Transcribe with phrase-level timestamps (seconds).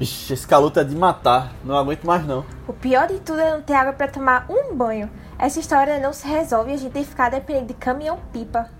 [0.00, 1.52] Vixe, esse calor tá de matar.
[1.62, 2.42] Não aguento mais não.
[2.66, 5.10] O pior de tudo é não ter água pra tomar um banho.
[5.38, 8.70] Essa história não se resolve e a gente tem que ficar dependendo de caminhão-pipa.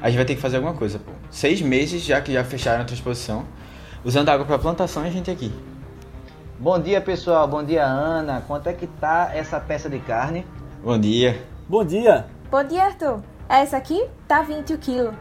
[0.00, 1.10] A gente vai ter que fazer alguma coisa, pô.
[1.28, 3.44] Seis meses já que já fecharam a transposição.
[4.04, 5.52] Usando água pra plantação e a gente aqui.
[6.56, 7.48] Bom dia, pessoal.
[7.48, 8.40] Bom dia, Ana.
[8.46, 10.46] Quanto é que tá essa peça de carne?
[10.84, 11.44] Bom dia.
[11.68, 12.26] Bom dia.
[12.48, 13.24] Bom dia, Arthur.
[13.48, 15.14] Essa aqui tá 20 o quilo.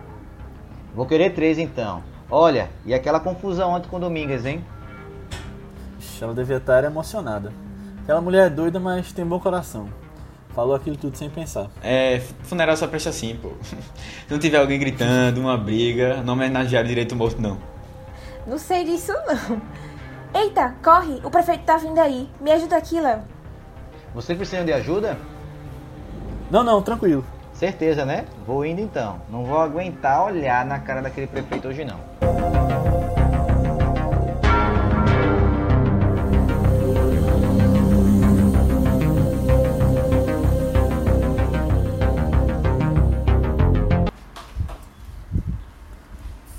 [0.93, 2.03] Vou querer três, então.
[2.29, 4.63] Olha, e aquela confusão ontem com o Domingues, hein?
[6.17, 7.53] Vixe, ela devia estar emocionada.
[8.01, 9.87] Aquela mulher é doida, mas tem bom coração.
[10.55, 11.67] Falou aquilo tudo sem pensar.
[11.83, 13.51] É, funeral só presta assim, pô.
[13.61, 13.75] Se
[14.29, 17.57] não tiver alguém gritando, uma briga, não homenagear direito o morto, não.
[18.47, 19.61] Não sei disso, não.
[20.33, 21.21] Eita, corre!
[21.23, 22.29] O prefeito tá vindo aí.
[22.41, 23.21] Me ajuda aqui, Léo.
[24.13, 25.17] Vocês precisam de ajuda?
[26.49, 27.23] Não, não, tranquilo.
[27.53, 28.25] Certeza, né?
[28.45, 29.21] Vou indo então.
[29.29, 31.99] Não vou aguentar olhar na cara daquele prefeito hoje, não.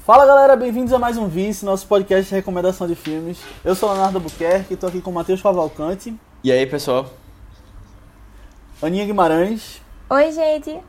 [0.09, 3.39] Fala galera, bem-vindos a mais um Vice, nosso podcast de recomendação de filmes.
[3.62, 7.11] Eu sou Leonardo Buquerque, tô aqui com o Matheus Cavalcante, E aí, pessoal?
[8.81, 10.81] Aninha Guimarães, Oi, gente.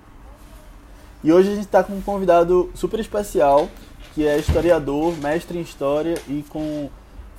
[1.21, 3.67] e hoje a gente tá com um convidado super especial,
[4.15, 6.89] que é historiador, mestre em história e com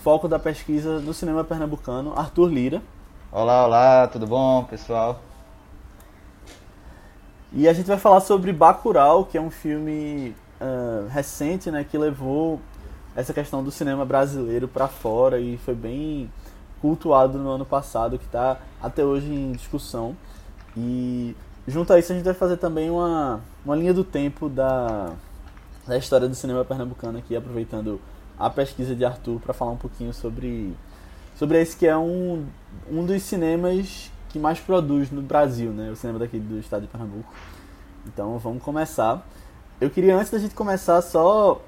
[0.00, 2.82] foco da pesquisa no cinema pernambucano, Arthur Lira.
[3.32, 5.18] Olá, olá, tudo bom, pessoal?
[7.54, 11.96] E a gente vai falar sobre Bacurau, que é um filme ah, recente, né, que
[11.96, 12.60] levou
[13.16, 16.30] essa questão do cinema brasileiro para fora e foi bem
[16.80, 20.16] cultuado no ano passado, que está até hoje em discussão.
[20.76, 21.34] E
[21.66, 25.12] junto a isso a gente vai fazer também uma, uma linha do tempo da,
[25.86, 28.00] da história do cinema pernambucano aqui, aproveitando
[28.38, 30.74] a pesquisa de Arthur para falar um pouquinho sobre,
[31.36, 32.46] sobre esse que é um,
[32.90, 35.90] um dos cinemas que mais produz no Brasil, né?
[35.90, 37.32] O cinema daqui do estado de Pernambuco.
[38.06, 39.26] Então vamos começar.
[39.80, 41.58] Eu queria, antes da gente começar, só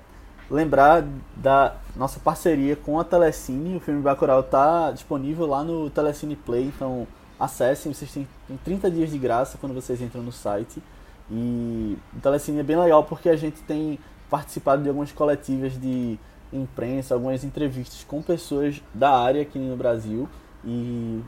[0.50, 1.02] lembrar
[1.34, 3.76] da nossa parceria com a Telecine.
[3.76, 7.06] O filme Bacurau está disponível lá no Telecine Play, então
[7.40, 10.82] acessem, vocês têm, têm 30 dias de graça quando vocês entram no site.
[11.30, 16.18] E o Telecine é bem legal porque a gente tem participado de algumas coletivas de
[16.52, 20.28] imprensa, algumas entrevistas com pessoas da área aqui no Brasil.
[20.62, 21.22] E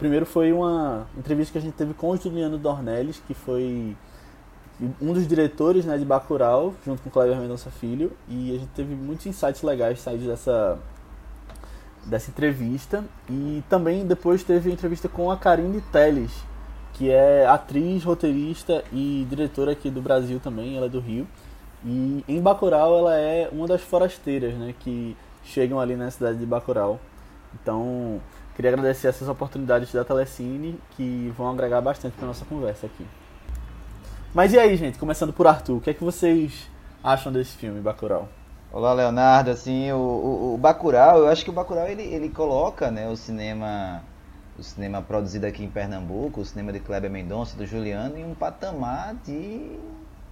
[0.00, 3.96] primeiro foi uma entrevista que a gente teve com o Juliano Dornelles, que foi
[5.00, 8.70] um dos diretores né, de Bacurau, junto com o Cleber Mendonça Filho, e a gente
[8.74, 10.78] teve muitos insights legais saídos dessa,
[12.04, 13.04] dessa entrevista.
[13.28, 16.32] E também depois teve a entrevista com a Karine Teles,
[16.92, 21.26] que é atriz, roteirista e diretora aqui do Brasil também, ela é do Rio.
[21.84, 26.46] E em Bacurau ela é uma das forasteiras né, que chegam ali na cidade de
[26.46, 26.98] Bacurau.
[27.62, 28.20] Então,
[28.56, 33.06] queria agradecer essas oportunidades da Telecine que vão agregar bastante para nossa conversa aqui.
[34.34, 34.98] Mas e aí, gente?
[34.98, 36.68] Começando por Arthur, o que é que vocês
[37.04, 38.28] acham desse filme, Bacurau?
[38.72, 39.52] Olá, Leonardo.
[39.52, 43.16] Assim, o, o, o Bacurau, eu acho que o Bacurau ele, ele coloca, né, o
[43.16, 44.02] cinema
[44.58, 48.34] o cinema produzido aqui em Pernambuco, o cinema de Kleber Mendonça, do Juliano, em um
[48.34, 49.78] patamar de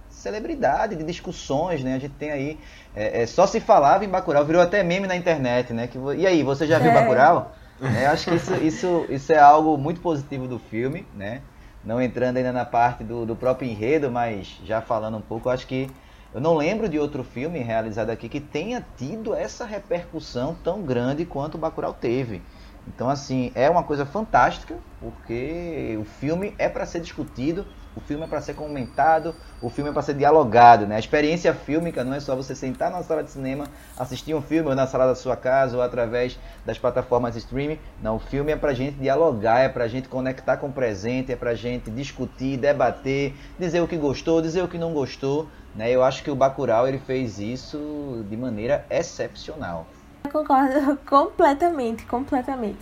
[0.09, 1.95] celebridade, de discussões, né?
[1.95, 2.59] A gente tem aí,
[2.93, 5.87] é, é, só se falava em Bacurau, virou até meme na internet, né?
[5.87, 6.93] Que, e aí, você já viu É.
[6.93, 7.53] Bacurau?
[7.81, 11.41] É, acho que isso, isso, isso é algo muito positivo do filme, né?
[11.83, 15.67] Não entrando ainda na parte do, do próprio enredo, mas já falando um pouco, acho
[15.67, 15.87] que
[16.33, 21.25] eu não lembro de outro filme realizado aqui que tenha tido essa repercussão tão grande
[21.25, 22.41] quanto o Bacurau teve.
[22.87, 28.23] Então, assim, é uma coisa fantástica, porque o filme é para ser discutido, o filme
[28.23, 30.95] é para ser comentado, o filme é para ser dialogado, né?
[30.95, 33.65] A experiência fílmica não é só você sentar na sala de cinema,
[33.97, 37.79] assistir um filme ou na sala da sua casa ou através das plataformas streaming.
[38.01, 41.35] Não, o filme é pra gente dialogar, é pra gente conectar com o presente, é
[41.35, 45.91] pra gente discutir, debater, dizer o que gostou, dizer o que não gostou, né?
[45.91, 49.85] Eu acho que o Bacurau ele fez isso de maneira excepcional.
[50.25, 52.79] Eu concordo completamente, completamente.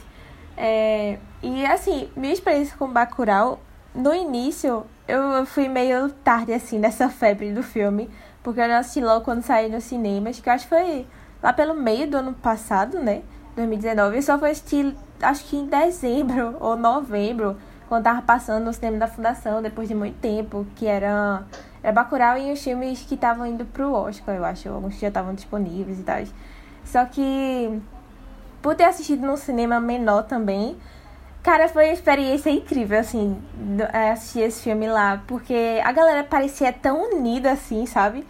[0.56, 3.60] É, e assim, minha experiência com Bacurau,
[3.94, 8.10] no início, eu fui meio tarde, assim, nessa febre do filme.
[8.44, 11.06] Porque eu não assisti logo quando saí nos cinemas, que eu acho que foi
[11.42, 13.22] lá pelo meio do ano passado, né?
[13.56, 14.16] 2019.
[14.16, 17.58] Eu só fui assistir, acho que em dezembro ou novembro,
[17.88, 21.44] quando tava passando no cinema da Fundação, depois de muito tempo, que era,
[21.84, 24.70] era Bacurau e os filmes que estavam indo pro Oscar, eu acho.
[24.70, 26.24] Alguns já estavam disponíveis e tal.
[26.84, 27.80] Só que,
[28.62, 30.78] por ter assistido num cinema menor também,
[31.44, 33.42] cara, foi uma experiência incrível, assim,
[33.94, 35.24] é, assistir esse filme lá.
[35.28, 38.26] Porque a galera parecia tão unida, assim, sabe?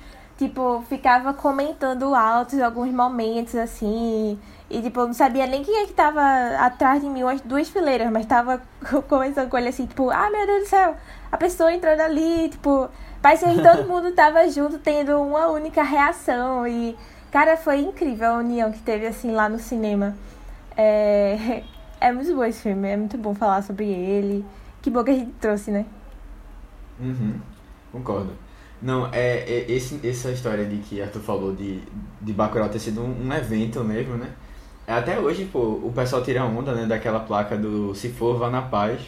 [0.45, 4.39] tipo, ficava comentando altos alguns momentos, assim.
[4.69, 6.21] E, tipo, eu não sabia nem quem é que tava
[6.57, 8.61] atrás de mim, umas duas fileiras, mas tava
[9.07, 10.95] conversando com ele assim, tipo, ah, meu Deus do céu,
[11.31, 12.89] a pessoa entrando ali, tipo,
[13.21, 16.65] parecia que todo mundo tava junto, tendo uma única reação.
[16.67, 16.97] E,
[17.31, 20.15] cara, foi incrível a união que teve, assim, lá no cinema.
[20.75, 21.63] É,
[22.01, 24.43] é muito bom esse filme, é muito bom falar sobre ele.
[24.81, 25.85] Que bom que a gente trouxe, né?
[26.99, 27.39] Uhum,
[27.91, 28.33] concordo.
[28.81, 31.81] Não, é, é esse, essa história de que Arthur falou de,
[32.19, 34.31] de Bacurau ter sido um, um evento mesmo, né?
[34.87, 38.63] Até hoje, pô, o pessoal tira onda, né, daquela placa do Se For, Vá na
[38.63, 39.01] Paz,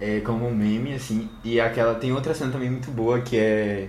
[0.00, 1.30] é, como um meme, assim.
[1.44, 3.88] E aquela, tem outra cena também muito boa, que é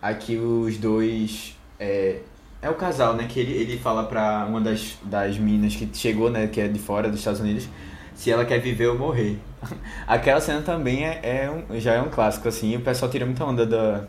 [0.00, 1.56] aqui os dois...
[1.78, 2.20] É,
[2.62, 6.30] é o casal, né, que ele, ele fala pra uma das, das meninas que chegou,
[6.30, 7.68] né, que é de fora dos Estados Unidos,
[8.14, 9.38] se ela quer viver ou morrer.
[10.06, 13.44] Aquela cena também é, é um, já é um clássico, assim, o pessoal tira muita
[13.44, 14.04] onda da,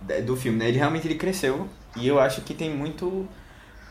[0.00, 0.68] da, do filme, né?
[0.68, 3.28] Ele realmente ele cresceu, e eu acho que tem muito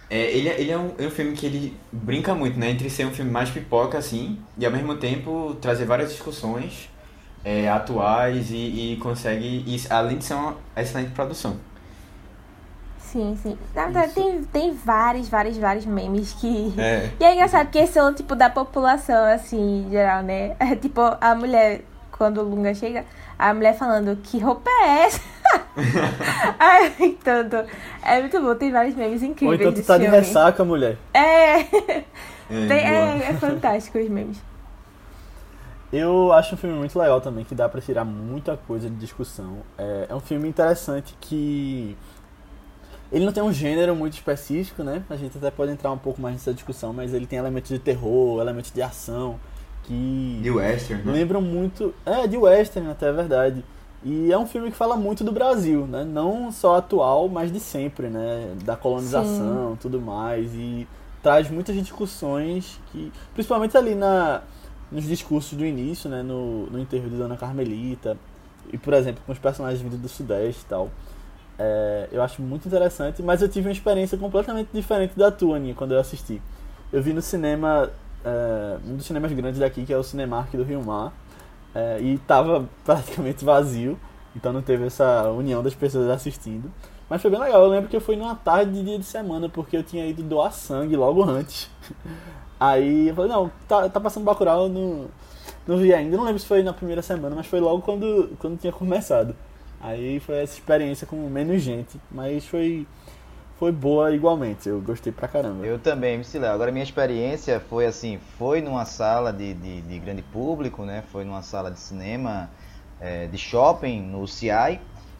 [0.09, 2.71] é, ele, ele é, um, é um filme que ele brinca muito, né?
[2.71, 6.89] Entre ser um filme mais pipoca, assim, e ao mesmo tempo trazer várias discussões
[7.43, 11.57] é, atuais e, e consegue, e, além de ser uma excelente produção.
[13.11, 13.57] Sim, sim.
[13.73, 16.73] Na verdade, tem, tem vários, vários, vários memes que.
[16.77, 17.09] É.
[17.19, 20.55] E é engraçado porque são, tipo, da população, assim, em geral, né?
[20.59, 23.03] É, tipo, a mulher, quando o Lunga chega,
[23.37, 25.21] a mulher falando, que roupa é essa?
[26.59, 27.65] Ai, então,
[28.03, 29.59] é muito bom, tem vários memes incríveis.
[29.59, 30.17] Ou então tu tá de filme.
[30.17, 30.97] ressaca, mulher.
[31.13, 31.59] É.
[31.61, 34.37] É, Tem- é, é fantástico os memes.
[35.91, 39.57] Eu acho um filme muito legal também, que dá pra tirar muita coisa de discussão.
[39.77, 41.97] É, é um filme interessante que.
[43.11, 45.03] Ele não tem um gênero muito específico, né?
[45.09, 47.79] A gente até pode entrar um pouco mais nessa discussão, mas ele tem elementos de
[47.79, 49.39] terror, elementos de ação,
[49.83, 50.39] que.
[50.41, 51.13] De Western, né?
[51.13, 51.93] lembram muito.
[52.05, 53.63] É, de western, até é verdade.
[54.03, 56.05] E é um filme que fala muito do Brasil, né?
[56.05, 58.53] Não só atual, mas de sempre, né?
[58.63, 60.53] Da colonização, tudo mais.
[60.53, 60.87] E
[61.21, 63.11] traz muitas discussões que.
[63.33, 64.41] Principalmente ali na,
[64.91, 66.21] nos discursos do início, né?
[66.21, 68.15] No, no enterro de Dona Carmelita.
[68.71, 70.89] E, por exemplo, com os personagens vindo do Sudeste e tal.
[71.59, 75.75] É, eu acho muito interessante, mas eu tive uma experiência completamente diferente da tua, Aninha,
[75.75, 76.41] quando eu assisti.
[76.91, 77.91] Eu vi no cinema,
[78.23, 81.11] é, um dos cinemas grandes daqui, que é o Cinemark do Rio Mar,
[81.75, 83.99] é, e tava praticamente vazio,
[84.33, 86.71] então não teve essa união das pessoas assistindo.
[87.09, 89.49] Mas foi bem legal, eu lembro que eu fui numa tarde de dia de semana,
[89.49, 91.69] porque eu tinha ido doar sangue logo antes.
[92.57, 95.07] Aí eu falei, não, tá, tá passando Bacurau, não,
[95.67, 96.15] não vi ainda.
[96.15, 99.35] Não lembro se foi na primeira semana, mas foi logo quando, quando tinha começado.
[99.81, 102.85] Aí foi essa experiência com menos gente, mas foi,
[103.57, 105.65] foi boa igualmente, eu gostei pra caramba.
[105.65, 106.53] Eu também, MC Léo.
[106.53, 111.03] Agora, minha experiência foi assim: foi numa sala de, de, de grande público, né?
[111.11, 112.49] Foi numa sala de cinema
[112.99, 114.79] é, de shopping, no CI.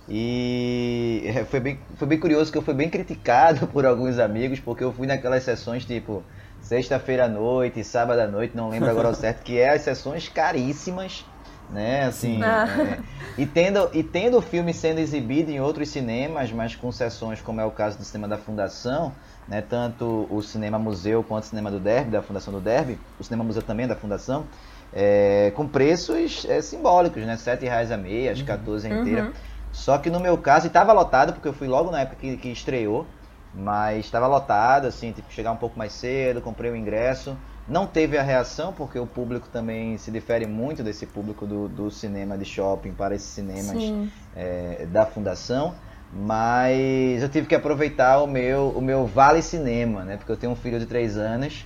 [0.10, 4.60] E é, foi bem, foi bem curioso que eu fui bem criticado por alguns amigos,
[4.60, 6.24] porque eu fui naquelas sessões tipo
[6.62, 10.28] sexta-feira à noite, sábado à noite, não lembro agora ao certo, que é as sessões
[10.28, 11.26] caríssimas,
[11.72, 12.06] né?
[12.06, 12.66] Assim, Ah.
[12.68, 13.00] é,
[13.38, 17.62] e, tendo, e tendo o filme sendo exibido em outros cinemas, mas com sessões como
[17.62, 19.12] é o caso do cinema da Fundação,
[19.48, 19.62] né?
[19.62, 23.44] Tanto o cinema museu quanto o cinema do Derby, da Fundação do Derby, o cinema
[23.44, 24.46] museu também da Fundação,
[24.94, 27.38] é, com preços é, simbólicos, né?
[27.38, 29.24] 7 reais a meia, que 14 a inteira.
[29.26, 29.32] Uhum.
[29.72, 32.50] Só que no meu caso, estava lotado, porque eu fui logo na época que, que
[32.50, 33.06] estreou,
[33.54, 37.38] mas estava lotado, assim, tive que chegar um pouco mais cedo, comprei o ingresso.
[37.70, 41.92] Não teve a reação, porque o público também se difere muito desse público do, do
[41.92, 43.94] cinema de shopping para esses cinemas
[44.36, 45.76] é, da fundação.
[46.12, 50.18] Mas eu tive que aproveitar o meu, o meu Vale Cinema, né?
[50.18, 51.66] Porque eu tenho um filho de 3 anos.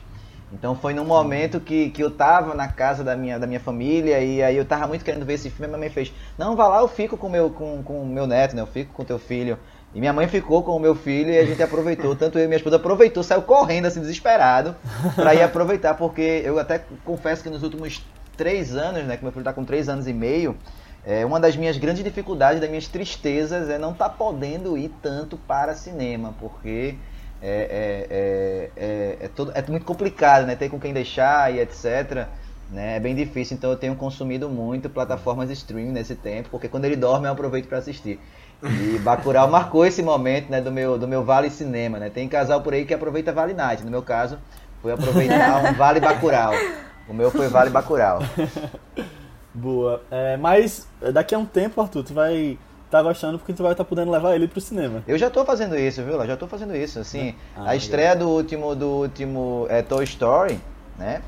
[0.52, 4.20] Então foi num momento que, que eu tava na casa da minha, da minha família
[4.20, 6.82] e aí eu tava muito querendo ver esse filme minha mãe fez, não, vá lá,
[6.82, 8.62] eu fico com meu, com, com o meu neto, né?
[8.62, 9.58] Eu fico com teu filho.
[9.94, 12.48] E minha mãe ficou com o meu filho e a gente aproveitou, tanto eu e
[12.48, 14.76] minha esposa aproveitou, saiu correndo assim, desesperado,
[15.16, 18.04] pra ir aproveitar, porque eu até confesso que nos últimos
[18.36, 20.58] três anos, né, que meu filho tá com três anos e meio,
[21.06, 25.38] é, uma das minhas grandes dificuldades, das minhas tristezas é não estar podendo ir tanto
[25.38, 26.96] para cinema, porque
[27.42, 30.56] é, é, é, é, é, todo, é muito complicado, né?
[30.56, 32.26] Ter com quem deixar e etc.
[32.72, 32.96] Né?
[32.96, 36.96] É bem difícil, então eu tenho consumido muito plataformas streaming nesse tempo, porque quando ele
[36.96, 38.18] dorme eu aproveito para assistir.
[38.64, 42.10] E Bacurau marcou esse momento né, do, meu, do meu Vale Cinema, né?
[42.10, 44.38] Tem casal por aí que aproveita Vale Night, no meu caso
[44.84, 46.54] foi aproveitar um Vale Bacurau.
[47.08, 48.20] O meu foi Vale Bacurau.
[49.54, 50.02] Boa.
[50.12, 52.58] É, mas daqui a um tempo, Arthur, tu vai
[52.92, 55.02] tá gostando porque tu vai estar podendo levar ele pro cinema.
[55.08, 56.14] Eu já tô fazendo isso, viu?
[56.14, 57.34] Eu já tô fazendo isso, assim.
[57.56, 60.60] Ah, a estreia do último do último é, Toy Story,
[60.98, 61.22] né?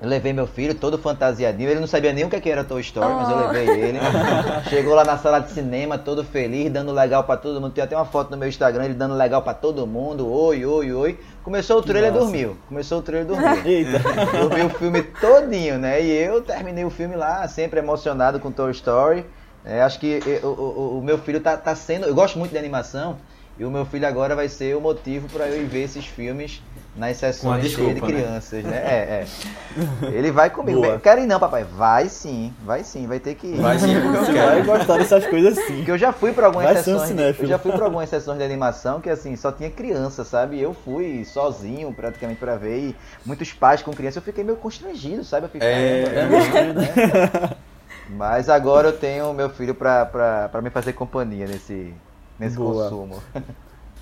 [0.00, 1.68] Eu levei meu filho todo fantasiadinho.
[1.68, 3.16] Ele não sabia nem o que era Toy Story, oh.
[3.16, 3.50] mas eu oh.
[3.50, 3.98] levei ele.
[4.70, 7.72] Chegou lá na sala de cinema, todo feliz, dando legal para todo mundo.
[7.72, 10.30] Tem até uma foto no meu Instagram, ele dando legal para todo mundo.
[10.30, 11.18] Oi, oi, oi.
[11.42, 12.56] Começou o trailer, e dormiu.
[12.68, 13.62] Começou o trailer, dormiu.
[13.66, 13.98] Eita.
[14.38, 16.00] Dormiu o filme todinho, né?
[16.00, 19.26] E eu terminei o filme lá, sempre emocionado com Toy Story.
[19.64, 22.06] É, acho que eu, o, o, meu filho tá, tá sendo.
[22.06, 23.18] Eu gosto muito de animação.
[23.58, 26.62] E o meu filho agora vai ser o motivo para eu ir ver esses filmes
[26.98, 28.06] nas sessões desculpa, de né?
[28.06, 28.70] crianças, né?
[28.70, 28.76] né?
[28.84, 29.26] É,
[30.06, 30.08] é.
[30.16, 30.80] Ele vai comigo.
[30.80, 30.98] Boa.
[30.98, 31.64] Quero ir não, papai.
[31.64, 33.56] Vai sim, vai sim, vai ter que ir.
[33.56, 34.46] Vai sim, porque eu quero.
[34.46, 35.76] Vai gostar dessas coisas sim.
[35.76, 37.10] Porque eu já fui para algumas vai sessões.
[37.10, 40.60] Um eu já fui para algumas sessões de animação que assim, só tinha criança, sabe?
[40.60, 45.24] Eu fui sozinho praticamente para ver e muitos pais com criança, eu fiquei meio constrangido,
[45.24, 45.46] sabe?
[45.46, 47.50] Eu fiquei, é, é, é né?
[48.10, 51.92] Mas agora eu tenho meu filho para me fazer companhia nesse
[52.38, 52.84] nesse Boa.
[52.84, 53.22] consumo.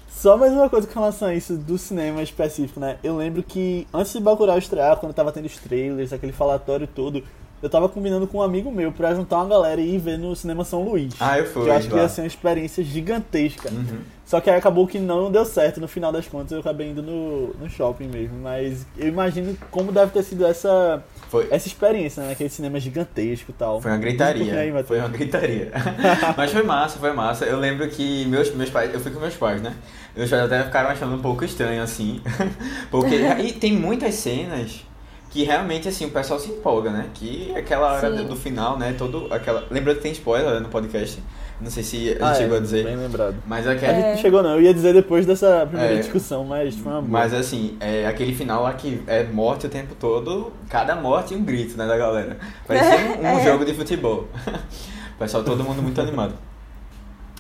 [0.09, 2.97] Só mais uma coisa com relação a isso do cinema específico, né?
[3.05, 7.23] Eu lembro que antes de Bacurau estrear, quando tava tendo os trailers, aquele falatório todo,
[7.63, 10.35] eu tava combinando com um amigo meu pra juntar uma galera e ir ver no
[10.35, 11.15] Cinema São Luís.
[11.21, 11.65] Ah, eu fui.
[11.65, 13.71] Que eu acho que ia ser uma experiência gigantesca.
[13.71, 14.01] Uhum.
[14.27, 15.81] Só que aí acabou que não deu certo.
[15.81, 18.37] No final das contas, eu acabei indo no, no shopping mesmo.
[18.43, 21.49] Mas eu imagino como deve ter sido essa foi.
[21.51, 22.33] Essa experiência, né?
[22.33, 23.81] Aquele cinema gigantesco e tal.
[23.81, 24.59] Foi uma gritaria.
[24.59, 25.73] Aí, foi uma gritaria.
[26.37, 27.45] Mas foi massa, foi massa.
[27.45, 29.75] Eu lembro que meus, meus pais, eu fui com meus pais, né?
[30.17, 32.21] Meus pais até ficaram achando um pouco estranho, assim.
[32.91, 34.85] Porque e tem muitas cenas
[35.31, 37.11] que realmente, assim, o pessoal se empolga, né?
[37.13, 38.95] Que aquela hora do, do final, né?
[38.97, 39.67] Todo aquela...
[39.71, 41.21] Lembrando que tem spoiler no podcast.
[41.59, 42.85] Não sei se a gente ah, chegou é, a dizer.
[42.85, 43.37] Bem lembrado.
[43.47, 43.91] Mas aquele...
[43.91, 46.93] A gente não chegou não, eu ia dizer depois dessa primeira é, discussão, mas foi
[46.93, 47.11] uma boa.
[47.11, 51.43] Mas assim, é, aquele final lá que é morte o tempo todo, cada morte um
[51.43, 52.37] grito, né, da galera.
[52.67, 53.45] Parecia um, um é.
[53.45, 54.29] jogo de futebol.
[55.19, 56.35] pessoal, todo mundo muito animado.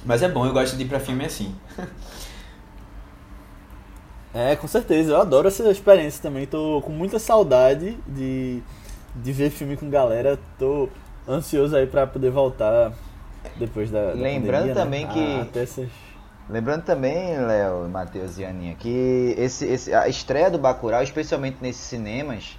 [0.03, 1.55] Mas é bom, eu gosto de ir pra filme assim.
[4.33, 6.47] é, com certeza, eu adoro essa experiência também.
[6.47, 8.63] Tô com muita saudade de,
[9.15, 10.39] de ver filme com galera.
[10.59, 10.89] Tô
[11.29, 12.95] ansioso aí pra poder voltar
[13.57, 14.75] depois da, da Lembrando pandemia, né?
[14.75, 15.13] também né?
[15.13, 15.59] que.
[15.59, 15.89] Ah, essas...
[16.49, 21.83] Lembrando também, Léo, Matheus e Aninha, que esse, esse, a estreia do Bacurau, especialmente nesses
[21.83, 22.57] cinemas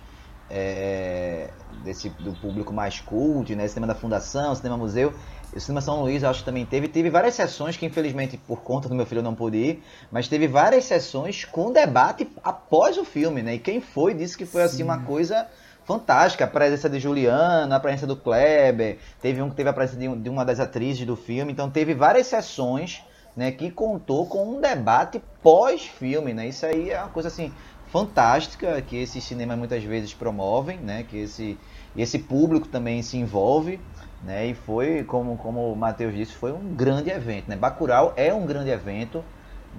[0.49, 1.49] é,
[1.83, 3.67] desse, do público mais cult, né?
[3.67, 5.13] Cinema da Fundação, Cinema Museu,
[5.53, 6.87] o Cinema São Luís acho que também teve.
[6.87, 10.27] Teve várias sessões que infelizmente por conta do meu filho eu não pude ir, mas
[10.27, 13.55] teve várias sessões com debate após o filme, né?
[13.55, 15.47] E quem foi disse que foi assim uma coisa
[15.87, 16.43] fantástica.
[16.43, 20.15] A presença de Juliana, a presença do Kleber, teve um que teve a presença de,
[20.17, 21.53] de uma das atrizes do filme.
[21.53, 23.01] Então teve várias sessões
[23.35, 26.33] né, que contou com um debate pós-filme.
[26.33, 26.49] Né?
[26.49, 27.53] Isso aí é uma coisa assim
[27.87, 31.05] fantástica que esses cinemas muitas vezes promovem, né?
[31.09, 31.57] que esse,
[31.95, 33.79] esse público também se envolve.
[34.23, 34.47] Né?
[34.47, 37.47] E foi, como, como o Matheus disse, foi um grande evento.
[37.47, 37.55] Né?
[37.55, 39.23] Bacurau é um grande evento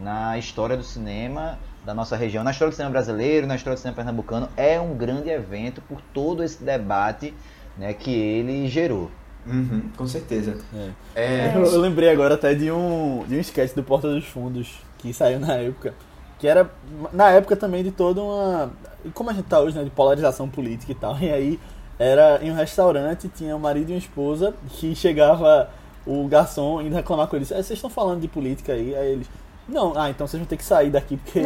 [0.01, 3.79] na história do cinema da nossa região, na história do cinema brasileiro, na história do
[3.79, 7.35] cinema pernambucano, é um grande evento por todo esse debate
[7.77, 9.11] né, que ele gerou.
[9.47, 10.59] Uhum, com certeza.
[10.75, 10.91] É.
[11.15, 11.57] É...
[11.57, 15.13] Eu, eu, lembrei agora até de um, de um sketch do Porta dos Fundos que
[15.13, 15.95] saiu na época.
[16.39, 16.71] Que era,
[17.13, 18.71] na época também, de toda uma.
[19.15, 19.83] Como a gente tá hoje, né?
[19.83, 21.17] De polarização política e tal.
[21.19, 21.61] E aí
[21.99, 25.69] era em um restaurante, tinha um marido e uma esposa, que chegava
[26.07, 27.49] o garçom indo reclamar com eles.
[27.49, 28.95] vocês estão falando de política aí?
[28.95, 29.29] Aí eles.
[29.69, 31.43] Não, ah, então vocês vão ter que sair daqui, porque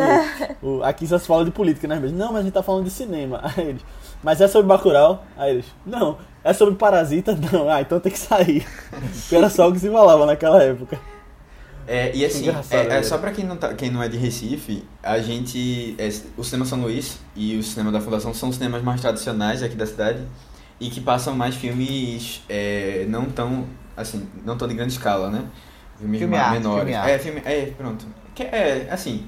[0.62, 1.98] o, aqui só se fala de política, né?
[1.98, 3.40] Não, mas a gente tá falando de cinema.
[3.56, 3.82] Aí eles,
[4.22, 5.24] mas é sobre Bacurau?
[5.36, 6.18] Aí eles, não.
[6.44, 7.38] É sobre Parasita?
[7.52, 7.68] Não.
[7.68, 8.66] Ah, então tem que sair.
[8.90, 10.98] porque era só o que se falava naquela época.
[11.86, 14.84] É, e assim, é, é, só pra quem não, tá, quem não é de Recife,
[15.02, 15.94] a gente.
[15.98, 19.62] É, o Cinema São Luís e o Cinema da Fundação são os cinemas mais tradicionais
[19.62, 20.20] aqui da cidade
[20.80, 23.66] e que passam mais filmes é, não tão.
[23.96, 25.44] assim, não tão de grande escala, né?
[26.02, 26.96] Filmes filme menores.
[26.96, 28.06] Arte, filme é, filme, é, pronto.
[28.34, 29.26] Que é, assim,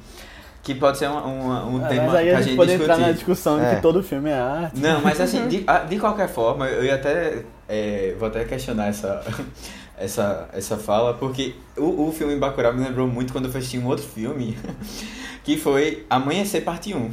[0.63, 2.93] que pode ser um, um é, tema mas aí a gente, gente pode discutir.
[2.93, 3.69] entrar na discussão é.
[3.69, 4.81] de que todo filme é arte.
[4.81, 9.23] Não, mas assim, de, de qualquer forma, eu ia até, é, vou até questionar essa,
[9.97, 13.87] essa, essa fala, porque o, o filme Bacurau me lembrou muito quando eu assisti um
[13.87, 14.57] outro filme,
[15.45, 17.11] que foi Amanhecer Parte 1.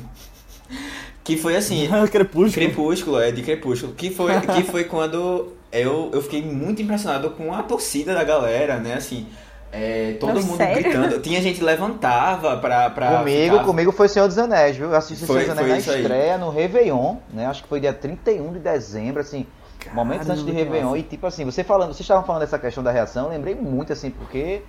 [1.23, 1.87] Que foi assim.
[2.09, 2.51] Crepúsculo.
[2.51, 3.93] Crepúsculo, é, de Crepúsculo.
[3.93, 8.77] Que foi, que foi quando eu, eu fiquei muito impressionado com a torcida da galera,
[8.77, 8.95] né?
[8.95, 9.27] Assim,
[9.71, 10.83] é, todo Não, mundo sério?
[10.83, 11.21] gritando.
[11.21, 12.89] Tinha gente que levantava pra.
[12.89, 13.65] pra comigo, ficar...
[13.65, 14.89] comigo foi Senhor dos Anéis, viu?
[14.89, 16.39] Eu assisti foi, Senhor dos Anéis na estreia aí.
[16.39, 17.45] no Réveillon, né?
[17.45, 19.47] Acho que foi dia 31 de dezembro, assim.
[19.79, 20.95] Caramba, momentos antes de Réveillon.
[20.97, 23.93] E tipo assim, você falando, vocês estavam falando dessa questão da reação, eu lembrei muito,
[23.93, 24.61] assim, porque.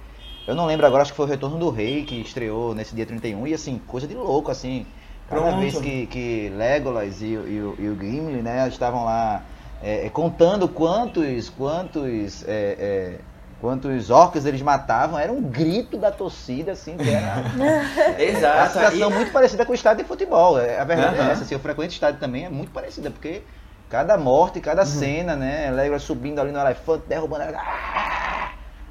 [0.47, 3.07] Eu não lembro agora, acho que foi o Retorno do Rei que estreou nesse dia
[3.07, 3.47] 31.
[3.47, 4.87] E assim, coisa de louco, assim.
[5.29, 5.61] Cada Pronto.
[5.61, 9.43] vez que, que Legolas e, e, e o Gimli, né, estavam lá
[9.83, 12.45] é, contando quantos, quantos.
[12.47, 13.19] É, é,
[13.63, 17.47] quantos orcs eles matavam, era um grito da torcida, assim, que era
[18.19, 18.59] Exato.
[18.59, 20.59] uma situação E- muito parecida com o estádio de futebol.
[20.59, 21.29] É, A verdade Aham.
[21.29, 23.43] é essa, assim, eu frequento estádio também, é muito parecida, porque
[23.89, 24.63] cada morte, Uhum.
[24.63, 25.71] cada cena, né?
[25.71, 27.45] Legra subindo ali no elefante, derrubando.
[27.57, 28.42] Ah!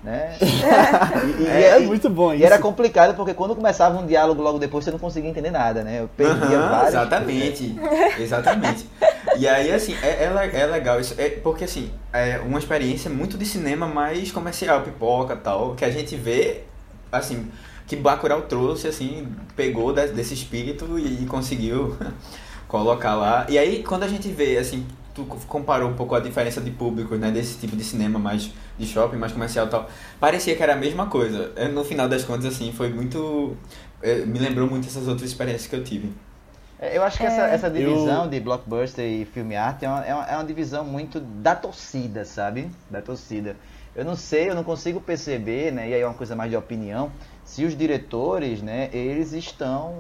[0.03, 0.35] Né?
[0.41, 2.45] E, e- É, e- muito bom e isso.
[2.45, 5.99] era complicado porque quando começava um diálogo logo depois você não conseguia entender nada, né?
[6.01, 6.57] Eu perdia.
[6.87, 7.75] Exatamente,
[8.19, 8.89] exatamente.
[9.37, 13.37] E aí, assim, é, é, é legal isso, é, porque, assim, é uma experiência muito
[13.37, 16.61] de cinema mais comercial, pipoca e tal, que a gente vê,
[17.11, 17.51] assim,
[17.85, 21.95] que Bacurau trouxe, assim, pegou de- desse espírito e, conseguiu
[22.67, 23.45] colocar lá.
[23.49, 27.15] E aí, quando a gente vê, assim, tu comparou um pouco a diferença de público,
[27.15, 29.89] né, desse tipo de cinema mais de shopping, mais comercial e tal,
[30.19, 31.51] parecia que era a mesma coisa.
[31.69, 33.55] No final das contas, assim, foi muito...
[34.01, 36.11] é, Me lembrou muito essas outras experiências que eu tive.
[36.79, 37.53] É, Eu acho que essa, É.
[37.53, 40.83] essa divisão Eu- de blockbuster e filme arte é uma, é, uma, é uma divisão
[40.83, 42.71] muito da torcida, sabe?
[42.89, 43.55] Da torcida.
[43.95, 45.89] Eu não sei, eu não consigo perceber, né?
[45.89, 47.11] E aí é uma coisa mais de opinião,
[47.43, 49.97] se os diretores, né, eles estão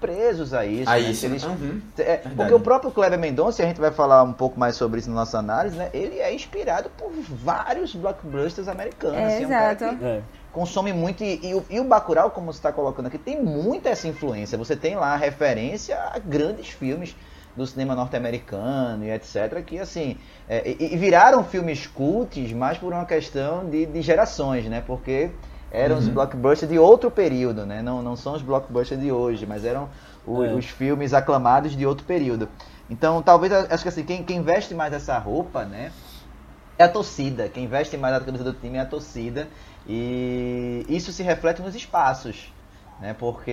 [0.00, 0.88] presos a isso.
[0.90, 1.10] Aí, né?
[1.10, 1.26] Isso.
[1.26, 1.80] eles Uhum.
[1.98, 5.00] É, porque o próprio Kleber Mendonça, e a gente vai falar um pouco mais sobre
[5.00, 5.90] isso na nossa análise, né?
[5.92, 9.16] Ele é inspirado por vários blockbusters americanos.
[9.18, 9.96] É, assim, um cara exato.
[9.96, 10.22] que É.
[10.52, 11.22] consome muito.
[11.24, 14.56] E, e o- e o Bacurau, como você está colocando aqui, tem muita essa influência.
[14.58, 17.16] Você tem lá referência a grandes filmes
[17.56, 19.62] do cinema norte-americano e etc.
[19.64, 20.16] Que, assim,
[20.48, 24.80] é, e, e viraram filmes cults, mais por uma questão de, de gerações, né?
[24.86, 25.30] Porque
[25.70, 26.14] eram os Uhum.
[26.14, 27.82] blockbusters de outro período, né?
[27.82, 29.88] Não, não são os blockbusters de hoje, mas eram
[30.26, 30.54] o- É.
[30.54, 32.48] os filmes aclamados de outro período.
[32.90, 35.92] Então, talvez, acho que assim, quem, quem veste mais essa roupa, né?
[36.78, 37.48] É a torcida.
[37.48, 39.48] Quem veste mais a camisa do time é a torcida.
[39.86, 42.52] E isso se reflete nos espaços.
[43.00, 43.14] Né?
[43.18, 43.50] Porque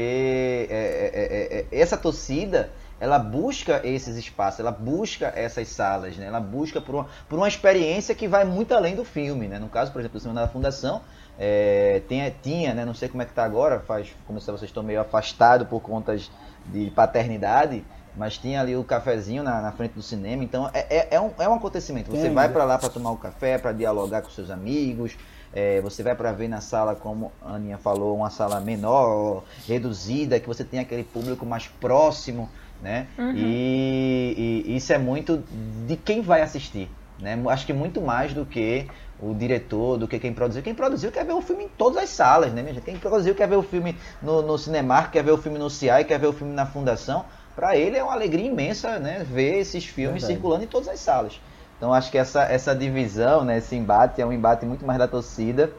[0.69, 2.69] é, é, é, é, essa torcida
[3.00, 6.25] ela busca esses espaços, ela busca essas salas, né?
[6.27, 9.48] ela busca por uma, por uma experiência que vai muito além do filme.
[9.48, 9.60] Né?
[9.60, 11.01] No caso, por exemplo, do Cinema da Fundação,
[11.38, 12.86] é, tinha, tinha né?
[12.86, 15.82] não sei como é que está agora, faz, como se vocês estão meio afastados por
[15.82, 16.32] contas
[16.65, 17.84] de paternidade,
[18.15, 21.32] mas tinha ali o cafezinho na, na frente do cinema, então é, é, é um,
[21.38, 22.10] é um acontecimento.
[22.10, 22.54] Você vai ainda.
[22.54, 25.18] para lá para tomar o café, para dialogar com seus amigos,
[25.54, 30.39] é, você vai para ver na sala, como a Aninha falou, uma sala menor, reduzida,
[30.39, 32.50] que você tem aquele público mais próximo,
[32.82, 33.08] né?
[33.36, 35.41] E, e isso é muito
[35.88, 37.41] de quem vai assistir, né?
[37.48, 38.88] Acho que muito mais do que
[39.19, 40.62] o diretor, do que quem produziu.
[40.62, 42.84] Quem produziu quer ver o filme em todas as salas, né, minha gente?
[42.84, 46.04] Quem produziu quer ver o filme no, no Cinemark, quer ver o filme no CI,
[46.08, 47.25] quer ver o filme na Fundação.
[47.56, 49.25] Para ele é uma alegria imensa, né?
[49.30, 50.34] Ver esses filmes Verdade.
[50.34, 51.39] circulando em todas as salas.
[51.78, 55.08] Então acho que essa, essa divisão, né, esse embate é um embate muito mais da
[55.08, 55.71] torcida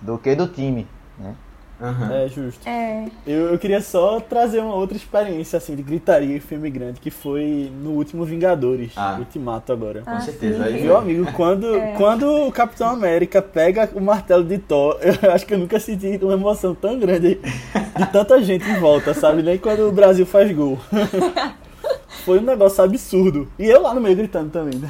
[0.00, 0.86] do que do time,
[1.18, 1.34] né?
[1.82, 2.12] Aham.
[2.14, 2.68] É justo.
[2.68, 3.06] É.
[3.26, 7.10] Eu, eu queria só trazer uma outra experiência assim de gritaria em filme grande que
[7.10, 9.16] foi no último Vingadores, Ah.
[9.18, 10.02] Ultimato agora.
[10.02, 10.58] Com Ah, certeza.
[10.58, 10.62] sim.
[10.74, 11.94] Aí, Meu amigo, quando, É.
[11.96, 16.18] quando o Capitão América pega o martelo de Thor, eu acho que eu nunca senti
[16.22, 17.34] uma emoção tão grande
[17.96, 19.42] de tanta gente em volta, sabe?
[19.42, 20.78] Nem quando o Brasil faz gol.
[22.24, 23.48] Foi um negócio absurdo.
[23.58, 24.78] E eu lá no meio gritando também.
[24.78, 24.88] né?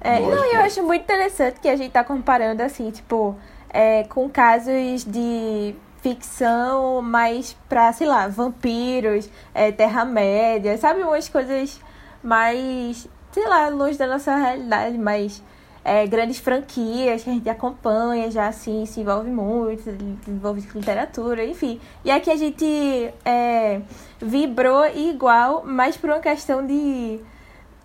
[0.00, 3.34] É, não, eu acho muito interessante que a gente tá comparando, assim, tipo,
[3.76, 11.02] é, com casos de ficção mais pra, sei lá, vampiros, é, Terra-média, sabe?
[11.02, 11.78] Umas coisas
[12.22, 15.42] mais, sei lá, longe da nossa realidade, mas
[15.84, 19.90] é, grandes franquias que a gente acompanha já, assim, se envolve muito,
[20.26, 21.78] envolve com literatura, enfim.
[22.02, 23.82] E aqui a gente é,
[24.18, 27.20] vibrou igual, mas por uma questão de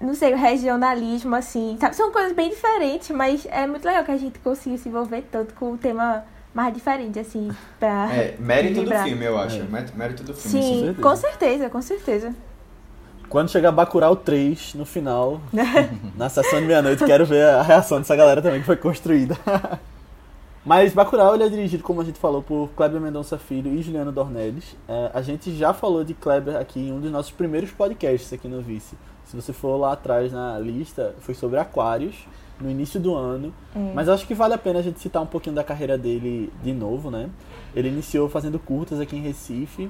[0.02, 1.96] não sei, o regionalismo, assim, sabe?
[1.96, 5.54] São coisas bem diferentes, mas é muito legal que a gente consiga se envolver tanto
[5.54, 9.60] com um tema mais diferente, assim, pra É, mérito do filme, eu acho.
[9.60, 9.64] É.
[9.64, 10.62] Mérito- Mérito do filme.
[10.62, 11.02] Sim, certeza.
[11.02, 12.36] com certeza, com certeza.
[13.30, 15.40] Quando chegar Bacurau 3 no final,
[16.18, 19.38] na sessão de meia-noite, quero ver a reação dessa galera também que foi construída.
[20.64, 24.12] Mas Bacurau ele é dirigido, como a gente falou, por Kleber Mendonça Filho e Juliano
[24.12, 24.76] Dornelles.
[24.88, 28.48] É, a gente já falou de Kleber aqui em um dos nossos primeiros podcasts aqui
[28.48, 28.96] no Vice.
[29.32, 32.16] Se você for lá atrás na lista, foi sobre Aquários,
[32.60, 33.54] no início do ano.
[33.74, 33.92] É.
[33.96, 36.74] Mas acho que vale a pena a gente citar um pouquinho da carreira dele de
[36.74, 37.30] novo, né?
[37.74, 39.90] Ele iniciou fazendo curtas aqui em Recife,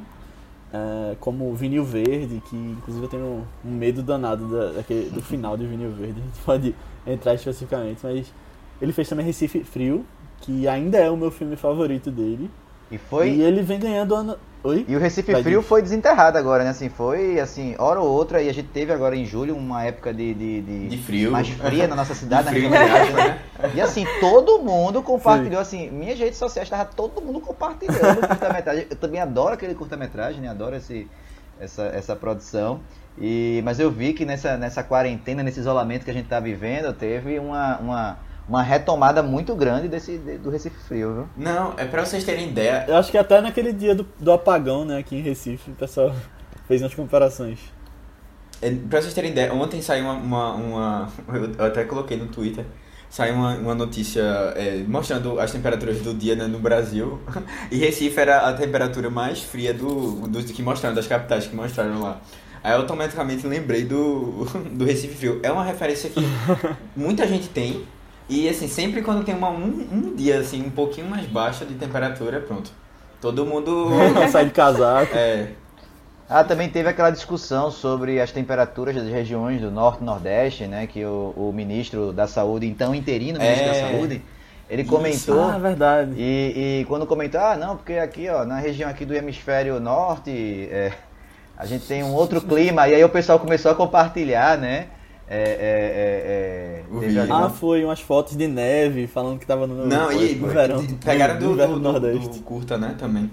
[0.71, 5.57] é, como Vinil Verde, que inclusive eu tenho um medo danado da, daquele- do final
[5.57, 6.75] de Vinil Verde, a gente pode
[7.07, 8.31] entrar especificamente, mas
[8.79, 10.05] ele fez também Recife Frio,
[10.41, 12.47] que ainda é o meu filme favorito dele.
[12.91, 13.29] E foi.
[13.29, 14.37] E ele vem ganhando ano.
[14.63, 14.85] Oi?
[14.87, 15.67] E o Recife Vai, Frio diz.
[15.67, 16.69] foi desenterrado agora, né?
[16.69, 20.13] Assim, foi assim, hora ou outra, e a gente teve agora em julho uma época
[20.13, 21.31] de, de, de- De frio.
[21.31, 23.39] mais fria na nossa cidade, na frio, norte, aspas, né?
[23.73, 28.85] E assim, todo mundo compartilhou, assim, minhas redes sociais tava todo mundo compartilhando o curta-metragem.
[28.87, 30.49] Eu também adoro aquele curta-metragem, né?
[30.49, 31.07] Adoro esse,
[31.59, 32.81] essa, essa produção.
[33.17, 36.93] E, mas eu vi que nessa, nessa quarentena, nesse isolamento que a gente tá vivendo,
[36.93, 38.19] teve uma, uma,
[38.51, 41.29] uma retomada muito grande desse, do Recife Frio, viu?
[41.37, 42.83] Não, é pra vocês terem ideia.
[42.85, 46.13] Eu acho que até naquele dia do, do apagão, né, aqui em Recife, o pessoal
[46.67, 47.59] fez umas comparações.
[48.61, 50.13] É, pra vocês terem ideia, ontem saiu uma.
[50.15, 51.09] uma, uma
[51.57, 52.65] eu até coloquei no Twitter.
[53.09, 54.21] Saiu uma, uma notícia
[54.57, 57.21] é, mostrando as temperaturas do dia né, no Brasil.
[57.71, 62.01] E Recife era a temperatura mais fria do, do que mostraram, das capitais que mostraram
[62.01, 62.19] lá.
[62.61, 65.39] Aí eu automaticamente lembrei do, do Recife Frio.
[65.41, 66.19] É uma referência que
[66.97, 67.85] muita gente tem.
[68.31, 71.73] E assim, sempre quando tem uma, um, um dia assim, um pouquinho mais baixo de
[71.73, 72.71] temperatura, pronto.
[73.19, 73.89] Todo mundo.
[74.31, 75.13] Sai de casaco.
[75.13, 75.49] É.
[76.29, 80.87] Ah, também teve aquela discussão sobre as temperaturas das regiões do Norte e Nordeste, né?
[80.87, 83.67] Que o, o ministro da Saúde, então interino ministro É.
[83.67, 84.21] da Saúde,
[84.69, 84.91] ele Isso.
[84.91, 85.41] comentou.
[85.43, 86.13] Ah, verdade.
[86.15, 90.69] E, e quando comentou, ah, não, porque aqui, ó, na região aqui do hemisfério norte,
[90.71, 90.93] é,
[91.57, 94.87] a gente tem um outro clima, e aí o pessoal começou a compartilhar, né?
[95.33, 100.11] É, é, é, é, Ah, foi umas fotos de neve, falando que tava no, Não,
[100.11, 100.85] e no verão.
[101.05, 102.27] pegaram no do, do, do, Nordeste.
[102.27, 103.31] do curta, né, também.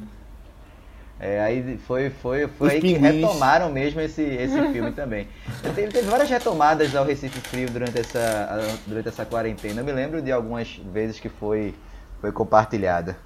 [1.19, 5.27] É, aí foi, foi, foi aí que retomaram mesmo esse, esse filme também.
[5.75, 9.81] Teve, teve várias retomadas ao Recife Frio durante essa, durante essa quarentena.
[9.81, 11.75] Eu me lembro de algumas vezes que foi,
[12.21, 13.17] foi compartilhada.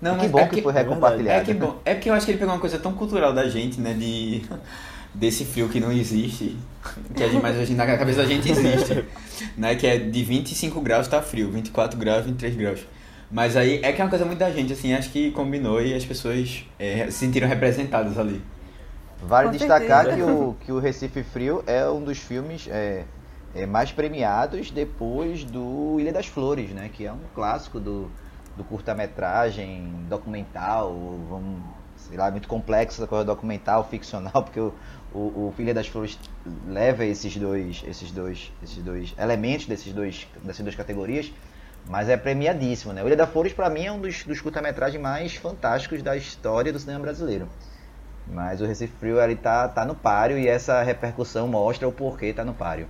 [0.00, 1.40] Não, que mas bom é que porque- foi é recompartilhada.
[1.40, 1.76] É que bom.
[1.84, 3.92] É porque eu acho que ele pegou uma coisa tão cultural da gente, né?
[3.94, 4.44] De.
[5.14, 6.56] Desse frio que não existe.
[7.14, 9.04] Que a gente, mas a gente, na cabeça da gente existe.
[9.56, 9.74] Né?
[9.74, 12.86] Que é de 25 graus tá frio, 24 graus, 23 graus.
[13.30, 15.94] Mas aí é que é uma coisa muito da gente, assim, acho que combinou e
[15.94, 18.42] as pessoas é, se sentiram representadas ali.
[19.22, 20.26] Vale Com destacar certeza.
[20.26, 23.04] que o, que o Recife Frio é um dos filmes é,
[23.54, 26.90] é, mais premiados depois do Ilha das Flores, né?
[26.92, 28.10] Que é um clássico do,
[28.56, 30.94] do curta-metragem, documental,
[31.30, 31.62] vamos,
[31.96, 34.74] sei lá, muito complexo essa coisa documental, ficcional, porque o,
[35.14, 36.18] o, o das Flores
[36.66, 41.32] leva esses dois, esses dois, esses dois elementos desses dois, dessas duas categorias,
[41.88, 43.02] mas é premiadíssimo, né?
[43.02, 46.72] O Ilha das Flores, para mim, é um dos, dos curta-metragens mais fantásticos da história
[46.72, 47.48] do cinema brasileiro.
[48.26, 52.32] Mas o Recife Frio ele tá, tá no páreo e essa repercussão mostra o porquê
[52.32, 52.86] tá no páreo.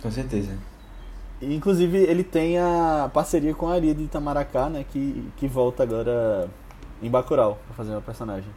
[0.00, 0.56] Com certeza.
[1.42, 4.84] Inclusive, ele tem a parceria com a Aria de Itamaracá, né?
[4.88, 6.48] Que, que volta agora
[7.02, 8.48] em Bacurau pra fazer uma personagem.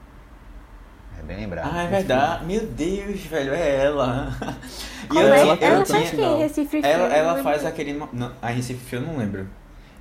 [1.19, 1.69] É bem lembrado.
[1.73, 2.45] Ah, é verdade.
[2.45, 4.29] Meu Deus, velho, é ela.
[5.09, 5.39] E eu é?
[5.39, 6.37] ela eu Ela tinha- faz quem?
[6.37, 6.85] Recife Frio?
[6.85, 7.93] Ela, ela faz aquele.
[8.11, 9.47] Não, a Recife Frio eu não lembro.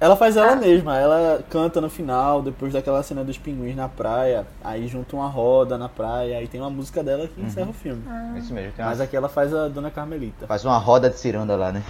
[0.01, 0.57] Ela faz ela Ah.
[0.57, 5.29] mesma, ela canta no final, depois daquela cena dos pinguins na praia, aí junta uma
[5.29, 8.03] roda na praia, aí tem uma música dela que encerra o filme.
[8.35, 8.73] É Isso mesmo.
[8.73, 10.47] Tem uma- Mas aqui ela faz a Dona Carmelita.
[10.47, 11.83] Faz uma roda de ciranda lá, né?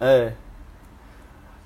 [0.00, 0.32] É.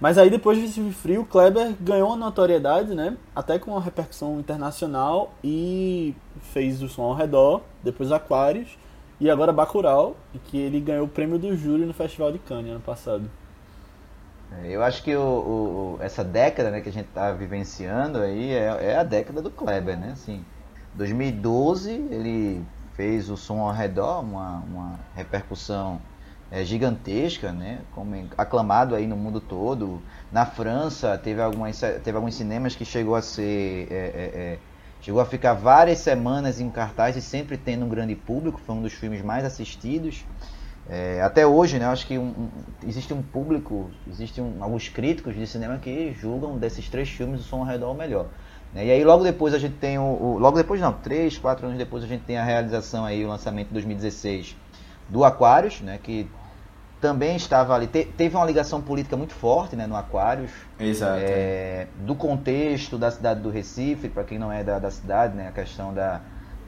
[0.02, 3.16] Mas aí depois de Recife Frio, Kleber ganhou uma notoriedade, né?
[3.36, 6.12] Até com uma repercussão internacional e
[6.52, 8.76] fez o som ao redor, depois Aquários
[9.20, 12.80] e agora Bacurau, que ele ganhou o prêmio do júri no Festival de Cannes ano
[12.80, 13.30] passado.
[14.50, 18.50] É, Eu acho que o, o- essa década né, que a gente tá vivenciando aí
[18.52, 20.10] é, é a década do Kleber, né?
[20.12, 20.44] Assim,
[20.94, 26.00] 2012 ele fez o som ao redor, uma, uma repercussão
[26.52, 27.80] é, gigantesca, né?
[27.94, 30.00] Como aclamado aí no mundo todo.
[30.30, 34.58] Na França teve algumas teve alguns cinemas que chegou a ser é, é, é,
[35.00, 38.60] chegou a ficar várias semanas em cartaz e sempre tendo um grande público.
[38.60, 40.26] Foi um dos filmes mais assistidos.
[40.86, 42.50] É, até hoje, né, acho que um- um-
[42.82, 47.44] existe um público, existem um, alguns críticos de cinema que julgam desses três filmes o
[47.44, 48.30] Som ao Redor melhor.
[48.72, 48.86] né?
[48.86, 51.78] E aí logo depois a gente tem o, o- logo depois não, três, quatro anos
[51.78, 54.56] depois a gente tem a realização aí, o lançamento em 2016
[55.08, 56.28] do Aquários, né, que
[57.02, 61.20] também estava ali, te- teve uma ligação política muito forte, né, no Aquários, Exato.
[61.20, 65.48] é, do contexto da cidade do Recife, para quem não é da, da cidade, né,
[65.48, 66.20] a questão da,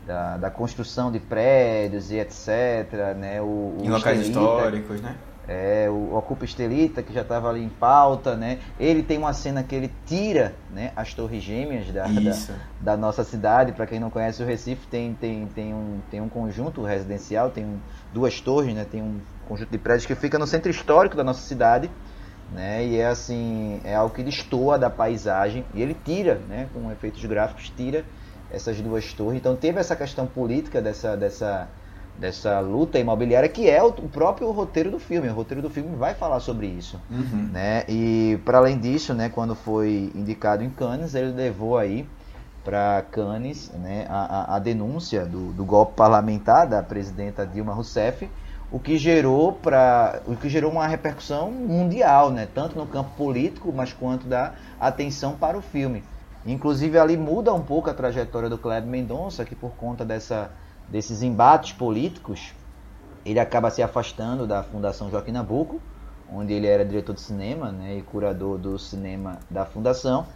[0.05, 5.15] da, da construção de prédios e etc, né, o, o em locais Estelita, históricos, né?
[5.47, 8.59] é, o Ocupa Estelita, que já estava ali em pauta, né?
[8.81, 12.37] Ele tem uma cena que ele tira né, as torres gêmeas da, da,
[12.81, 13.73] da nossa cidade.
[13.73, 17.63] Para quem não conhece o Recife, tem, tem, tem, um, tem um conjunto residencial, tem
[17.65, 17.79] um-
[18.13, 18.87] duas torres, né?
[18.91, 21.91] Tem um conjunto de prédios que fica no centro histórico da nossa cidade.
[22.53, 25.65] Né, e é assim, é algo que destoa da paisagem.
[25.75, 28.05] E ele tira, né, com efeitos gráficos, tira
[28.51, 29.39] essas duas torres.
[29.39, 31.67] Então teve essa questão política dessa, dessa,
[32.19, 35.29] dessa luta imobiliária, que é o, próprio roteiro do filme.
[35.29, 37.01] O roteiro do filme vai falar sobre isso.
[37.11, 37.49] Uhum.
[37.51, 37.85] Né?
[37.89, 42.07] E para além disso, né, quando foi indicado em Cannes, ele levou aí
[42.65, 48.29] para Cannes né, a, a- a denúncia do, do golpe parlamentar da presidenta Dilma Rousseff,
[48.75, 53.73] o que gerou para o que gerou uma repercussão mundial, né, tanto no campo político,
[53.73, 56.03] mas quanto da atenção para o filme.
[56.45, 60.51] Inclusive ali muda um pouco a trajetória do Kleber Mendonça, que por conta dessa,
[60.89, 62.53] desses embates políticos,
[63.25, 65.81] ele acaba se afastando da Fundação Joaquim Nabuco,
[66.33, 70.27] onde ele era diretor de cinema né, e curador do cinema da Fundação.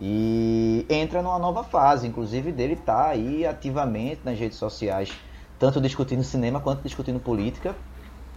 [0.00, 5.16] E entra numa nova fase, inclusive dele tá aí ativamente nas redes sociais,
[5.64, 7.74] tanto discutindo cinema quanto discutindo política.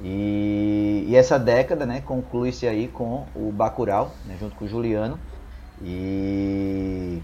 [0.01, 5.19] E, e essa década né, conclui-se aí com o Bacurau, né, junto com o Juliano.
[5.83, 7.21] E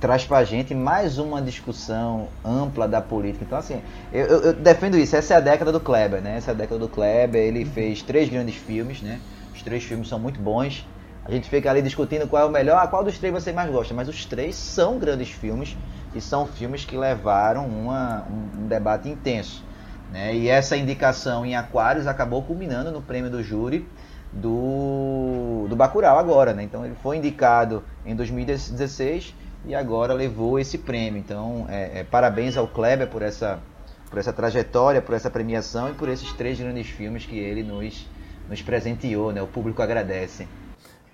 [0.00, 3.44] traz pra gente mais uma discussão ampla da política.
[3.44, 3.80] Então, assim,
[4.12, 5.14] eu, eu, eu, defendo isso.
[5.14, 6.36] Essa é a década do Kleber, né?
[6.36, 7.40] Essa é a década do Kleber.
[7.40, 7.70] Ele uhum.
[7.70, 9.20] fez três grandes filmes, né?
[9.54, 10.84] Os três filmes são muito bons.
[11.24, 13.70] A gente fica ali discutindo qual é o melhor, ah, qual dos três você mais
[13.70, 13.94] gosta.
[13.94, 15.76] Mas os três são grandes filmes
[16.14, 19.64] e são filmes que levaram uma, um, um debate intenso.
[20.12, 20.34] Né?
[20.34, 23.86] E essa indicação em Aquários acabou culminando no prêmio do júri
[24.32, 26.52] do, do Bacurau agora.
[26.52, 26.62] Né?
[26.62, 31.18] Então ele foi indicado em 2016 e agora levou esse prêmio.
[31.18, 33.60] Então, é, é, parabéns ao Kleber por essa,
[34.08, 38.06] por essa trajetória, por essa premiação e por esses três grandes filmes que ele nos,
[38.48, 39.42] nos presenteou, né?
[39.42, 40.48] O público agradece.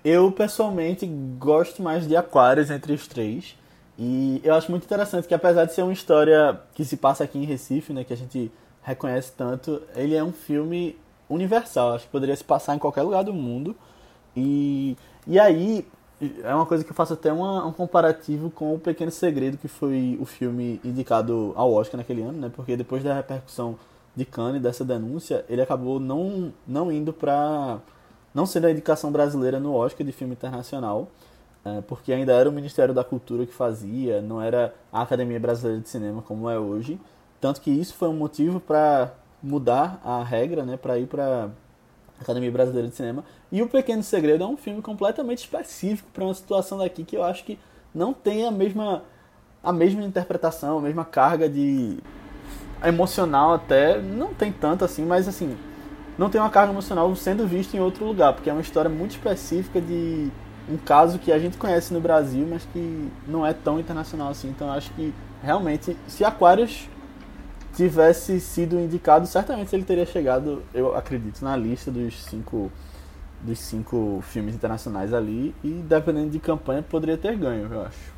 [0.03, 1.05] Eu, pessoalmente,
[1.37, 3.57] gosto mais de Aquários entre os três.
[3.97, 7.39] E eu acho muito interessante que, apesar de ser uma história que se passa aqui
[7.39, 8.03] em Recife, né?
[8.03, 8.51] Que a gente
[8.83, 10.95] reconhece tanto, ele é um filme
[11.29, 11.93] universal.
[11.93, 13.75] Acho que poderia se passar em qualquer lugar do mundo.
[14.35, 15.85] E, e aí,
[16.43, 19.67] é uma coisa que eu faço até uma, um comparativo com O Pequeno Segredo, que
[19.67, 22.51] foi o filme indicado ao Oscar naquele ano, né?
[22.55, 23.77] Porque depois da repercussão
[24.15, 27.79] de Cannes, dessa denúncia, ele acabou não, não indo para
[28.33, 31.07] não sendo a indicação brasileira no Oscar de filme internacional,
[31.87, 35.89] porque ainda era o Ministério da Cultura que fazia, não era a Academia Brasileira de
[35.89, 36.99] Cinema como é hoje.
[37.39, 41.49] Tanto que isso foi um motivo para mudar a regra, né, para ir para
[42.19, 43.23] Academia Brasileira de Cinema.
[43.51, 47.23] E O Pequeno Segredo é um filme completamente específico para uma situação daqui que eu
[47.23, 47.59] acho que
[47.93, 49.03] não tem a mesma
[49.63, 51.97] a mesma interpretação, a mesma carga de
[52.83, 55.57] emocional até, não tem tanto assim, mas assim,
[56.17, 59.11] não tem uma carga emocional sendo visto em outro lugar, porque é uma história muito
[59.11, 60.31] específica de
[60.69, 64.49] um caso que a gente conhece no Brasil, mas que não é tão internacional assim.
[64.49, 66.89] Então acho que realmente se Aquarius
[67.75, 72.71] tivesse sido indicado, certamente ele teria chegado, eu acredito, na lista dos cinco,
[73.41, 78.17] dos cinco filmes internacionais ali e, dependendo de campanha, poderia ter ganho, eu acho.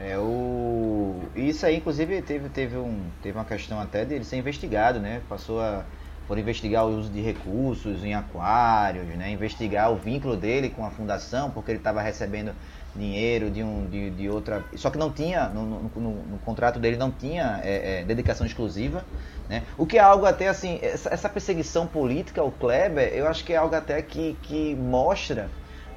[0.00, 1.20] É, o...
[1.34, 5.22] Isso aí, inclusive, teve, teve, um, teve uma questão até dele ser investigado, né?
[5.28, 5.84] Passou a.
[6.28, 9.30] Por investigar o uso de recursos em aquários, né?
[9.30, 12.52] investigar o vínculo dele com a fundação, porque ele estava recebendo
[12.94, 14.64] dinheiro de, um, de, de outra.
[14.76, 18.46] Só que não tinha, no, no, no, no contrato dele não tinha é, é, dedicação
[18.46, 19.04] exclusiva.
[19.48, 19.62] Né?
[19.78, 23.54] O que é algo até assim, essa, essa, perseguição política ao Kleber, eu acho que
[23.54, 25.50] é algo até que, que mostra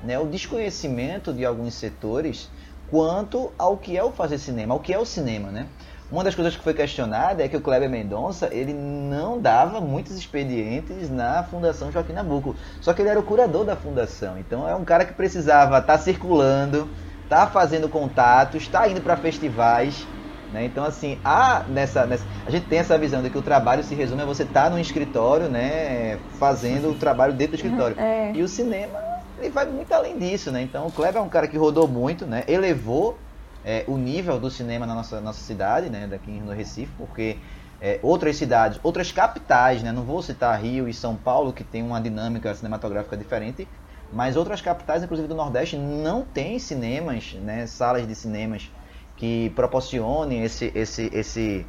[0.04, 2.50] né, o desconhecimento de alguns setores
[2.90, 5.68] quanto ao que é o fazer cinema, ao que é o cinema, né?
[6.12, 10.18] Uma das coisas que foi questionada é que o Kleber Mendonça ele não dava muitos
[10.18, 12.54] expedientes na Fundação Joaquim Nabuco.
[12.82, 14.38] Só que ele era o curador da fundação.
[14.38, 16.90] Então é um cara que precisava estar tá circulando,
[17.24, 20.06] estar tá fazendo contatos, estar tá indo para festivais.
[20.52, 20.66] Né?
[20.66, 23.96] Então, assim, há nessa, nessa, a gente tem essa visão de que o trabalho se
[23.96, 27.98] resume a você estar tá no escritório, né, fazendo o trabalho dentro do escritório.
[27.98, 28.34] É.
[28.36, 29.00] E o cinema,
[29.40, 30.62] ele vai muito além disso, né?
[30.62, 32.44] Então, o Kleber é um cara que rodou muito, né?
[32.50, 33.18] Elevou
[33.64, 37.38] é, o nível do cinema na nossa, nossa cidade, né, daqui no Recife, porque
[37.80, 41.84] é, outras cidades, outras capitais, né, não vou citar Rio e São Paulo, que tem
[41.84, 43.68] uma dinâmica cinematográfica diferente,
[44.12, 48.70] mas outras capitais, inclusive do Nordeste, não tem cinemas, né, salas de cinemas
[49.16, 51.66] que proporcionem esse, esse, esse,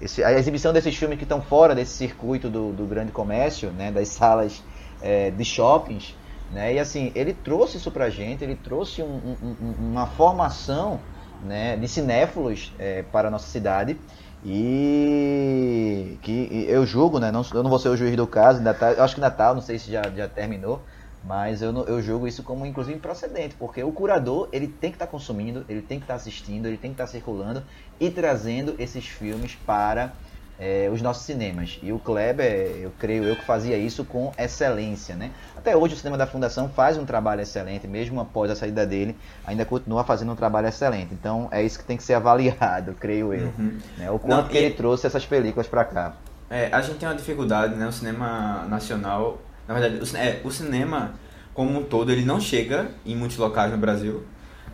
[0.00, 3.92] esse, a exibição desses filmes que estão fora desse circuito do, do grande comércio, né,
[3.92, 4.62] das salas
[5.02, 6.16] é, de shoppings.
[6.50, 11.00] Né, e assim, ele trouxe isso pra gente, ele trouxe um, um, uma formação
[11.42, 13.98] né, de cinéfilos é, para a nossa cidade.
[14.44, 18.72] E que eu julgo, né, não, eu não vou ser o juiz do caso, ainda
[18.72, 20.82] tá, acho que Natal, não sei se já, já terminou,
[21.24, 25.06] mas eu, eu julgo isso como inclusive procedente, porque o curador ele tem que estar
[25.06, 27.62] tá consumindo, ele tem que estar tá assistindo, ele tem que estar tá circulando
[27.98, 30.12] e trazendo esses filmes para
[30.58, 31.78] é, os nossos cinemas.
[31.82, 35.30] E o Kleber, eu creio eu que fazia isso com excelência, né?
[35.56, 39.16] Até hoje o cinema da Fundação faz um trabalho excelente, mesmo após a saída dele,
[39.46, 41.12] ainda continua fazendo um trabalho excelente.
[41.12, 43.52] Então é isso que tem que ser avaliado, creio eu.
[43.58, 43.78] Uhum.
[43.98, 44.10] Né?
[44.10, 44.64] O quanto Não, que e...
[44.64, 46.14] ele trouxe essas películas para cá.
[46.48, 47.86] É, a gente tem uma dificuldade, né?
[47.86, 51.14] O cinema nacional, na verdade, o, é, o cinema
[51.52, 54.22] como um todo, ele não chega em muitos locais no Brasil,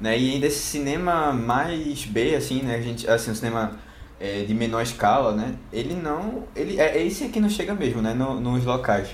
[0.01, 0.19] né?
[0.19, 2.75] E ainda esse cinema mais B, assim, né?
[2.75, 3.79] A gente, assim, o cinema
[4.23, 5.57] é, de menor escala, né?
[5.73, 6.45] Ele não.
[6.55, 8.15] Ele, é, é esse aqui não chega mesmo, né?
[8.15, 9.09] No, nos locais.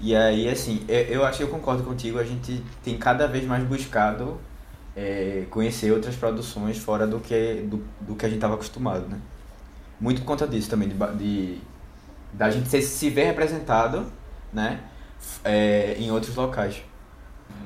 [0.00, 3.44] E aí, assim, eu, eu acho que eu concordo contigo, a gente tem cada vez
[3.44, 4.38] mais buscado
[4.94, 9.18] é, conhecer outras produções fora do que, do, do que a gente estava acostumado, né?
[10.00, 11.58] Muito por conta disso também, de, de
[12.32, 14.06] da gente se, se ver representado
[14.54, 14.80] né?
[15.42, 16.80] É, em outros locais.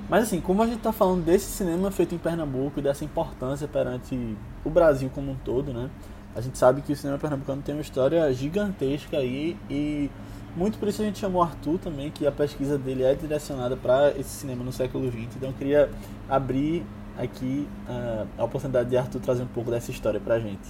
[0.08, 3.68] Mas assim, como a gente está falando desse cinema feito em Pernambuco e dessa importância
[3.68, 5.90] perante o Brasil como um todo, né?
[6.38, 10.08] A gente sabe que o cinema pernambucano tem uma história gigantesca aí e
[10.56, 14.12] muito por isso a gente chamou Arthur também, que a pesquisa dele é direcionada para
[14.16, 15.34] esse cinema no século XX.
[15.34, 15.90] Então eu queria
[16.28, 16.86] abrir
[17.18, 20.68] aqui uh, a oportunidade de Arthur trazer um pouco dessa história para a gente.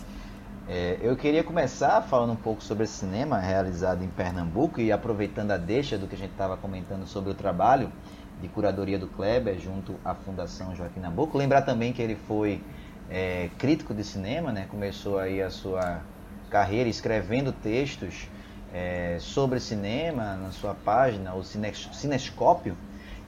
[0.67, 5.51] É, eu queria começar falando um pouco sobre esse cinema realizado em Pernambuco e aproveitando
[5.51, 7.93] a deixa do que a gente estava comentando sobre o trabalho
[8.41, 11.37] de curadoria do Kleber junto à Fundação Joaquim Nabuco.
[11.37, 12.63] Lembrar também que ele foi
[13.11, 14.67] é, crítico de cinema, né?
[14.71, 16.01] começou aí a sua
[16.51, 18.29] carreira escrevendo textos
[18.73, 22.77] é, sobre cinema na sua página, o Cinescópio,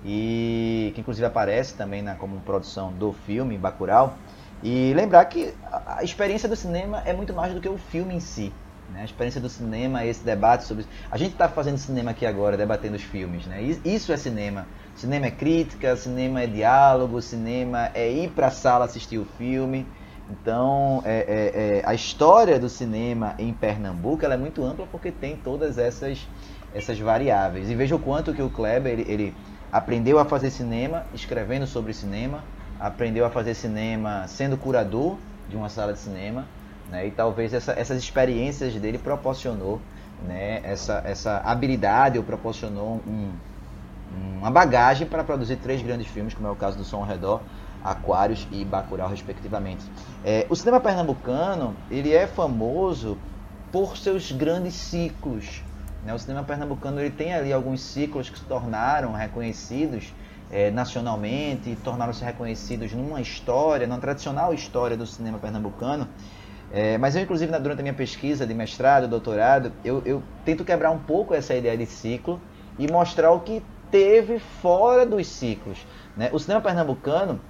[0.05, 4.17] e que inclusive aparece também na, como produção do filme Bacurau.
[4.63, 5.55] E lembrar que
[5.87, 8.53] a experiência do cinema é muito mais do que o filme em si.
[8.93, 9.03] Né?
[9.03, 10.85] A experiência do cinema, esse debate sobre.
[11.11, 13.47] A gente está fazendo cinema aqui agora, debatendo os filmes.
[13.47, 13.63] Né?
[13.85, 14.67] Isso é cinema.
[15.01, 19.87] Cinema é crítica, cinema é diálogo, cinema é ir para a sala assistir o filme.
[20.29, 25.39] Então, é, é, é, a história do cinema em Pernambuco é muito ampla porque tem
[25.39, 26.29] todas essas,
[26.75, 27.71] essas variáveis.
[27.71, 29.35] E veja o quanto que o Kleber ele, ele
[29.73, 32.45] aprendeu a fazer cinema, escrevendo sobre cinema,
[32.79, 35.17] aprendeu a fazer cinema sendo curador
[35.49, 36.45] de uma sala de cinema,
[36.91, 37.07] né?
[37.07, 39.81] E talvez essa, essas experiências dele proporcionou,
[40.29, 40.61] né?
[40.63, 43.31] Essa, essa habilidade ou proporcionou um,
[44.41, 47.43] uma bagagem para produzir três grandes filmes, como é o caso do Som ao Redor,
[47.85, 49.85] Aquários e Bacurau, respectivamente.
[50.25, 53.19] É, o cinema pernambucano ele é famoso
[53.71, 55.63] por seus grandes ciclos.
[56.05, 56.13] Né?
[56.15, 60.13] O cinema pernambucano ele tem ali alguns ciclos que se tornaram reconhecidos
[60.51, 66.09] é, nacionalmente, tornaram-se reconhecidos numa história, numa tradicional história do cinema pernambucano.
[66.73, 70.91] É, mas eu, inclusive, durante a minha pesquisa de mestrado, doutorado, eu, eu tento quebrar
[70.91, 72.41] um pouco essa ideia de ciclo
[72.79, 75.79] e mostrar o que teve fora dos ciclos.
[76.17, 76.31] Né?
[76.33, 77.41] O cinema pernambucano,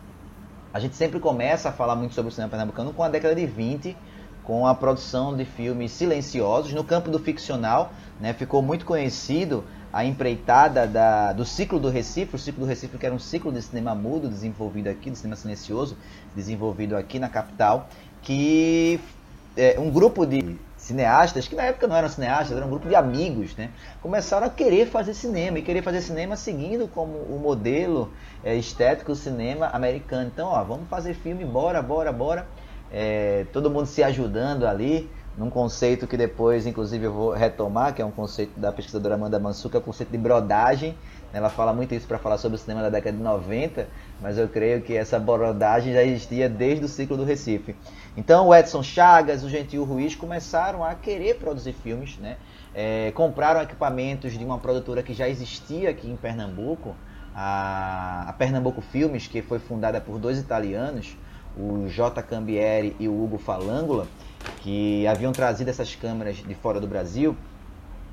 [0.72, 3.46] a gente sempre começa a falar muito sobre o cinema pernambucano com a década de
[3.46, 3.96] 20,
[4.42, 6.72] com a produção de filmes silenciosos.
[6.72, 12.36] No campo do ficcional, né, ficou muito conhecido a empreitada da, do ciclo do Recife,
[12.36, 15.36] o ciclo do Recife que era um ciclo de cinema mudo desenvolvido aqui, de cinema
[15.36, 15.96] silencioso,
[16.34, 17.88] desenvolvido aqui na capital,
[18.22, 19.00] que
[19.56, 20.56] é, um grupo de
[20.90, 23.70] cineastas, que na época não eram cineastas, era um grupo de amigos, né?
[24.02, 28.12] começaram a querer fazer cinema e querer fazer cinema seguindo como o modelo
[28.44, 30.30] é, estético cinema americano.
[30.32, 32.46] Então, ó, vamos fazer filme, bora, bora, bora.
[32.92, 38.02] É, todo mundo se ajudando ali, num conceito que depois, inclusive, eu vou retomar, que
[38.02, 40.96] é um conceito da pesquisadora Amanda Mansu, que é o conceito de brodagem.
[41.32, 43.86] Ela fala muito isso para falar sobre o cinema da década de 90,
[44.20, 47.74] mas eu creio que essa brodagem já existia desde o ciclo do Recife.
[48.16, 52.36] Então o Edson Chagas, o Gentil Ruiz começaram a querer produzir filmes, né?
[52.74, 56.94] É, compraram equipamentos de uma produtora que já existia aqui em Pernambuco,
[57.34, 61.16] a, a Pernambuco Filmes, que foi fundada por dois italianos,
[61.56, 62.22] o J.
[62.22, 64.06] Cambieri e o Hugo Falangula,
[64.60, 67.36] que haviam trazido essas câmeras de fora do Brasil.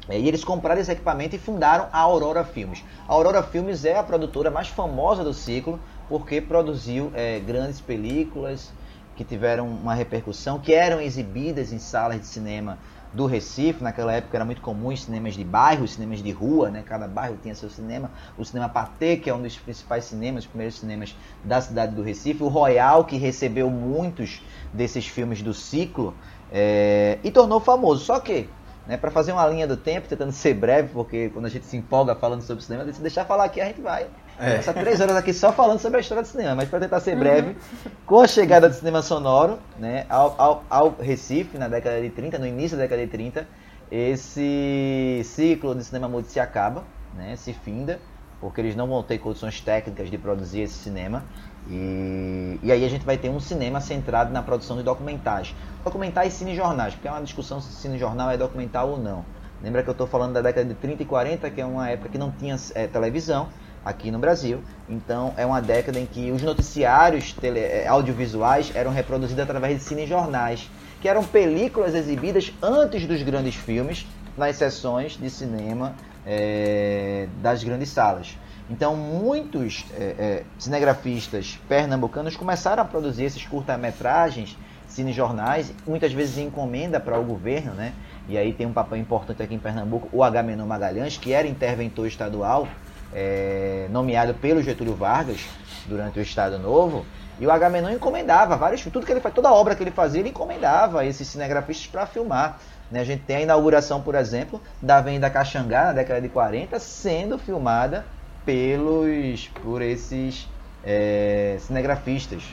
[0.09, 2.83] É, e eles compraram esse equipamento e fundaram a Aurora Filmes.
[3.07, 8.71] A Aurora Filmes é a produtora mais famosa do ciclo porque produziu é, grandes películas,
[9.17, 12.77] que tiveram uma repercussão, que eram exibidas em salas de cinema
[13.11, 13.83] do Recife.
[13.83, 16.83] Naquela época era muito comum os cinemas de bairro, cinemas de rua, né?
[16.85, 18.11] cada bairro tinha seu cinema.
[18.37, 22.03] O Cinema Patê, que é um dos principais cinemas, os primeiros cinemas da cidade do
[22.03, 22.43] Recife.
[22.43, 24.39] O Royal, que recebeu muitos
[24.71, 26.13] desses filmes do ciclo
[26.51, 27.17] é...
[27.23, 28.05] e tornou famoso.
[28.05, 28.47] Só que
[28.85, 31.75] né, para fazer uma linha do tempo, tentando ser breve, porque quando a gente se
[31.75, 34.07] empolga falando sobre cinema, se deixar falar aqui, a gente vai
[34.39, 34.57] é.
[34.57, 37.15] Passar três horas aqui só falando sobre a história do cinema, mas para tentar ser
[37.15, 37.91] breve, uhum.
[38.05, 42.37] com a chegada do cinema sonoro né, ao, ao, ao, Recife, na década de 30,
[42.37, 43.47] no início da década de 30,
[43.91, 46.83] esse ciclo de cinema mudo se acaba,
[47.15, 47.99] né, se finda,
[48.39, 51.23] porque eles não vão ter condições técnicas de produzir esse cinema.
[51.69, 55.53] E, e aí a gente vai ter um cinema centrado na produção de documentais.
[55.83, 59.25] Documentais e cinejornais, porque é uma discussão se cinejornal é documental ou não.
[59.61, 62.09] Lembra que eu estou falando da década de 30 e 40, que é uma época
[62.09, 63.49] que não tinha é, televisão,
[63.87, 64.61] aqui no Brasil.
[64.87, 69.83] Então é uma década em que os noticiários tele, eh, audiovisuais eram reproduzidos através de
[69.83, 70.69] cinejornais,
[71.01, 74.05] que eram películas exibidas antes dos grandes filmes
[74.37, 78.37] nas sessões de cinema é, das grandes salas.
[78.69, 84.57] Então muitos é, é, cinegrafistas pernambucanos começaram a produzir esses curta-metragens,
[84.87, 87.93] cinejornais, muitas vezes em encomenda para o governo, né?
[88.27, 92.07] E aí tem um papel importante aqui em Pernambuco, o Agamenon Magalhães, que era interventor
[92.07, 92.67] estadual
[93.13, 95.45] é, nomeado pelo Getúlio Vargas
[95.85, 97.05] durante o Estado Novo,
[97.39, 100.29] e o Agamenon encomendava vários tudo que ele faz, toda obra que ele fazia, ele
[100.29, 102.59] encomendava esses cinegrafistas para filmar.
[102.91, 102.99] Né?
[102.99, 107.37] A gente tem a inauguração, por exemplo, da Avenida Caxangá, na década de 40, sendo
[107.37, 108.05] filmada
[108.43, 110.47] pelos por esses
[110.83, 112.43] é, cinegrafistas.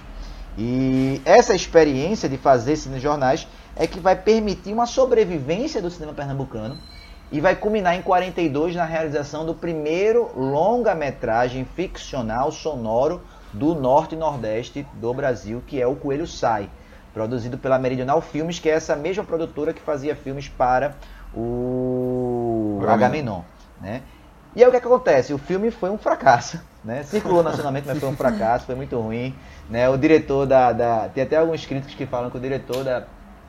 [0.59, 6.78] E essa experiência de fazer cinejornais é que vai permitir uma sobrevivência do cinema pernambucano
[7.35, 13.22] e vai culminar em 42 na realização do primeiro longa-metragem ficcional sonoro
[13.53, 16.70] do norte e nordeste do Brasil, que é o Coelho Sai,
[17.12, 20.95] produzido pela Meridional Filmes, que é essa mesma produtora que fazia filmes para
[21.35, 23.41] o Agamenon,
[23.80, 24.03] né?
[24.55, 25.35] E aí o que, é que acontece?
[25.35, 27.03] O filme foi um fracasso, né?
[27.03, 29.35] Circulou nacionalmente, mas foi um fracasso, foi muito ruim,
[29.68, 29.91] né?
[29.91, 31.09] O diretor da, da...
[31.09, 33.03] Tem até alguns críticos que falam que o diretor da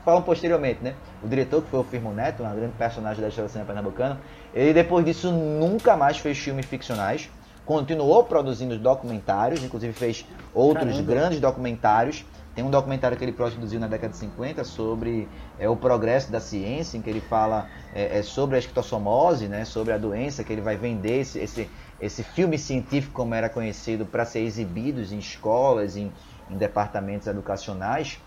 [0.06, 0.94] falam posteriormente, né?
[1.24, 4.20] O diretor, que foi o Firmo Neto, um grande personagem da história do cinema pernambucano,
[4.54, 7.30] ele depois disso nunca mais fez filmes ficcionais,
[7.66, 11.12] continuou produzindo documentários, inclusive fez outros Caramba.
[11.12, 12.24] grandes documentários.
[12.54, 15.28] Tem um documentário que ele produziu na década de 50 sobre
[15.60, 19.66] é, o progresso da ciência, em que ele fala é, é, sobre a esquistossomose, né,
[19.66, 24.06] sobre a doença, que ele vai vender esse, esse, esse filme científico, como era conhecido,
[24.06, 26.14] para ser exibidos em escolas, em,
[26.50, 28.20] em departamentos educacionais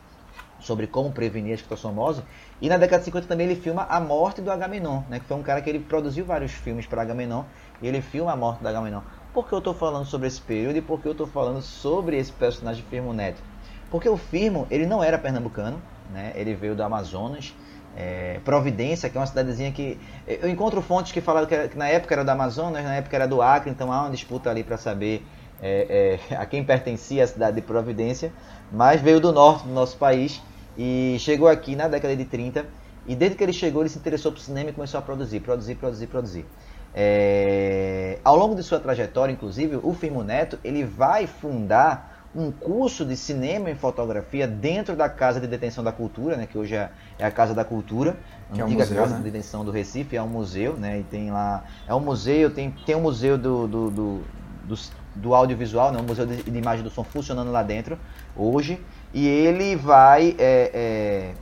[0.60, 2.22] sobre como prevenir a esquistossomose.
[2.60, 5.36] E na década de 50 também ele filma a morte do Agamenon, né, que foi
[5.36, 7.44] um cara que ele produziu vários filmes para Agamenon,
[7.80, 9.00] e ele filma a morte do Agamenon.
[9.32, 12.16] Por que eu estou falando sobre esse período e por que eu estou falando sobre
[12.18, 13.42] esse personagem Firmo Neto?
[13.90, 15.80] Porque o Firmo, ele não era pernambucano,
[16.10, 17.54] né, ele veio do Amazonas,
[17.96, 19.98] é, Providência, que é uma cidadezinha que.
[20.26, 23.16] Eu encontro fontes que falaram que, era, que, na época era do Amazonas, na época
[23.16, 25.26] era do Acre, então há uma disputa ali para saber
[25.62, 28.32] é, é, a quem pertencia a cidade de Providência,
[28.70, 30.42] mas veio do norte do nosso país
[30.76, 32.66] e chegou aqui na década de 30.
[33.06, 35.74] E desde que ele chegou, ele se interessou por cinema e começou a produzir, produzir,
[35.76, 36.46] produzir, produzir.
[36.94, 38.18] É...
[38.22, 43.16] Ao longo de sua trajetória, inclusive, o Firmo Neto ele vai fundar um curso de
[43.16, 47.24] cinema e fotografia dentro da Casa de Detenção da Cultura, né, que hoje é, é
[47.24, 48.16] a Casa da Cultura,
[48.52, 49.18] que antiga é um museu, Casa né?
[49.18, 52.70] de Detenção do Recife, é um museu, né, e tem lá, é um museu, tem,
[52.84, 54.22] tem um museu do, do, do,
[54.64, 54.74] do,
[55.18, 57.98] do audiovisual, né, um museu de, de imagem do som funcionando lá dentro,
[58.36, 58.80] hoje,
[59.12, 61.34] e ele vai é, é,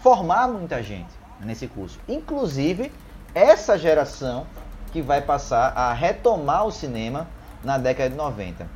[0.00, 1.10] formar muita gente
[1.40, 1.98] nesse curso.
[2.08, 2.92] Inclusive,
[3.34, 4.46] essa geração
[4.92, 7.28] que vai passar a retomar o cinema
[7.62, 8.66] na década de 90.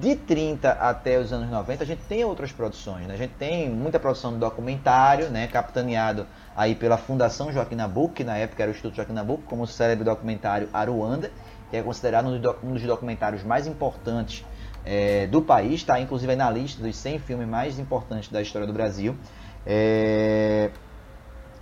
[0.00, 3.06] De 30 até os anos 90, a gente tem outras produções.
[3.08, 3.14] Né?
[3.14, 5.48] A gente tem muita produção de documentário, né?
[5.48, 6.24] capitaneado
[6.56, 9.66] aí pela Fundação Joaquim Nabuco, que na época era o Instituto Joaquim Nabuco, como o
[9.66, 11.32] célebre documentário Aruanda,
[11.70, 12.28] que é considerado
[12.62, 14.44] um dos documentários mais importantes
[14.84, 18.72] é, do país, está inclusive na lista dos 100 filmes mais importantes da história do
[18.72, 19.16] Brasil.
[19.66, 20.70] É,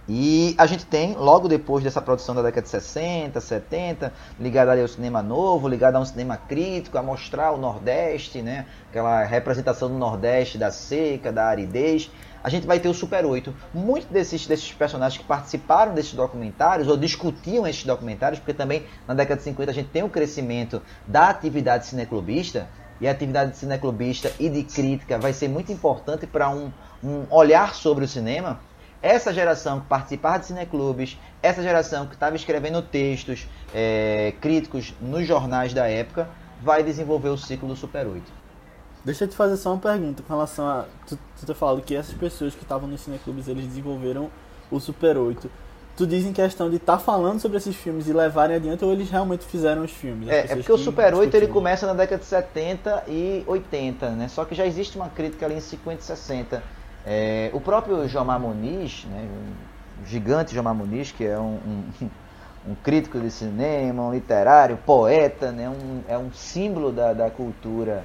[0.08, 4.82] e a gente tem, logo depois dessa produção da década de 60, 70, ligada ali
[4.82, 8.66] ao cinema novo, ligada a um cinema crítico, a mostrar o Nordeste, né?
[8.90, 12.10] aquela representação do Nordeste, da seca, da aridez,
[12.42, 13.54] a gente vai ter o Super 8.
[13.72, 19.14] Muitos desses, desses personagens que participaram desses documentários, ou discutiam esses documentários, porque também na
[19.14, 22.68] década de 50 a gente tem o crescimento da atividade cineclubista,
[23.00, 26.70] e a atividade de cineclubista e de crítica vai ser muito importante para um,
[27.02, 28.60] um olhar sobre o cinema.
[29.04, 35.26] Essa geração que participava de cineclubes, essa geração que estava escrevendo textos é, críticos nos
[35.26, 36.26] jornais da época,
[36.62, 38.22] vai desenvolver o ciclo do Super 8.
[39.04, 40.86] Deixa eu te fazer só uma pergunta com relação a.
[41.06, 44.30] Tu, tu ter falado que essas pessoas que estavam nos cineclubes eles desenvolveram
[44.70, 45.50] o Super 8
[45.96, 48.92] tu diz em questão de estar tá falando sobre esses filmes e levarem adiante ou
[48.92, 50.28] eles realmente fizeram os filmes?
[50.28, 54.28] É, é porque o Super 8 ele começa na década de 70 e 80, né?
[54.28, 56.62] Só que já existe uma crítica ali em 50 e 60.
[57.06, 59.28] É, o próprio Jomar Muniz, né,
[60.02, 62.10] o gigante Jomar Muniz, que é um, um,
[62.70, 68.04] um, crítico de cinema, um literário, poeta, né, um, é um símbolo da, da cultura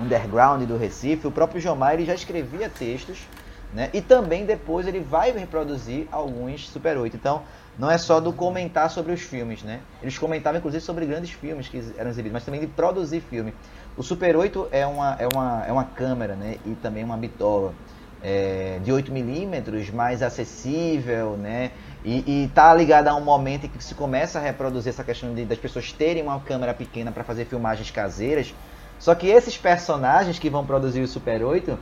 [0.00, 1.26] underground do Recife.
[1.26, 3.26] O próprio Jomar ele já escrevia textos
[3.72, 3.90] né?
[3.92, 7.16] E também depois ele vai reproduzir alguns Super 8.
[7.16, 7.42] Então,
[7.78, 9.80] não é só do comentar sobre os filmes, né?
[10.02, 13.54] Eles comentavam inclusive sobre grandes filmes que eram exibidos, mas também de produzir filme.
[13.96, 16.56] O Super 8 é uma, é uma, é uma câmera, né?
[16.64, 17.74] E também uma bitola
[18.22, 21.70] é, de 8mm, mais acessível, né?
[22.04, 25.44] E, está ligada a um momento em que se começa a reproduzir essa questão de,
[25.44, 28.54] das pessoas terem uma câmera pequena para fazer filmagens caseiras.
[28.98, 31.78] Só que esses personagens que vão produzir o Super 8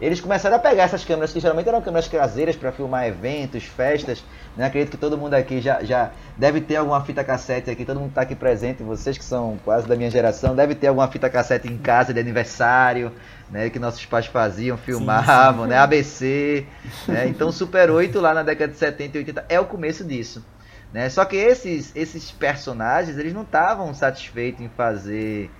[0.00, 4.22] eles começaram a pegar essas câmeras, que geralmente eram câmeras caseiras para filmar eventos, festas.
[4.56, 4.64] Né?
[4.64, 8.10] Acredito que todo mundo aqui já, já deve ter alguma fita cassete aqui, todo mundo
[8.10, 11.66] está aqui presente, vocês que são quase da minha geração, deve ter alguma fita cassete
[11.66, 13.12] em casa de aniversário,
[13.50, 13.70] né?
[13.70, 15.68] que nossos pais faziam, filmavam, sim, sim.
[15.68, 15.78] né?
[15.78, 16.66] ABC.
[17.06, 17.28] Né?
[17.28, 20.44] Então Super 8 lá na década de 70 e 80 é o começo disso.
[20.92, 21.08] Né?
[21.08, 25.50] Só que esses, esses personagens, eles não estavam satisfeitos em fazer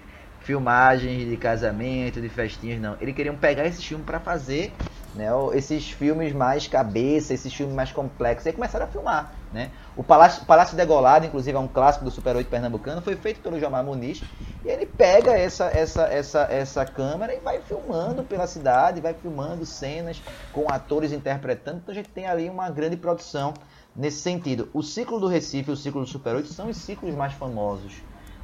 [0.40, 2.96] filmagens de casamento, de festinhas, não.
[3.00, 4.72] Eles queriam pegar esse filme para fazer
[5.14, 9.32] né, esses filmes mais cabeça, esses filmes mais complexos, e começaram a filmar.
[9.52, 9.70] Né?
[9.98, 13.58] O Palácio, Palácio Degolado, inclusive, é um clássico do Super 8 pernambucano, foi feito pelo
[13.58, 14.22] Jomar Muniz,
[14.64, 19.66] e ele pega essa, essa, essa, essa câmera e vai filmando pela cidade, vai filmando
[19.66, 20.22] cenas
[20.52, 23.52] com atores interpretando, então a gente tem ali uma grande produção
[23.96, 24.68] nesse sentido.
[24.72, 27.94] O ciclo do Recife e o ciclo do Super 8 são os ciclos mais famosos,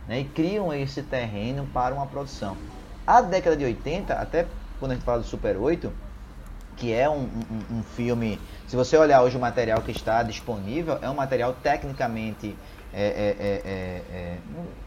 [0.08, 0.18] né?
[0.18, 2.56] e criam esse terreno para uma produção.
[3.06, 4.44] A década de 80, até
[4.80, 5.92] quando a gente fala do Super 8,
[6.76, 8.40] que é um, um, um, filme.
[8.66, 12.56] Se você olhar hoje o material que está disponível, é um material tecnicamente.
[12.96, 14.36] É, é, é, é, é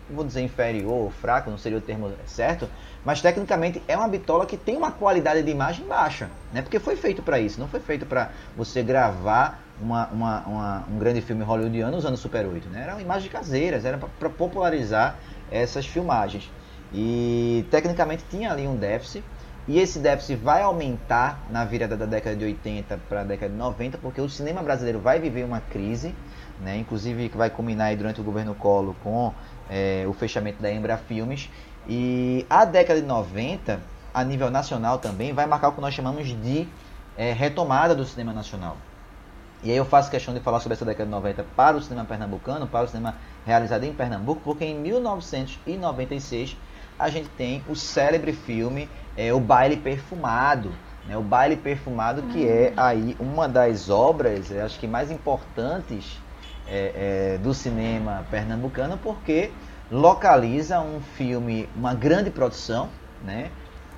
[0.09, 2.69] vou dizer inferior fraco, não seria o termo certo,
[3.03, 6.61] mas tecnicamente é uma bitola que tem uma qualidade de imagem baixa, né?
[6.61, 10.97] porque foi feito para isso, não foi feito para você gravar uma, uma, uma, um
[10.97, 12.83] grande filme hollywoodiano usando Super 8, né?
[12.83, 15.17] eram imagens caseiras, era para popularizar
[15.51, 16.49] essas filmagens.
[16.93, 19.23] E tecnicamente tinha ali um déficit,
[19.67, 23.57] e esse déficit vai aumentar na virada da década de 80 para a década de
[23.57, 26.15] 90, porque o cinema brasileiro vai viver uma crise,
[26.61, 26.77] né?
[26.77, 29.33] inclusive que vai culminar durante o governo Collor com
[29.69, 31.49] é, o fechamento da Embra Filmes.
[31.85, 33.81] E a década de 90,
[34.13, 36.65] a nível nacional também, vai marcar o que nós chamamos de
[37.17, 38.77] é, retomada do cinema nacional.
[39.63, 42.05] E aí eu faço questão de falar sobre essa década de 90 para o cinema
[42.05, 43.15] pernambucano, para o cinema
[43.45, 46.55] realizado em Pernambuco, porque em 1996
[46.97, 50.71] a gente tem o célebre filme é, O Baile Perfumado.
[51.07, 51.17] Né?
[51.17, 52.83] O Baile Perfumado, que é uhum.
[52.83, 56.19] aí uma das obras, acho que mais importantes
[56.67, 59.51] é, é, do cinema pernambucano, porque
[59.89, 62.89] localiza um filme, uma grande produção,
[63.23, 63.49] né?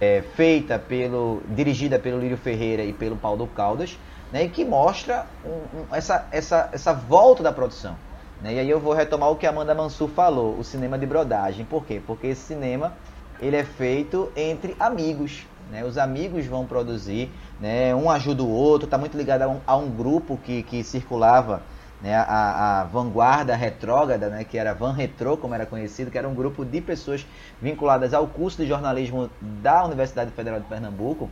[0.02, 4.00] É, feita pelo, dirigida pelo Lírio Ferreira e pelo Paulo Caldas,
[4.32, 4.46] né?
[4.46, 7.98] E que mostra um, um, essa, essa, essa volta da produção.
[8.42, 8.56] Né?
[8.56, 11.66] E aí eu vou retomar o que a Amanda Mansur falou, o cinema de brodagem.
[11.66, 12.02] Por quê?
[12.06, 12.94] Porque esse cinema
[13.42, 15.46] ele é feito entre amigos.
[15.72, 15.84] Né?
[15.84, 17.30] Os amigos vão produzir,
[17.60, 17.94] né?
[17.94, 21.62] um ajuda o outro, está muito ligado a um, a um, grupo que, que circulava,
[22.02, 22.16] né?
[22.16, 24.44] a, a vanguarda retrógrada, né?
[24.44, 27.26] que era Van Retro, como era conhecido, que era um grupo de pessoas
[27.62, 31.30] vinculadas ao curso de jornalismo da Universidade Federal de Pernambuco,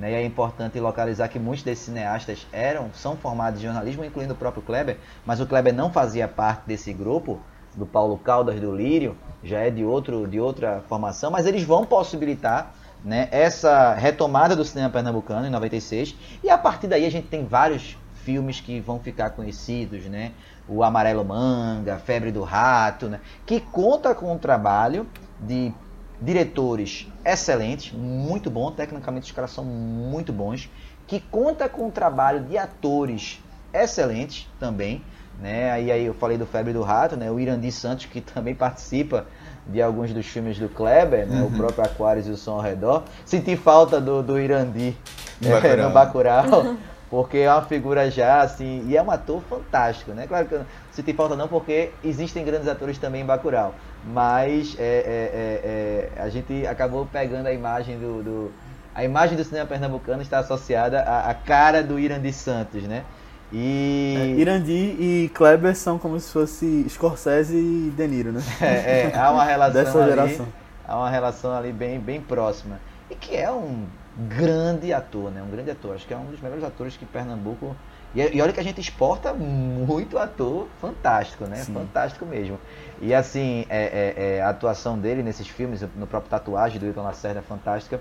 [0.00, 0.12] né?
[0.12, 4.36] E é importante localizar que muitos desses cineastas eram, são formados em jornalismo, incluindo o
[4.36, 4.96] próprio Kleber,
[5.26, 7.38] mas o Kleber não fazia parte desse grupo,
[7.74, 11.84] do Paulo Caldas do Lírio, já é de, outro, de outra formação, mas eles vão
[11.84, 12.74] possibilitar
[13.04, 17.46] né, essa retomada do cinema pernambucano em 96, e a partir daí a gente tem
[17.46, 20.32] vários filmes que vão ficar conhecidos, né?
[20.68, 23.20] O Amarelo Manga, Febre do Rato, né?
[23.46, 25.06] que conta com o trabalho
[25.40, 25.72] de
[26.20, 30.70] diretores excelentes, muito bom, tecnicamente os caras são muito bons,
[31.06, 33.42] que conta com o trabalho de atores
[33.72, 35.02] excelentes também,
[35.40, 35.70] né?
[35.70, 37.30] Aí, aí eu falei do Febre do Rato, né?
[37.30, 39.26] O Irandi Santos que também participa
[39.66, 41.40] de alguns dos filmes do Kleber, né?
[41.40, 41.46] Uhum.
[41.46, 43.04] O próprio Aquários e o Som ao Redor.
[43.24, 44.96] Senti falta do, do Irandi
[45.40, 45.76] né?
[45.76, 46.76] no Bacurau.
[47.10, 50.26] porque é uma figura já, assim, e é um ator fantástico, né?
[50.28, 54.82] Claro que eu senti falta não, porque existem grandes atores também em Bacurau, mas é,
[54.82, 58.52] é, é, é, a gente acabou pegando a imagem do, do,
[58.94, 63.04] A imagem do cinema pernambucano está associada à, à cara do Irandi Santos, né?
[63.52, 64.14] E...
[64.16, 68.40] É, Irandi e Kleber são como se fosse Scorsese e De Niro, né?
[68.62, 70.46] É, é há uma relação Dessa ali, geração.
[70.86, 72.78] Há uma relação ali bem, bem próxima.
[73.10, 73.86] E que é um
[74.28, 75.42] grande ator, né?
[75.42, 75.94] Um grande ator.
[75.94, 77.76] Acho que é um dos melhores atores que Pernambuco.
[78.14, 81.56] E, e olha que a gente exporta muito ator fantástico, né?
[81.56, 81.74] Sim.
[81.74, 82.58] Fantástico mesmo.
[83.00, 87.02] E assim, é, é, é, a atuação dele nesses filmes, no próprio Tatuagem do Hilton
[87.02, 88.00] Lacerda é fantástica.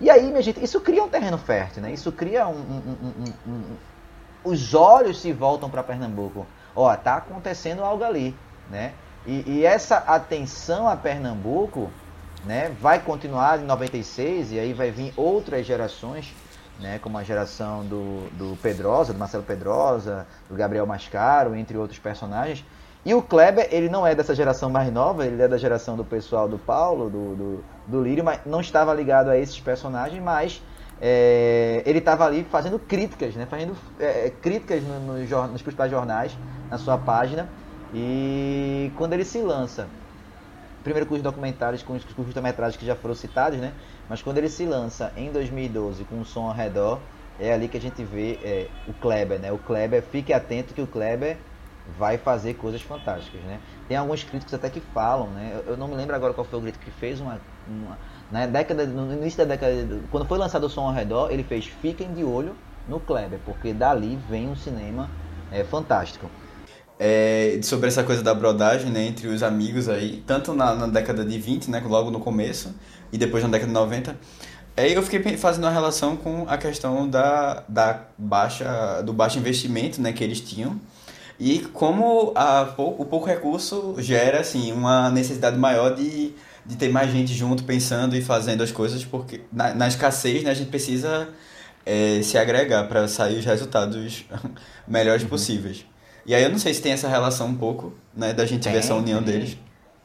[0.00, 1.92] E aí, minha gente, isso cria um terreno fértil, né?
[1.92, 3.76] Isso cria um, um, um, um
[4.44, 6.46] os olhos se voltam para Pernambuco.
[6.74, 8.34] Ó, tá acontecendo algo ali,
[8.70, 8.92] né?
[9.26, 11.90] E, e, essa atenção a Pernambuco,
[12.44, 16.34] né, vai continuar em 96 e aí vai vir outras gerações,
[16.80, 21.98] né, como a geração do, do Pedrosa, do Marcelo Pedrosa, do Gabriel Mascaro, entre outros
[21.98, 22.64] personagens.
[23.04, 26.04] E o Kleber, ele não é dessa geração mais nova, ele é da geração do
[26.04, 30.60] pessoal do Paulo, do, do, do Lírio, mas não estava ligado a esses personagens, mas
[31.00, 33.46] é, ele estava ali fazendo críticas, né?
[33.46, 36.36] Fazendo é, críticas no, no, nos principais jornais,
[36.68, 37.48] na sua página.
[37.94, 39.86] E quando ele se lança,
[40.88, 43.72] primeiro com os documentários, com os curta-metragens que já foram citados, né?
[44.08, 46.98] Mas quando ele se lança em 2012 com o som ao redor,
[47.38, 49.52] é ali que a gente vê é, o Kleber, né?
[49.52, 51.36] O Kleber, fique atento que o Kleber
[51.98, 53.60] vai fazer coisas fantásticas, né?
[53.86, 55.52] Tem alguns críticos até que falam, né?
[55.54, 57.98] Eu, eu não me lembro agora qual foi o crítico que fez uma, uma
[58.32, 61.66] na década, no início da década, quando foi lançado o som ao redor, ele fez
[61.66, 62.54] Fiquem de olho
[62.88, 65.10] no Kleber, porque dali vem um cinema
[65.52, 66.30] é, fantástico.
[66.98, 71.24] É, sobre essa coisa da brodagem né, entre os amigos aí, tanto na, na, década
[71.24, 72.74] de 20, né, logo no começo,
[73.12, 74.16] e depois na década de 90,
[74.78, 80.00] Aí eu fiquei fazendo uma relação com a questão da, da baixa, do baixo investimento
[80.00, 80.80] né, que eles tinham
[81.38, 86.32] e como a, o pouco recurso gera assim, uma necessidade maior de,
[86.64, 90.50] de ter mais gente junto pensando e fazendo as coisas, porque na, na escassez né,
[90.52, 91.28] a gente precisa
[91.84, 94.26] é, se agregar para sair os resultados
[94.86, 95.28] melhores uhum.
[95.28, 95.84] possíveis.
[96.28, 98.70] E aí eu não sei se tem essa relação um pouco, né, da gente tem,
[98.70, 99.32] ver essa união tem.
[99.32, 99.56] deles.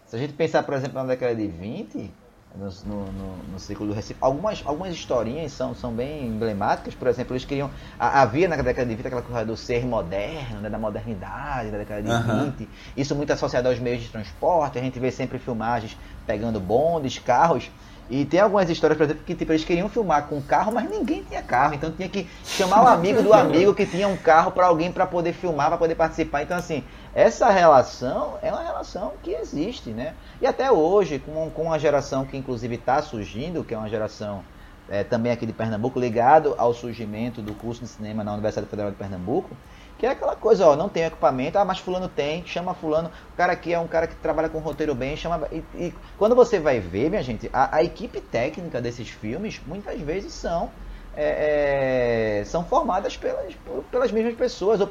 [0.08, 2.10] Se a gente pensar, por exemplo, na década de 20,
[2.56, 4.16] no, no, no, ciclo do Recife.
[4.22, 7.70] Algumas, algumas historinhas são, são bem emblemáticas, por exemplo, eles queriam.
[8.00, 12.02] Havia na década de 20 aquela coisa do ser moderno, né, da modernidade, da década
[12.02, 12.52] de uhum.
[12.52, 12.70] 20.
[12.96, 14.80] Isso muito associado aos meios de transporte.
[14.80, 17.70] A gente vê sempre filmagens pegando bondes, carros.
[18.10, 21.24] E tem algumas histórias, por exemplo, que tipo, eles queriam filmar com carro, mas ninguém
[21.24, 21.74] tinha carro.
[21.74, 25.06] Então tinha que chamar o amigo do amigo que tinha um carro para alguém para
[25.06, 26.44] poder filmar, para poder participar.
[26.44, 26.84] Então, assim,
[27.16, 30.14] essa relação é uma relação que existe, né?
[30.42, 34.44] E até hoje, com, com uma geração que inclusive está surgindo, que é uma geração
[34.90, 38.92] é, também aqui de Pernambuco, ligado ao surgimento do curso de cinema na Universidade Federal
[38.92, 39.56] de Pernambuco,
[39.98, 43.38] que é aquela coisa, ó, não tem equipamento, ah, mas fulano tem, chama fulano, o
[43.38, 45.48] cara aqui é um cara que trabalha com roteiro bem, chama...
[45.52, 50.00] E, e quando você vai ver, minha gente, a, a, equipe técnica desses filmes, muitas
[50.02, 50.70] vezes são...
[51.16, 53.54] É, é, são formadas pelas,
[53.92, 54.82] pelas mesmas pessoas,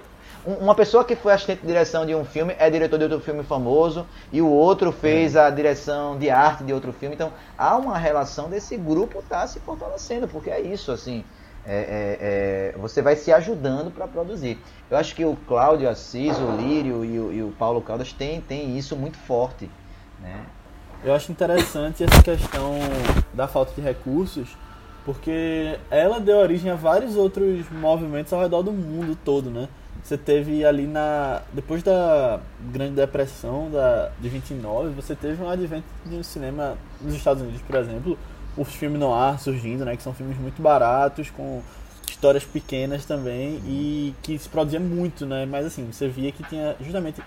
[0.44, 3.44] uma pessoa que foi assistente de direção de um filme é diretor de outro filme
[3.44, 7.14] famoso e o outro fez a direção de arte de outro filme.
[7.14, 11.24] Então há uma relação desse grupo tá se fortalecendo, porque é isso, assim.
[11.64, 14.58] É, é, é, você vai se ajudando para produzir.
[14.90, 18.40] Eu acho que o Cláudio Assis, o Lírio e o, e o Paulo Caldas têm,
[18.40, 19.70] têm isso muito forte.
[20.20, 20.44] Né?
[21.04, 22.74] Eu acho interessante essa questão
[23.32, 24.56] da falta de recursos,
[25.04, 29.68] porque ela deu origem a vários outros movimentos ao redor do mundo todo, né?
[30.02, 31.42] Você teve ali na.
[31.52, 32.40] Depois da
[32.72, 37.62] Grande Depressão da, de 29, você teve um advento de um cinema nos Estados Unidos,
[37.62, 38.18] por exemplo,
[38.56, 39.96] os filmes no ar surgindo, né?
[39.96, 41.62] Que são filmes muito baratos, com
[42.08, 45.46] histórias pequenas também e que se produzia muito, né?
[45.46, 47.22] Mas assim, você via que tinha justamente,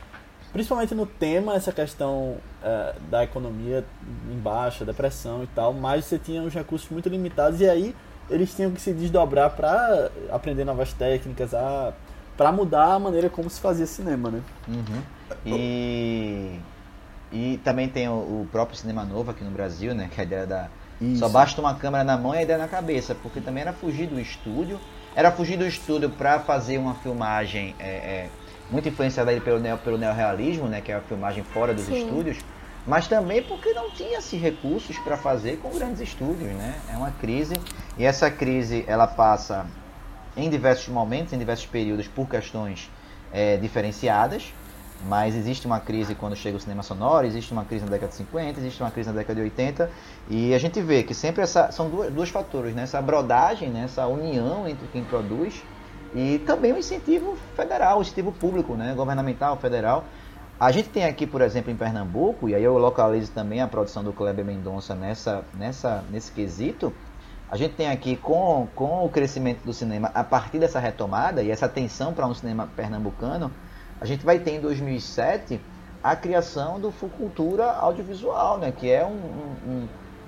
[0.53, 3.84] principalmente no tema, essa questão é, da economia
[4.32, 7.95] em baixa, depressão e tal, mas você tinha os recursos muito limitados e aí
[8.30, 11.93] eles tinham que se desdobrar para aprender novas técnicas, a
[12.38, 14.41] para mudar a maneira como se fazia cinema, né?
[14.67, 15.01] Uhum.
[15.45, 16.59] E,
[17.32, 20.09] e também tem o, o, próprio cinema novo aqui no Brasil, né?
[20.13, 20.69] Que é a ideia da
[21.02, 21.20] Isso.
[21.20, 24.08] só basta uma câmera na mão e a ideia na cabeça, porque também era fugir
[24.08, 24.80] do estúdio,
[25.16, 28.30] era fugir do estúdio para fazer uma filmagem é, é,
[28.70, 30.82] muito influenciada pelo neo, pelo neorrealismo, né?
[30.82, 32.04] Que é a filmagem fora dos Sim.
[32.06, 32.38] estúdios.
[32.86, 36.76] Mas também porque não tinha-se recursos para fazer com grandes estúdios, né?
[36.93, 37.56] É uma crise
[37.98, 39.66] e essa crise ela passa
[40.38, 42.89] em diversos momentos, em diversos períodos, por questões
[43.34, 44.54] é, diferenciadas,
[45.08, 48.16] mas existe uma crise quando chega o cinema sonoro, existe uma crise na década de
[48.16, 49.89] 50, existe uma crise na década de 80,
[50.30, 52.84] e a gente vê que sempre essa, são duas, dois fatores, né?
[52.84, 53.84] essa brodagem, né?
[53.86, 55.64] essa união entre quem produz
[56.14, 58.93] e também o incentivo federal, o incentivo público, né?
[58.95, 60.06] governamental, federal.
[60.60, 64.03] A gente tem aqui, por exemplo, em Pernambuco, e aí eu localizo também a produção
[64.03, 66.93] do Kleber Mendonça nessa, nessa, nesse quesito,
[67.49, 71.51] a gente tem aqui, com, com o crescimento do cinema, a partir dessa retomada e
[71.51, 73.51] essa atenção para um cinema pernambucano,
[74.06, 75.60] a gente vai ter em 2007
[76.03, 79.88] a criação do Fucultura Audiovisual, né, que é um, um, um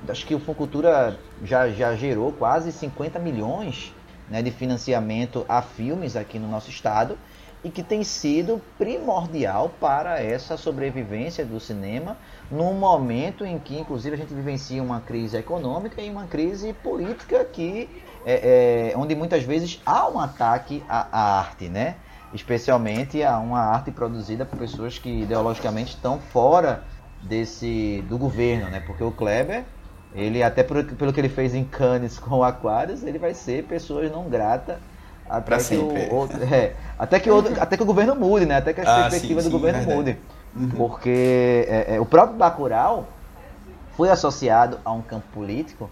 [0.09, 3.93] acho que o Fucultura já, já gerou quase 50 milhões
[4.27, 7.19] né, de financiamento a filmes aqui no nosso estado
[7.63, 12.17] e que tem sido primordial para essa sobrevivência do cinema
[12.49, 17.45] num momento em que, inclusive, a gente vivencia uma crise econômica e uma crise política
[17.45, 17.87] que
[18.25, 21.95] é, é, onde muitas vezes há um ataque à, à, arte, né?
[22.33, 26.83] Especialmente a uma arte produzida por pessoas que ideologicamente estão fora
[27.21, 28.81] desse do governo, né?
[28.85, 29.63] Porque o Kleber,
[30.13, 33.63] ele até por, pelo que ele fez em Cannes com o Aquarius, ele vai ser
[33.63, 34.79] pessoas não grata
[35.29, 35.75] até que.
[35.75, 38.57] O, é, até que o, até que o governo mude, né?
[38.57, 39.97] Até que a ah, perspectiva sim, do sim, governo verdade.
[39.97, 40.17] mude.
[40.55, 40.69] Uhum.
[40.69, 43.07] Porque é, é, o próprio Bacurau
[43.95, 45.89] foi associado a um campo político,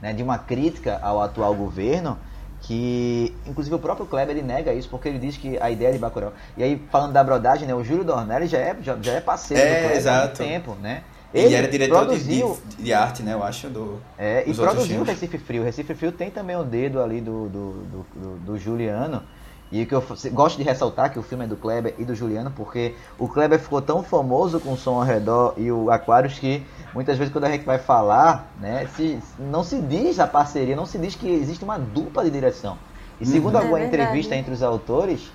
[0.00, 2.18] né, de uma crítica ao atual governo,
[2.66, 5.98] que inclusive o próprio Kleber ele nega isso porque ele diz que a ideia de
[5.98, 9.20] Bacurau e aí falando da brodagem né o Júlio Dornelli já é já, já é
[9.20, 10.16] parceiro é, do Kleber exato.
[10.16, 11.02] há muito tempo né?
[11.32, 15.00] Ele, ele era diretor produziu, de, de, arte né eu acho do é e produziu
[15.00, 15.62] o Recife Frio.
[15.62, 19.22] O Recife Frio tem também o dedo ali do do, do, do, do Juliano.
[19.70, 22.14] E o que eu gosto de ressaltar que o filme é do Kleber e do
[22.14, 26.38] Juliano, porque o Kleber ficou tão famoso com o som ao redor e o Aquarius
[26.38, 26.64] que
[26.96, 30.86] muitas vezes quando a gente vai falar, né, se, não se diz a parceria, não
[30.86, 32.78] se diz que existe uma dupla de direção.
[33.20, 33.30] E uhum.
[33.30, 35.30] segundo alguma é entrevista entre os autores,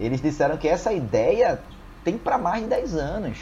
[0.00, 1.60] eles disseram que essa ideia
[2.02, 3.38] tem para mais de 10 anos.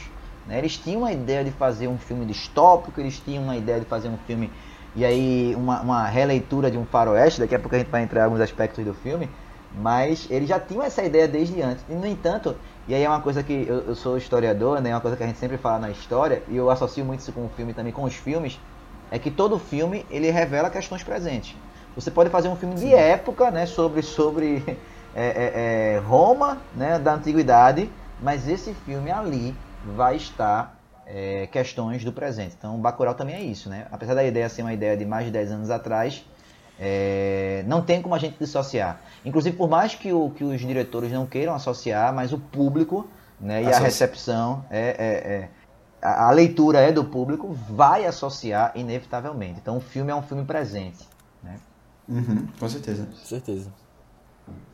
[0.46, 0.58] Né?
[0.58, 4.08] Eles tinham uma ideia de fazer um filme distópico, eles tinham uma ideia de fazer
[4.08, 4.52] um filme
[4.94, 8.20] e aí uma, uma releitura de um faroeste, daqui a pouco a gente vai entrar
[8.20, 9.30] em alguns aspectos do filme,
[9.74, 11.82] mas ele já tinha essa ideia desde antes.
[11.88, 12.54] E, no entanto,
[12.86, 15.22] e aí é uma coisa que eu, eu sou historiador, né, é uma coisa que
[15.22, 17.92] a gente sempre fala na história, e eu associo muito isso com o filme também,
[17.92, 18.60] com os filmes,
[19.10, 21.56] é que todo filme ele revela questões presentes.
[21.94, 24.80] Você pode fazer um filme de época, né, sobre, sobre
[25.14, 32.04] é, é, é, Roma, né, da antiguidade, mas esse filme ali vai estar é, questões
[32.04, 32.54] do presente.
[32.56, 33.86] Então, Bacurau também é isso, né?
[33.90, 36.24] Apesar da ideia ser uma ideia de mais de 10 anos atrás,
[36.84, 39.00] é, não tem como a gente dissociar.
[39.24, 43.06] Inclusive, por mais que, o, que os diretores não queiram associar, mas o público
[43.40, 43.78] né, e Associa.
[43.78, 45.48] a recepção, é, é, é,
[46.02, 49.60] a, a, leitura é do público, vai associar inevitavelmente.
[49.62, 51.06] Então, o filme é um filme presente.
[51.40, 51.56] Né?
[52.08, 53.06] Uhum, com certeza.
[53.06, 53.72] Com certeza.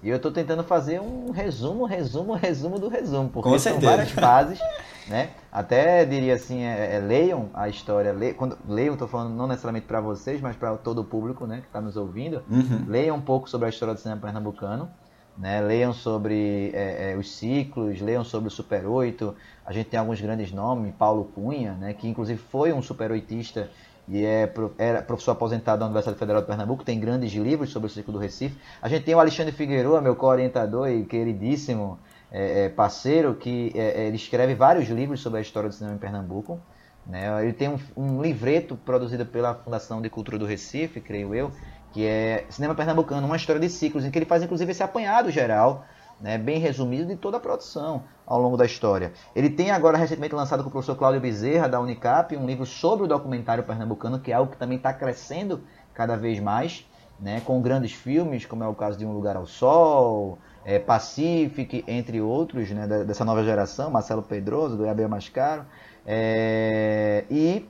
[0.03, 4.59] E eu estou tentando fazer um resumo, resumo, resumo do resumo, porque são várias fases,
[5.09, 5.31] né?
[5.51, 9.87] Até diria assim, é, é, leiam a história, le, quando leiam, estou falando não necessariamente
[9.87, 12.85] para vocês, mas para todo o público, né, que está nos ouvindo, uhum.
[12.87, 14.89] leiam um pouco sobre a história do cinema pernambucano,
[15.37, 15.61] né?
[15.61, 19.35] Leiam sobre é, é, os ciclos, leiam sobre o Super 8.
[19.65, 23.71] A gente tem alguns grandes nomes, Paulo Cunha, né, que inclusive foi um super oitista
[24.09, 27.91] e é, era professor aposentado da Universidade Federal de Pernambuco, tem grandes livros sobre o
[27.91, 28.57] ciclo do Recife.
[28.81, 31.99] A gente tem o Alexandre Figueiredo, meu co-orientador e queridíssimo
[32.31, 35.97] é, é, parceiro, que é, é, ele escreve vários livros sobre a história do cinema
[35.97, 36.61] em Pernambuco.
[37.07, 37.43] Né?
[37.43, 41.51] Ele tem um, um, livreto produzido pela Fundação de Cultura do Recife, creio eu,
[41.93, 45.31] que é Cinema Pernambucano, uma história de ciclos, em que ele faz inclusive esse apanhado
[45.31, 45.87] geral
[46.21, 49.13] né, bem resumido de toda a produção ao longo da história.
[49.35, 53.05] Ele tem agora recentemente lançado com o professor Cláudio Bezerra, da Unicap, um livro sobre
[53.05, 55.63] o documentário pernambucano, que é algo que também está crescendo
[55.95, 56.87] cada vez mais,
[57.19, 61.83] né, com grandes filmes, como é o caso de Um Lugar ao Sol, é, Pacific,
[61.89, 65.65] entre outros, né, dessa nova geração, Marcelo Pedroso, do Gabriel Mascaro.
[66.07, 67.67] É, e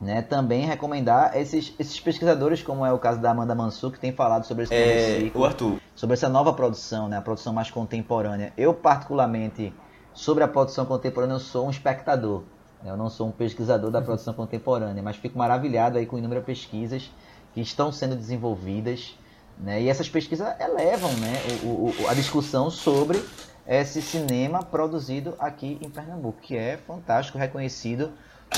[0.00, 4.10] né, também recomendar esses, esses pesquisadores, como é o caso da Amanda Mansur, que tem
[4.10, 5.80] falado sobre esse é, ciclo, o Arthur.
[5.94, 8.52] sobre essa nova produção, né, a produção mais contemporânea.
[8.58, 9.72] Eu, particularmente,
[10.12, 12.42] sobre a produção contemporânea, eu sou um espectador.
[12.82, 16.44] Né, eu não sou um pesquisador da produção contemporânea, mas fico maravilhado aí com inúmeras
[16.44, 17.12] pesquisas
[17.54, 19.16] que estão sendo desenvolvidas.
[19.60, 21.34] Né, e essas pesquisas elevam né,
[21.64, 23.20] o, o, a discussão sobre
[23.66, 28.12] esse cinema produzido aqui em Pernambuco, que é fantástico, reconhecido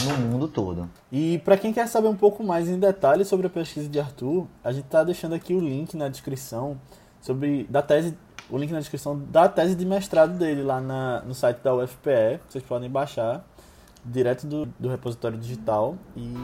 [0.04, 0.88] no mundo todo.
[1.10, 4.46] E para quem quer saber um pouco mais em detalhes sobre a pesquisa de Arthur,
[4.62, 6.80] a gente está deixando aqui o link na descrição
[7.20, 8.16] sobre da tese,
[8.48, 12.40] o link na descrição da tese de mestrado dele lá na, no site da UFPE.
[12.48, 13.44] Vocês podem baixar
[14.04, 16.34] direto do, do repositório digital e,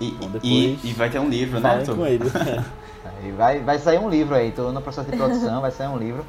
[0.00, 2.24] e, bom, e, e vai ter um livro, né, com ele.
[3.04, 5.98] aí vai, vai sair um livro aí, estou no processo de produção, vai sair um
[5.98, 6.24] livro.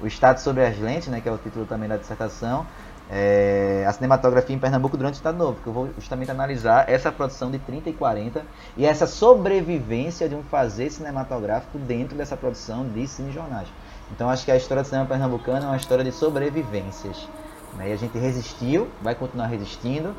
[0.00, 2.66] O Estado sobre as Lentes, né, que é o título também da dissertação
[3.10, 7.10] é, a cinematografia em Pernambuco durante o Estado Novo, que eu vou justamente analisar essa
[7.10, 8.42] produção de 30 e 40
[8.76, 13.68] e essa sobrevivência de um fazer cinematográfico dentro dessa produção de cinejornais.
[14.12, 17.28] Então acho que a história do cinema pernambucano é uma história de sobrevivências.
[17.76, 17.90] Né?
[17.90, 20.14] E a gente resistiu, vai continuar resistindo,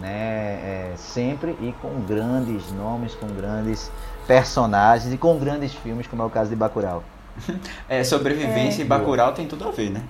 [0.00, 0.10] né?
[0.10, 3.90] É, sempre e com grandes nomes, com grandes
[4.26, 7.02] personagens e com grandes filmes, como é o caso de Bacurau.
[7.88, 8.84] É, sobrevivência é.
[8.84, 10.02] e Bacurau tem tudo a ver, né?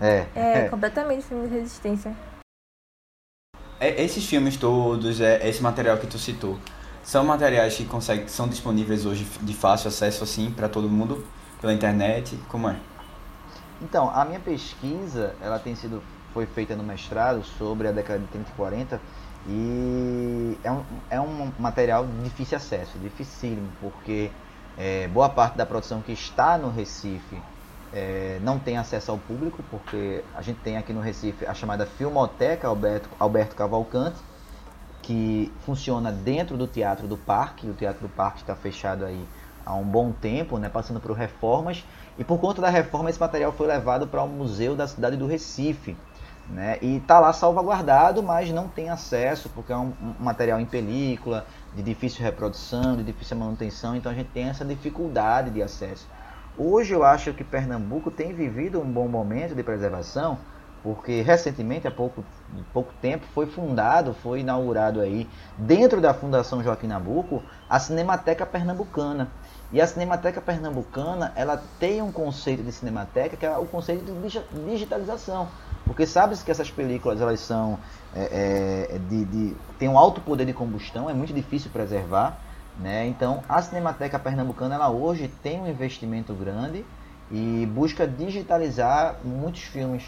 [0.00, 0.26] É.
[0.34, 2.14] É, completamente filme de resistência.
[3.80, 6.58] É, esses filmes todos, é, esse material que tu citou,
[7.02, 11.24] são materiais que conseguem, são disponíveis hoje de fácil acesso assim para todo mundo
[11.60, 12.38] pela internet?
[12.48, 12.76] Como é?
[13.82, 16.02] Então, a minha pesquisa, ela tem sido
[16.34, 19.00] foi feita no mestrado sobre a década de 30 e 40
[19.46, 24.32] e é um, é um material de difícil acesso, dificílimo, porque
[24.76, 27.40] é, boa parte da produção que está no Recife
[27.92, 31.86] é, não tem acesso ao público, porque a gente tem aqui no Recife a chamada
[31.86, 34.18] Filmoteca Alberto, Alberto Cavalcante,
[35.02, 37.68] que funciona dentro do Teatro do Parque.
[37.68, 39.24] O Teatro do Parque está fechado aí
[39.64, 41.84] há um bom tempo, né, passando por reformas.
[42.18, 45.26] E por conta da reforma, esse material foi levado para o Museu da Cidade do
[45.26, 45.96] Recife.
[46.46, 50.66] Né, e está lá salvaguardado, mas não tem acesso, porque é um, um material em
[50.66, 56.06] película, de difícil reprodução, de difícil manutenção, então a gente tem essa dificuldade de acesso.
[56.58, 60.36] Hoje eu acho que Pernambuco tem vivido um bom momento de preservação,
[60.84, 62.22] porque recentemente, há pouco,
[62.74, 69.30] pouco tempo, foi fundado, foi inaugurado aí, dentro da Fundação Joaquim Nabuco, a Cinemateca Pernambucana.
[69.72, 74.40] E a Cinemateca Pernambucana, ela tem um conceito de cinemateca que é o conceito de
[74.70, 75.48] digitalização.
[75.84, 77.78] Porque sabe-se que essas películas, elas são
[78.14, 82.38] é, é, de, de, tem um alto poder de combustão, é muito difícil preservar.
[82.78, 83.06] Né?
[83.06, 86.84] Então, a Cinemateca Pernambucana ela hoje tem um investimento grande
[87.30, 90.04] e busca digitalizar muitos filmes.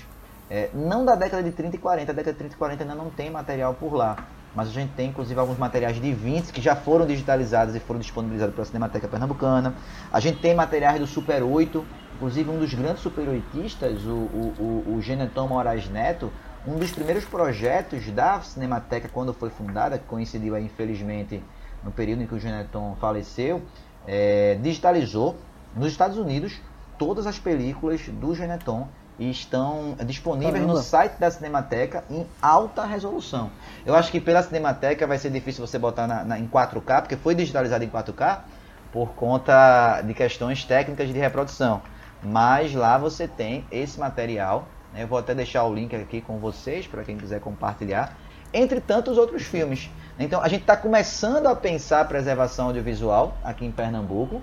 [0.49, 2.95] É, não da década de 30 e 40, a década de 30 e 40 ainda
[2.95, 4.17] não tem material por lá.
[4.57, 8.01] Mas a gente tem inclusive alguns materiais de 20 que já foram digitalizados e foram
[8.01, 9.75] disponibilizados pela Cinemateca Pernambucana.
[10.11, 11.85] A gente tem materiais do Super 8,
[12.15, 14.55] inclusive um dos grandes super oitistas, o, o,
[14.89, 16.33] o, o Geneton Moraes Neto,
[16.67, 21.45] um dos primeiros projetos da Cinemateca quando foi fundada, que coincidiu aí, infelizmente
[21.85, 23.63] no período em que o Geneton faleceu,
[24.07, 25.37] é, digitalizou
[25.77, 26.59] nos Estados Unidos
[26.99, 28.89] todas as películas do Geneton
[29.19, 30.75] e estão disponíveis Caramba.
[30.75, 33.51] no site da Cinemateca em alta resolução.
[33.85, 37.17] Eu acho que pela Cinemateca vai ser difícil você botar na, na, em 4K, porque
[37.17, 38.41] foi digitalizado em 4K
[38.93, 41.81] por conta de questões técnicas de reprodução.
[42.23, 44.67] Mas lá você tem esse material.
[44.93, 45.03] Né?
[45.03, 48.17] Eu vou até deixar o link aqui com vocês para quem quiser compartilhar.
[48.53, 49.91] Entre tantos outros filmes.
[50.19, 54.43] Então a gente está começando a pensar a preservação audiovisual aqui em Pernambuco.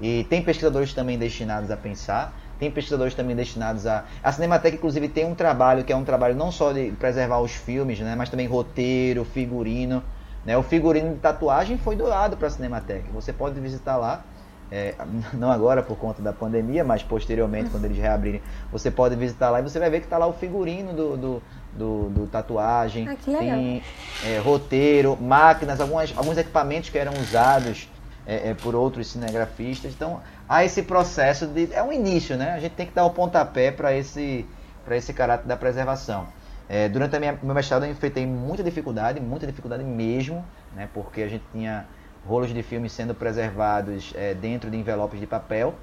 [0.00, 4.04] E tem pesquisadores também destinados a pensar tem pesquisadores também destinados a.
[4.22, 7.50] A Cinemateca, inclusive, tem um trabalho que é um trabalho não só de preservar os
[7.50, 10.00] filmes, né, mas também roteiro, figurino.
[10.46, 10.56] Né?
[10.56, 13.06] O figurino de tatuagem foi doado para a Cinemateca.
[13.12, 14.22] Você pode visitar lá.
[14.70, 14.94] É,
[15.34, 18.40] não agora por conta da pandemia, mas posteriormente, quando eles reabrirem,
[18.70, 21.42] você pode visitar lá e você vai ver que está lá o figurino do, do,
[21.72, 23.82] do, do tatuagem, ah, tem
[24.24, 27.88] é, roteiro, máquinas, algumas, alguns equipamentos que eram usados
[28.26, 29.92] é, é, por outros cinegrafistas.
[29.92, 31.72] Então, há esse processo de.
[31.72, 32.52] É um início, né?
[32.52, 34.46] A gente tem que dar o pontapé para esse,
[34.90, 36.26] esse caráter da preservação.
[36.68, 40.88] É, durante a minha, meu mestrado eu enfrentei muita dificuldade, muita dificuldade mesmo, né?
[40.92, 41.86] Porque a gente tinha
[42.26, 45.74] rolos de filmes sendo preservados é, dentro de envelopes de papel.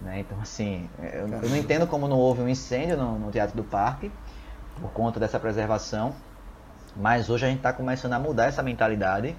[0.00, 0.20] Né?
[0.20, 3.64] Então, assim, eu, eu, não entendo como não houve um incêndio no, no Teatro do
[3.64, 4.12] Parque
[4.80, 6.14] por conta dessa preservação.
[6.94, 9.34] Mas hoje a gente está começando a mudar essa mentalidade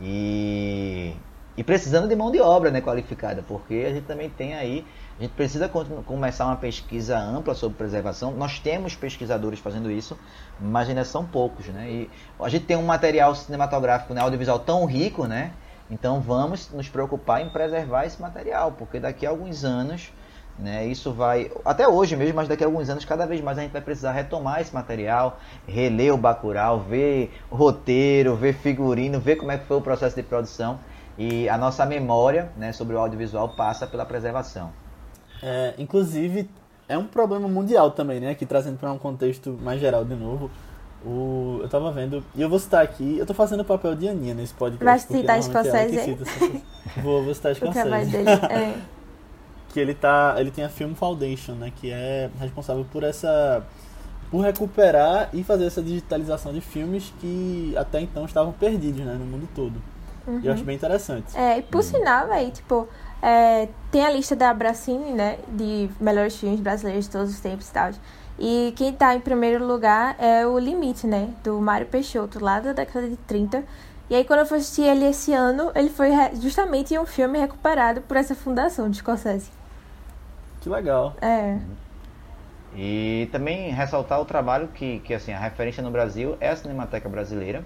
[0.00, 1.14] e
[1.58, 4.86] e precisando de mão de obra né, qualificada, porque a gente também tem aí,
[5.18, 8.30] a gente precisa começar uma pesquisa ampla sobre preservação.
[8.30, 10.16] Nós temos pesquisadores fazendo isso,
[10.60, 11.66] mas ainda são poucos.
[11.66, 11.90] Né?
[11.90, 15.50] E a gente tem um material cinematográfico né, audiovisual tão rico, né?
[15.90, 20.12] então vamos nos preocupar em preservar esse material, porque daqui a alguns anos
[20.58, 20.84] né?
[20.86, 23.70] Isso vai, até hoje mesmo, mas daqui a alguns anos, cada vez mais a gente
[23.70, 25.38] vai precisar retomar esse material,
[25.68, 30.22] reler o Bacurau, ver roteiro, ver figurino, ver como é que foi o processo de
[30.24, 30.80] produção.
[31.18, 34.70] E a nossa memória né, sobre o audiovisual passa pela preservação.
[35.42, 36.48] É, inclusive,
[36.88, 38.30] é um problema mundial também, né?
[38.30, 40.48] Aqui trazendo para um contexto mais geral de novo.
[41.04, 44.08] O, eu tava vendo, e eu vou citar aqui, eu tô fazendo o papel de
[44.08, 44.84] Aninha nesse podcast.
[44.84, 46.18] Vai citar Scorsese?
[47.02, 47.78] Vou, vou citar Scorsese.
[47.78, 48.74] O trabalho dele, é.
[49.68, 53.64] que ele tá, ele tem a Film Foundation, né, que é responsável por essa
[54.30, 59.24] por recuperar e fazer essa digitalização de filmes que até então estavam perdidos, né, no
[59.24, 59.80] mundo todo.
[60.28, 60.40] Uhum.
[60.42, 61.36] E eu acho bem interessante.
[61.36, 61.82] É, e por uhum.
[61.82, 62.86] sinal, aí, tipo,
[63.22, 65.38] é, tem a lista da Bracine, né?
[65.48, 67.90] De melhores filmes brasileiros de todos os tempos e tal.
[68.38, 71.30] E quem tá em primeiro lugar é o Limite, né?
[71.42, 73.64] Do Mário Peixoto, lá da década de 30.
[74.10, 76.10] E aí, quando eu fui assistir ele esse ano, ele foi
[76.40, 79.50] justamente um filme recuperado por essa fundação de Scorsese.
[80.60, 81.14] Que legal.
[81.20, 81.58] É.
[82.74, 87.08] E também ressaltar o trabalho que, que assim, a referência no Brasil é a Cinemateca
[87.08, 87.64] Brasileira,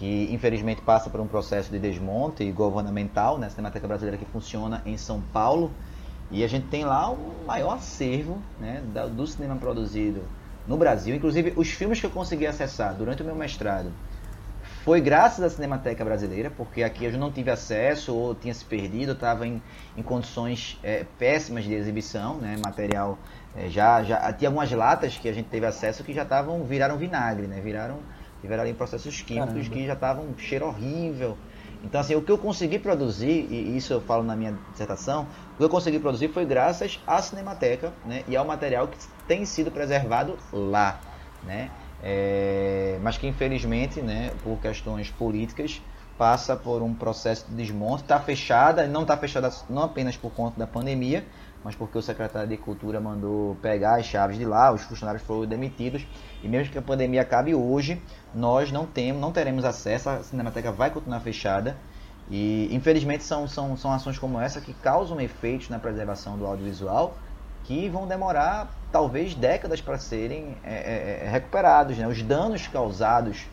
[0.00, 3.48] que infelizmente passa por um processo de desmonte governamental, né?
[3.48, 5.70] A Cinemateca Brasileira que funciona em São Paulo.
[6.30, 8.82] E a gente tem lá o maior acervo né,
[9.14, 10.22] do cinema produzido
[10.66, 11.14] no Brasil.
[11.14, 13.92] Inclusive, os filmes que eu consegui acessar durante o meu mestrado
[14.84, 19.12] foi graças à Cinemateca Brasileira, porque aqui eu não tive acesso, ou tinha se perdido,
[19.12, 19.60] estava em,
[19.94, 23.18] em condições é, péssimas de exibição, né, material
[23.54, 26.96] é, já, já tinha algumas latas que a gente teve acesso que já estavam viraram
[26.96, 27.98] vinagre, né, viraram
[28.40, 29.70] tiveram ali processos químicos Caramba.
[29.70, 31.36] que já estavam um cheiro horrível.
[31.82, 35.56] Então, assim, o que eu consegui produzir, e isso eu falo na minha dissertação, o
[35.56, 39.70] que eu consegui produzir foi graças à Cinemateca né, e ao material que tem sido
[39.70, 41.00] preservado lá.
[41.42, 41.70] Né,
[42.02, 45.80] é, mas que, infelizmente, né, por questões políticas,
[46.18, 48.02] passa por um processo de desmonte.
[48.02, 51.24] Está fechada, não está fechada não apenas por conta da pandemia,
[51.64, 55.46] mas porque o secretário de Cultura mandou pegar as chaves de lá, os funcionários foram
[55.46, 56.06] demitidos,
[56.42, 58.00] e mesmo que a pandemia acabe hoje,
[58.34, 61.76] nós não temos, não teremos acesso, a Cinemateca vai continuar fechada,
[62.30, 67.16] e infelizmente são, são, são ações como essa que causam efeitos na preservação do audiovisual
[67.64, 71.96] que vão demorar talvez décadas para serem é, é, é, recuperados.
[71.98, 72.06] Né?
[72.06, 73.46] Os danos causados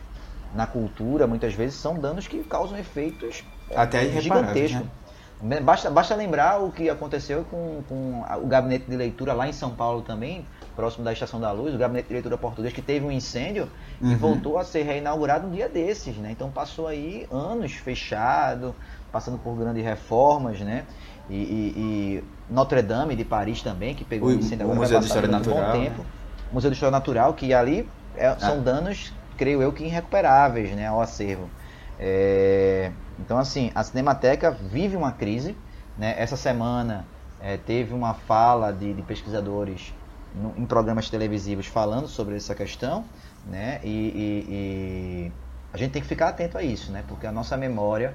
[0.54, 3.44] na cultura muitas vezes são danos que causam efeitos
[3.74, 4.80] até gigantescos.
[4.80, 4.90] Né?
[5.62, 9.70] Basta, basta lembrar o que aconteceu com, com o gabinete de leitura lá em São
[9.70, 13.10] Paulo também, próximo da Estação da Luz, o gabinete de leitura português, que teve um
[13.10, 13.68] incêndio
[14.00, 14.10] uhum.
[14.10, 16.32] e voltou a ser reinaugurado um dia desses, né?
[16.32, 18.74] Então passou aí anos fechado,
[19.12, 20.84] passando por grandes reformas, né?
[21.30, 25.06] E, e, e Notre Dame de Paris também, que pegou o, incêndio o Museu de
[25.06, 25.72] História Natural.
[25.72, 26.04] Tempo.
[26.52, 28.60] Museu de História Natural, que ali é, são ah.
[28.60, 31.48] danos creio eu que irrecuperáveis né, ao acervo.
[31.98, 35.56] É, então, assim, a Cinemateca vive uma crise.
[35.96, 36.14] Né?
[36.16, 37.04] Essa semana
[37.40, 39.92] é, teve uma fala de, de pesquisadores
[40.34, 43.04] no, em programas televisivos falando sobre essa questão.
[43.46, 43.80] Né?
[43.82, 45.32] E, e, e,
[45.72, 47.04] a gente tem que ficar atento a isso, né?
[47.08, 48.14] porque a nossa memória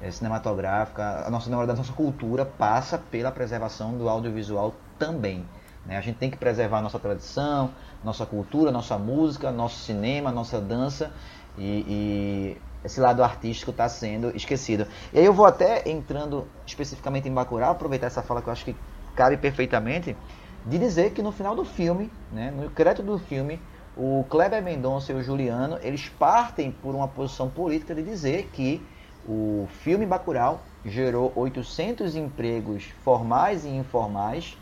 [0.00, 5.44] é, cinematográfica, a nossa memória da nossa cultura passa pela preservação do audiovisual também.
[5.84, 5.96] Né?
[5.96, 7.70] A gente tem que preservar nossa tradição,
[8.02, 11.12] nossa cultura, nossa música, nosso cinema, nossa dança
[11.58, 14.86] e, e esse lado artístico está sendo esquecido.
[15.12, 18.64] E aí eu vou até entrando especificamente em Bacurau, aproveitar essa fala que eu acho
[18.64, 18.76] que
[19.16, 20.16] cabe perfeitamente,
[20.66, 23.60] de dizer que no final do filme, né, no crédito do filme,
[23.96, 28.84] o Kleber Mendonça e o Juliano, eles partem por uma posição política de dizer que
[29.26, 34.56] o filme Bacurau gerou 800 empregos formais e informais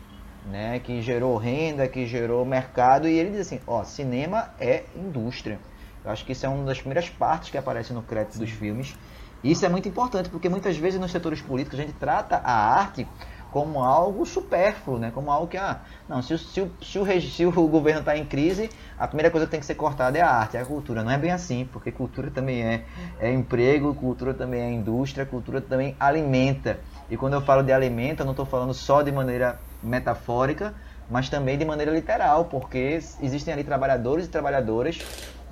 [0.45, 5.59] né, que gerou renda, que gerou mercado, e ele diz assim, ó, cinema é indústria.
[6.03, 8.95] Eu acho que isso é uma das primeiras partes que aparece no crédito dos filmes.
[9.43, 12.53] E isso é muito importante, porque muitas vezes nos setores políticos a gente trata a
[12.53, 13.07] arte
[13.51, 15.11] como algo supérfluo, né?
[15.13, 18.17] como algo que, ah, não, se o, se o, se o, se o governo está
[18.17, 20.65] em crise, a primeira coisa que tem que ser cortada é a arte, é a
[20.65, 21.03] cultura.
[21.03, 22.83] Não é bem assim, porque cultura também é,
[23.19, 26.79] é emprego, cultura também é indústria, cultura também alimenta.
[27.11, 30.73] E quando eu falo de alimento, eu não estou falando só de maneira metafórica,
[31.07, 34.97] mas também de maneira literal, porque existem ali trabalhadores e trabalhadoras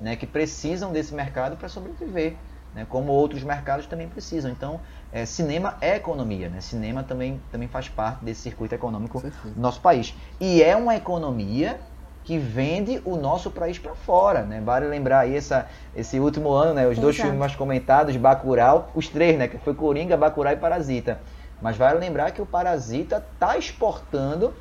[0.02, 2.36] né, que precisam desse mercado para sobreviver,
[2.74, 4.50] né, como outros mercados também precisam.
[4.50, 4.80] Então,
[5.12, 6.60] é, cinema é economia, né?
[6.60, 10.14] cinema também, também faz parte desse circuito econômico do nosso país.
[10.40, 11.78] E é uma economia
[12.24, 14.60] que vende o nosso país para fora, né?
[14.60, 16.84] Vale lembrar aí essa, esse último ano, né?
[16.84, 17.02] Os Exato.
[17.02, 19.48] dois filmes mais comentados, Bacurau, os três, né?
[19.48, 21.20] Que foi Coringa, Bacurau e Parasita.
[21.60, 24.54] Mas vale lembrar que o Parasita está exportando,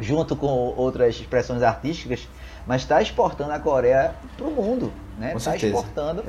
[0.00, 2.26] junto com outras expressões artísticas,
[2.68, 4.92] mas está exportando a Coreia para o mundo.
[5.34, 6.22] Está exportando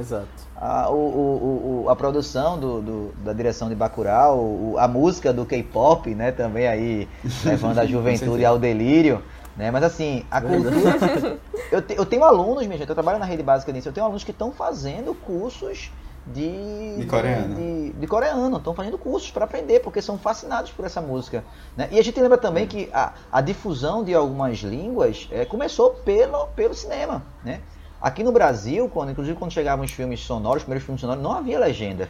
[0.55, 5.45] a, o, o, o, a produção do, do, da direção de Bacurau, a música do
[5.45, 6.31] K-pop, né?
[6.31, 7.09] também aí
[7.43, 9.21] levando a juventude ao delírio.
[9.57, 9.69] Né?
[9.69, 10.71] Mas assim, a cultura.
[11.69, 14.05] eu, te, eu tenho alunos, minha gente, eu trabalho na rede básica nisso, eu tenho
[14.05, 15.91] alunos que estão fazendo cursos
[16.27, 17.55] de, de coreano.
[17.55, 18.57] De, de coreano.
[18.57, 21.43] Estão fazendo cursos para aprender, porque são fascinados por essa música.
[21.75, 21.87] Né?
[21.91, 26.47] E a gente lembra também que a, a difusão de algumas línguas é, começou pelo,
[26.47, 27.23] pelo cinema.
[27.43, 27.61] Né?
[28.01, 31.33] Aqui no Brasil, quando, inclusive quando chegavam os filmes sonoros, os primeiros filmes sonoros, não
[31.33, 32.09] havia legenda.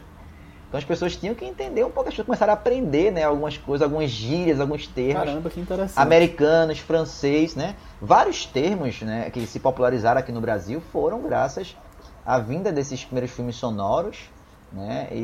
[0.70, 3.58] Então as pessoas tinham que entender um pouco, as pessoas começaram a aprender né, algumas
[3.58, 5.26] coisas, algumas gírias, alguns termos.
[5.26, 6.00] Caramba, que interessante.
[6.00, 7.76] Americanos, francês, né?
[8.00, 11.89] Vários termos né, que se popularizaram aqui no Brasil foram graças a
[12.38, 14.30] vinda desses primeiros filmes sonoros,
[14.72, 15.08] né?
[15.12, 15.16] E,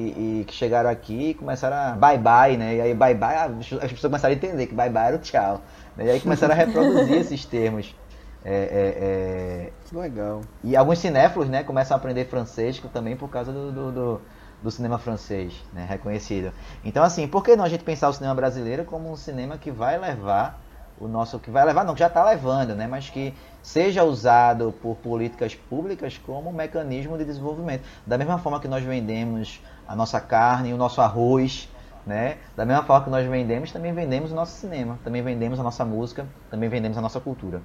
[0.42, 2.76] e, que chegaram aqui e começaram a bye bye, né?
[2.76, 5.62] E aí bye bye, as pessoas começaram a entender que bye bye era o tchau.
[5.96, 6.06] Né?
[6.06, 7.96] E aí começaram a reproduzir esses termos.
[8.44, 9.72] É, é, é...
[9.86, 10.42] Que legal.
[10.64, 14.22] E alguns cinéfilos, né, começam a aprender francês também por causa do, do, do,
[14.62, 16.52] do cinema francês, né, reconhecido.
[16.84, 19.72] Então, assim, por que não a gente pensar o cinema brasileiro como um cinema que
[19.72, 20.62] vai levar
[21.00, 24.74] o nosso que vai levar, não, que já está levando, né, mas que seja usado
[24.82, 27.84] por políticas públicas como um mecanismo de desenvolvimento.
[28.06, 31.68] Da mesma forma que nós vendemos a nossa carne, o nosso arroz,
[32.06, 32.38] né?
[32.56, 35.84] Da mesma forma que nós vendemos, também vendemos o nosso cinema, também vendemos a nossa
[35.84, 37.62] música, também vendemos a nossa cultura.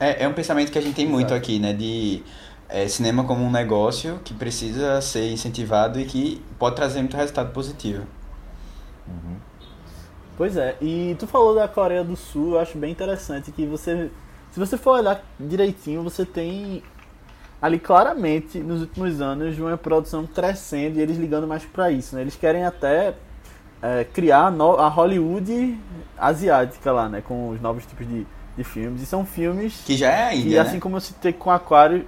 [0.00, 1.38] É, é um pensamento que a gente tem muito Exato.
[1.38, 1.72] aqui, né?
[1.72, 2.22] De
[2.68, 7.52] é, cinema como um negócio que precisa ser incentivado e que pode trazer muito resultado
[7.52, 8.04] positivo.
[9.06, 9.36] Uhum.
[10.36, 14.10] Pois é, e tu falou da Coreia do Sul, eu acho bem interessante que você,
[14.50, 16.82] se você for olhar direitinho, você tem
[17.62, 22.20] ali claramente nos últimos anos uma produção crescendo e eles ligando mais para isso, né?
[22.20, 23.14] Eles querem até
[23.80, 25.78] é, criar a Hollywood
[26.18, 27.22] asiática lá, né?
[27.22, 28.26] Com os novos tipos de,
[28.56, 29.02] de filmes.
[29.02, 29.82] E são filmes.
[29.86, 30.50] Que já é a Índia.
[30.50, 30.80] E assim né?
[30.80, 32.06] como eu citei com Aquário,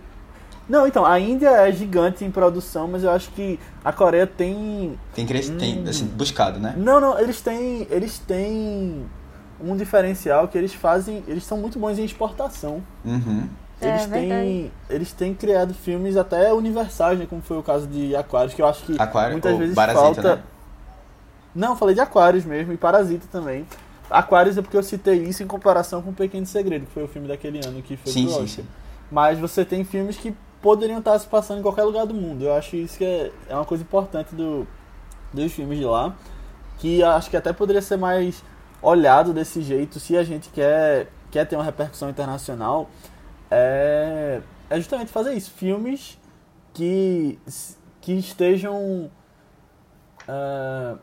[0.69, 4.99] não, então, a Índia é gigante em produção, mas eu acho que a Coreia tem.
[5.14, 5.49] Tem, cres...
[5.49, 5.57] hum...
[5.57, 6.75] tem assim, buscado, né?
[6.77, 7.87] Não, não, eles têm.
[7.89, 9.07] Eles têm
[9.61, 11.23] um diferencial que eles fazem.
[11.29, 12.83] Eles são muito bons em exportação.
[13.05, 13.49] Uhum.
[13.81, 18.17] Eles, é, têm, eles têm criado filmes até universais, né, como foi o caso de
[18.17, 20.37] Aquários, que eu acho que Aquário, muitas vezes Parasita, falta.
[20.37, 20.43] Né?
[21.55, 23.67] Não, falei de Aquários mesmo, e Parasita também.
[24.09, 27.29] Aquários é porque eu citei isso em comparação com Pequeno Segredo, que foi o filme
[27.29, 28.35] daquele ano que foi sim, pro.
[28.41, 28.67] Sim, sim.
[29.11, 32.45] Mas você tem filmes que poderiam estar se passando em qualquer lugar do mundo.
[32.45, 34.67] Eu acho isso que é, é uma coisa importante do,
[35.33, 36.15] dos filmes de lá,
[36.79, 38.43] que acho que até poderia ser mais
[38.83, 42.89] olhado desse jeito se a gente quer, quer ter uma repercussão internacional.
[43.51, 45.51] É, é justamente fazer isso.
[45.51, 46.19] Filmes
[46.75, 47.39] que,
[48.01, 49.11] que estejam.
[50.29, 50.99] Uh,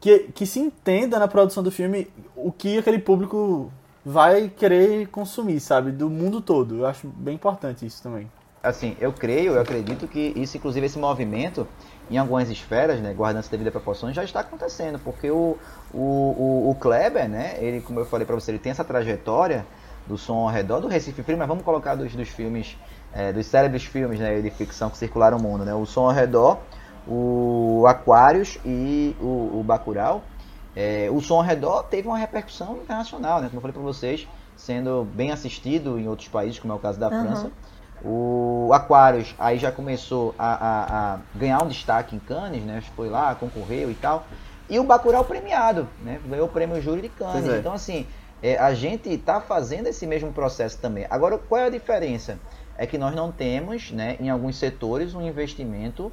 [0.00, 3.72] que, que se entenda na produção do filme o que aquele público
[4.04, 5.92] vai querer consumir, sabe?
[5.92, 6.78] Do mundo todo.
[6.78, 8.28] Eu acho bem importante isso também.
[8.62, 11.66] Assim, eu creio, eu acredito que isso, inclusive, esse movimento
[12.10, 15.56] em algumas esferas, né, guardando-se devida proporções, já está acontecendo, porque o,
[15.92, 19.66] o, o, o Kleber, né, ele, como eu falei para você, ele tem essa trajetória
[20.06, 22.76] do som ao redor do Recife Frio, mas vamos colocar dos, dos filmes,
[23.12, 26.12] é, dos célebres filmes né, de ficção que circularam o mundo, né, o som ao
[26.12, 26.58] redor,
[27.06, 30.22] o Aquários e o, o Bacurau.
[30.74, 34.28] É, o som ao redor teve uma repercussão internacional, né, como eu falei para vocês,
[34.56, 37.22] sendo bem assistido em outros países, como é o caso da uhum.
[37.22, 37.52] França.
[38.04, 42.82] O Aquarius aí já começou a, a, a, ganhar um destaque em Cannes, né?
[42.96, 44.26] Foi lá, concorreu e tal.
[44.68, 46.20] E o Bacurau premiado, né?
[46.26, 47.48] Ganhou o prêmio Júri de Cannes.
[47.48, 47.58] É.
[47.58, 48.06] Então, assim,
[48.42, 51.06] é, a gente está fazendo esse mesmo processo também.
[51.08, 52.38] Agora, qual é a diferença?
[52.76, 56.10] É que nós não temos, né, em alguns setores, um investimento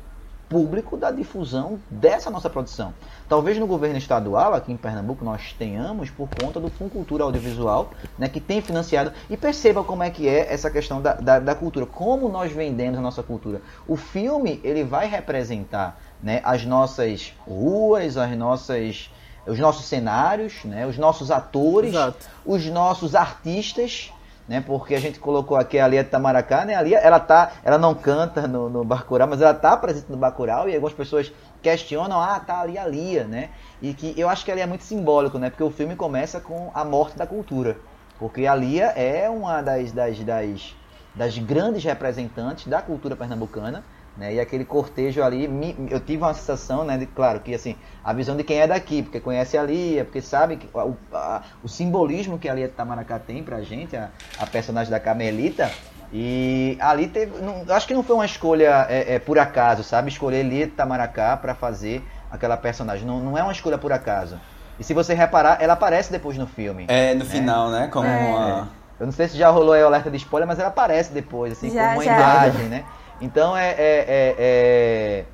[0.49, 2.93] público da difusão dessa nossa produção.
[3.29, 7.91] Talvez no governo estadual, aqui em Pernambuco, nós tenhamos por conta do Fundo Cultura Audiovisual,
[8.17, 9.13] né, que tem financiado.
[9.29, 12.97] E perceba como é que é essa questão da, da, da, cultura, como nós vendemos
[12.97, 13.61] a nossa cultura.
[13.87, 19.11] O filme ele vai representar né, as nossas ruas, as nossas,
[19.45, 22.27] os nossos cenários, né, os nossos atores, Exato.
[22.43, 24.11] os nossos artistas
[24.49, 24.63] né?
[24.65, 26.73] Porque a gente colocou aqui a Lia Tamaracá, né?
[26.73, 30.17] A Lia, ela tá, ela não canta no, no Bacurau, mas ela tá presente no
[30.17, 31.31] Bacurau e algumas pessoas
[31.61, 33.51] questionam, ah, tá ali a Lia, né?
[33.79, 35.51] E que eu acho que ali é muito simbólico, né?
[35.51, 37.77] Porque o filme começa com a morte da cultura.
[38.17, 40.75] Porque a Lia é uma das, das, das,
[41.13, 43.83] das grandes representantes da cultura pernambucana,
[44.18, 44.34] né?
[44.34, 45.49] E aquele cortejo ali,
[45.89, 49.01] eu tive uma sensação, né, de, claro, que assim, a visão de quem é daqui,
[49.01, 52.74] porque conhece a Lia, porque sabe que, o, a, o simbolismo que a Lia de
[52.74, 55.72] Tamaracá tem pra gente, a, a personagem da Carmelita,
[56.12, 60.10] e ali teve, não, acho que não foi uma escolha é, é, por acaso, sabe?
[60.10, 64.39] Escolher Lia de Tamaracá para fazer aquela personagem, não, não é uma escolha por acaso.
[64.80, 66.86] E se você reparar, ela aparece depois no filme.
[66.88, 67.30] É, no né?
[67.30, 67.89] final, né?
[67.91, 68.18] Como é.
[68.18, 68.70] uma...
[68.99, 71.53] Eu não sei se já rolou aí o alerta de spoiler, mas ela aparece depois,
[71.53, 72.16] assim, já, como uma já.
[72.16, 72.86] imagem, né?
[73.22, 75.26] Então é, é, é, é,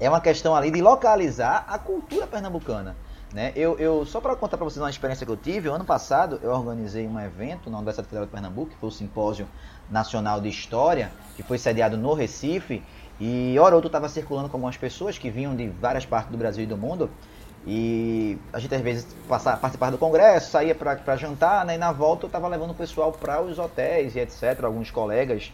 [0.00, 2.96] é uma questão ali de localizar a cultura pernambucana.
[3.32, 3.52] Né?
[3.54, 6.50] Eu, eu, só para contar para vocês uma experiência que eu tive, ano passado eu
[6.50, 9.46] organizei um evento na Universidade Federal de Pernambuco, que foi o Simpósio
[9.90, 12.82] Nacional de História, que foi sediado no Recife,
[13.20, 16.38] e hora ou outra estava circulando com algumas pessoas que vinham de várias partes do
[16.38, 17.10] Brasil e do mundo,
[17.66, 21.74] e a gente às vezes passava, participava do congresso, saía para jantar, né?
[21.74, 25.52] e na volta eu estava levando o pessoal para os hotéis e etc, alguns colegas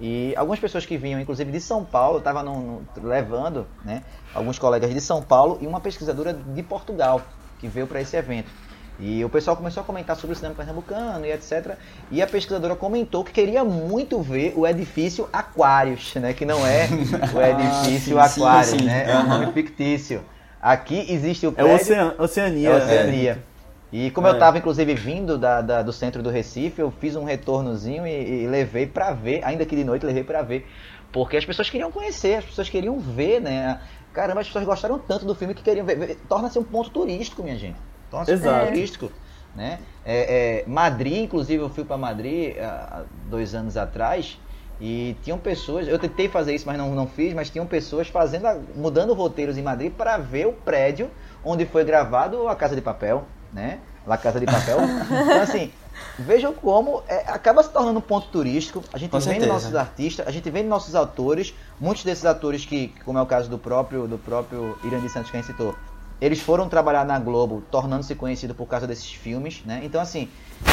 [0.00, 4.02] e algumas pessoas que vinham, inclusive de São Paulo, estavam levando né,
[4.34, 7.22] alguns colegas de São Paulo e uma pesquisadora de Portugal
[7.60, 8.50] que veio para esse evento.
[8.98, 11.76] E o pessoal começou a comentar sobre o cinema pernambucano e etc.
[12.10, 16.32] E a pesquisadora comentou que queria muito ver o edifício Aquários, né?
[16.32, 16.86] Que não é
[17.34, 18.84] o ah, edifício ah, sim, Aquários, sim, sim.
[18.84, 19.10] né?
[19.10, 20.22] É um nome fictício.
[20.62, 21.72] Aqui existe o prédio...
[21.72, 22.70] É Ocean, Oceania.
[22.70, 23.32] É Oceania.
[23.50, 23.53] É.
[23.96, 24.30] E como é.
[24.30, 28.42] eu estava, inclusive, vindo da, da, do centro do Recife, eu fiz um retornozinho e,
[28.42, 30.68] e levei para ver, ainda que de noite, levei para ver.
[31.12, 33.80] Porque as pessoas queriam conhecer, as pessoas queriam ver, né?
[34.12, 36.18] Caramba, as pessoas gostaram tanto do filme que queriam ver.
[36.28, 37.76] Torna-se um ponto turístico, minha gente.
[38.10, 39.12] Torna-se um ponto turístico.
[39.54, 39.78] Né?
[40.04, 44.40] É, é, Madrid, inclusive, eu fui para Madrid há dois anos atrás
[44.80, 48.48] e tinham pessoas, eu tentei fazer isso, mas não, não fiz, mas tinham pessoas fazendo,
[48.74, 51.08] mudando roteiros em Madrid para ver o prédio
[51.44, 53.24] onde foi gravado A Casa de Papel
[53.54, 53.78] né?
[54.06, 54.78] La Casa de Papel.
[54.82, 55.72] então, assim,
[56.18, 58.82] vejam como é, acaba se tornando um ponto turístico.
[58.92, 62.66] A gente Com vê nos nossos artistas, a gente nos nossos autores, muitos desses atores
[62.66, 65.74] que, como é o caso do próprio, do próprio Irandi Santos que a gente citou,
[66.20, 69.80] eles foram trabalhar na Globo, tornando-se conhecidos por causa desses filmes, né?
[69.84, 70.28] Então, assim,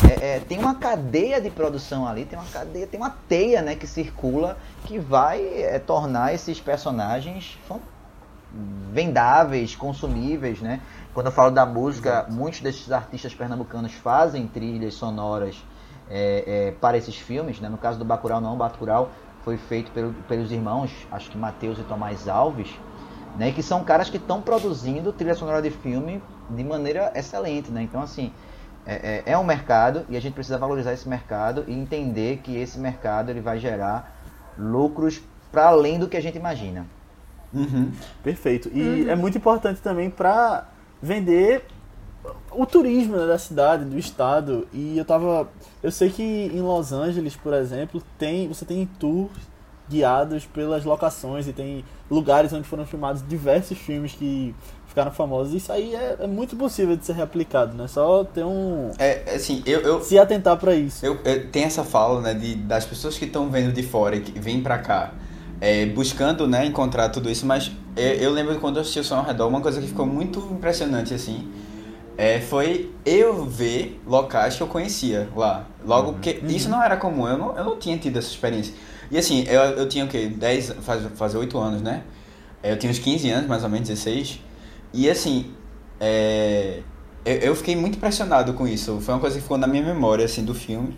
[0.10, 3.76] é, é, tem uma cadeia de produção ali, tem uma cadeia, tem uma teia, né,
[3.76, 7.58] que circula, que vai é, tornar esses personagens
[8.92, 10.82] vendáveis, consumíveis, né?
[11.14, 15.62] Quando eu falo da música, muitos desses artistas pernambucanos fazem trilhas sonoras
[16.10, 17.60] é, é, para esses filmes.
[17.60, 17.68] Né?
[17.68, 18.54] No caso do Bacurau, não.
[18.54, 19.10] O Bacurau
[19.44, 22.70] foi feito pelo, pelos irmãos, acho que Matheus e Tomás Alves,
[23.38, 23.52] né?
[23.52, 27.72] que são caras que estão produzindo trilha sonora de filme de maneira excelente.
[27.72, 27.82] Né?
[27.82, 28.32] Então, assim,
[28.86, 32.56] é, é, é um mercado e a gente precisa valorizar esse mercado e entender que
[32.56, 34.18] esse mercado ele vai gerar
[34.58, 35.22] lucros
[35.52, 36.86] para além do que a gente imagina.
[37.54, 37.92] Uhum.
[38.24, 38.70] Perfeito.
[38.74, 39.10] E uhum.
[39.10, 40.68] é muito importante também para
[41.02, 41.64] vender
[42.52, 44.68] o turismo né, da cidade, do estado.
[44.72, 45.50] E eu tava.
[45.82, 49.52] Eu sei que em Los Angeles, por exemplo, tem você tem tours
[49.90, 54.56] guiados pelas locações e tem lugares onde foram filmados diversos filmes que
[54.88, 55.54] ficaram famosos.
[55.54, 57.88] Isso aí é, é muito possível de ser replicado, né?
[57.88, 58.92] Só ter um.
[58.98, 59.82] É, assim, eu.
[59.82, 61.06] eu se atentar para isso.
[61.06, 64.22] Eu, eu, tem essa fala, né, de, das pessoas que estão vendo de fora e
[64.22, 65.14] que vêm para cá.
[65.62, 69.18] É, buscando né, encontrar tudo isso, mas eu, eu lembro quando eu assisti o Som
[69.18, 71.48] ao Redor, uma coisa que ficou muito impressionante, assim,
[72.18, 75.68] é, foi eu ver locais que eu conhecia lá.
[75.86, 78.74] Logo que isso não era comum, eu não, eu não tinha tido essa experiência.
[79.10, 80.28] E assim, eu, eu tinha o quê?
[80.28, 82.04] 10, faz, faz 8 anos, né?
[82.64, 84.40] Eu tinha uns 15 anos, mais ou menos, 16.
[84.94, 85.52] E assim,
[86.00, 86.82] é,
[87.26, 89.00] eu, eu fiquei muito impressionado com isso.
[89.02, 90.98] Foi uma coisa que ficou na minha memória, assim, do filme.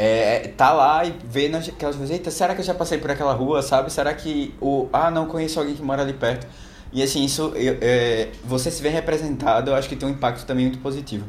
[0.00, 3.32] É, tá lá e ver aquelas coisas, eita, será que eu já passei por aquela
[3.32, 3.92] rua, sabe?
[3.92, 4.88] Será que o.
[4.92, 6.46] Ah, não conheço alguém que mora ali perto.
[6.92, 10.66] E assim, isso, é, você se vê representado, eu acho que tem um impacto também
[10.66, 11.26] muito positivo.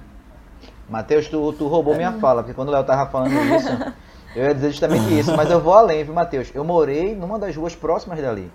[0.87, 3.69] Matheus, tu, tu roubou minha fala, porque quando o Léo tava falando isso,
[4.35, 6.51] eu ia dizer justamente isso, mas eu vou além, viu, Matheus?
[6.53, 8.51] Eu morei numa das ruas próximas dali.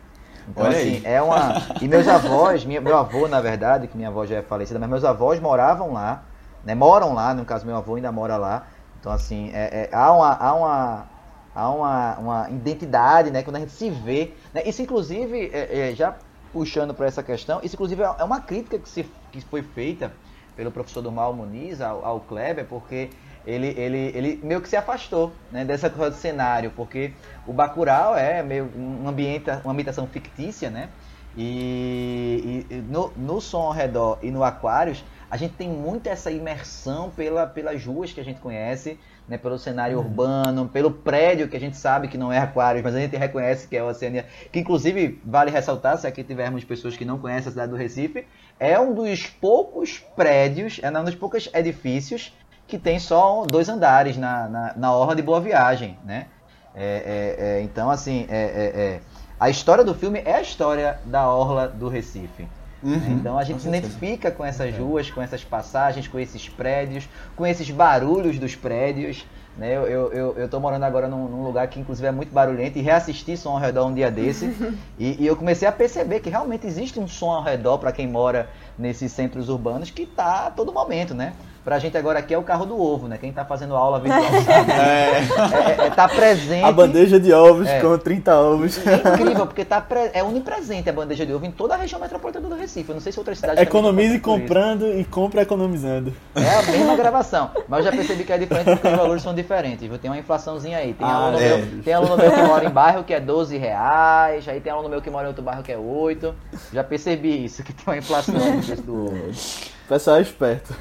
[0.49, 1.03] Então, Olha assim, aí.
[1.05, 1.61] é uma.
[1.81, 4.89] E meus avós, minha, meu avô, na verdade, que minha avó já é falecida, mas
[4.89, 6.23] meus avós moravam lá,
[6.65, 6.73] né?
[6.75, 8.67] Moram lá, no caso, meu avô ainda mora lá.
[9.05, 10.33] Então, assim, é, é, há uma.
[10.33, 11.07] Há uma
[11.55, 13.43] há uma, uma identidade, né?
[13.43, 14.33] Quando a gente se vê.
[14.53, 14.63] Né?
[14.65, 16.17] Isso, inclusive, é, é, já
[16.55, 20.11] puxando para essa questão, isso, inclusive, é uma crítica que, se, que foi feita
[20.57, 23.11] pelo professor Durmal Muniz ao, ao Kleber, porque
[23.47, 27.13] ele, ele, ele meio que se afastou né, dessa coisa do cenário, porque
[27.47, 30.89] o Bacurau é meio um ambiente, uma ambientação fictícia, né?
[31.37, 35.05] E, e no, no som ao redor e no Aquários,
[35.35, 39.59] a gente tem muito essa imersão pela, pelas ruas que a gente conhece, né, pelo
[39.59, 40.05] cenário Uhum.
[40.05, 43.67] urbano, pelo prédio que a gente sabe que não é Aquários, mas a gente reconhece
[43.67, 47.51] que é Oceania, que inclusive vale ressaltar, se aqui tivermos pessoas que não conhecem a
[47.51, 48.25] cidade do Recife,
[48.61, 52.33] é um dos poucos prédios, é um dos poucos edifícios
[52.69, 56.29] que tem só dois andares na, na, na orla de Boa Viagem, né?
[56.77, 59.01] É, é, é, então, assim, é, é, é,
[59.41, 62.47] a história do filme é a história da orla do Recife.
[62.85, 63.17] Uhum, né?
[63.19, 67.47] Então a gente se identifica com essas ruas, com essas passagens, com esses prédios, com
[67.47, 69.27] esses barulhos dos prédios.
[69.57, 69.75] Né?
[69.75, 72.79] Eu, eu, eu, eu tô morando agora num, num lugar que inclusive é muito barulhento
[72.79, 74.47] e reassisti som ao redor um dia desse.
[74.99, 78.07] e, e eu comecei a perceber que realmente existe um som ao redor para quem
[78.07, 81.33] mora nesses centros urbanos que tá a todo momento, né?
[81.65, 83.17] Pra gente agora aqui é o carro do ovo, né?
[83.19, 84.71] Quem tá fazendo aula virtual sabe.
[84.73, 86.63] É, É, é, tá presente.
[86.63, 87.81] A bandeja de ovos É.
[87.81, 88.79] com 30 ovos.
[88.87, 91.99] É incrível, porque tá pre- é onipresente a bandeja de ovo em toda a região
[91.99, 92.91] metropolitana do Recife.
[92.91, 93.63] Eu não sei se outras cidades.
[93.63, 96.11] Economize comprando e compra economizando.
[96.37, 96.47] isso.
[96.47, 97.51] É a mesma gravação.
[97.67, 99.89] Mas eu já percebi que é diferente porque os valores são diferentes.
[99.89, 99.97] Viu?
[99.99, 100.93] Tem uma inflaçãozinha aí.
[100.93, 101.57] Tem, Ah, aluno, é.
[101.57, 104.47] meu, tem aluno meu que mora em bairro que é 12 reais.
[104.47, 106.35] Aí tem aluno meu que mora em outro bairro que é 8.
[106.75, 109.17] Já percebi isso, que tem uma inflação no preço do ovo.
[109.17, 110.75] O pessoal é esperto.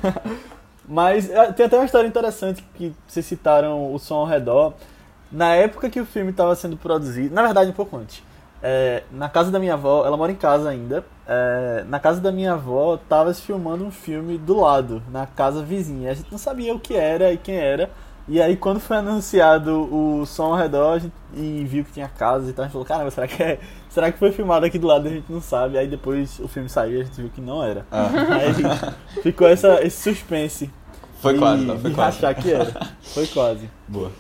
[0.88, 4.73] Mas eh, tem até uma história interessante que vocês citaram o som ao redor.
[5.31, 8.22] Na época que o filme estava sendo produzido, na verdade um pouco antes,
[8.65, 12.31] é, na casa da minha avó, ela mora em casa ainda, é, na casa da
[12.31, 16.11] minha avó estava se filmando um filme do lado, na casa vizinha.
[16.11, 17.89] A gente não sabia o que era e quem era.
[18.26, 22.07] E aí quando foi anunciado o som ao redor a gente, e viu que tinha
[22.07, 23.60] casas e tal, a gente falou, caramba, será que, é,
[23.94, 25.07] será que foi filmado aqui do lado?
[25.07, 25.78] A gente não sabe.
[25.78, 27.86] Aí depois o filme saiu e a gente viu que não era.
[27.91, 28.10] Ah.
[28.40, 30.70] Aí ficou essa, esse suspense.
[31.22, 32.18] Foi de- quase, não, foi de quase.
[32.18, 32.88] achar que era.
[33.02, 33.70] Foi quase.
[33.88, 34.11] Boa.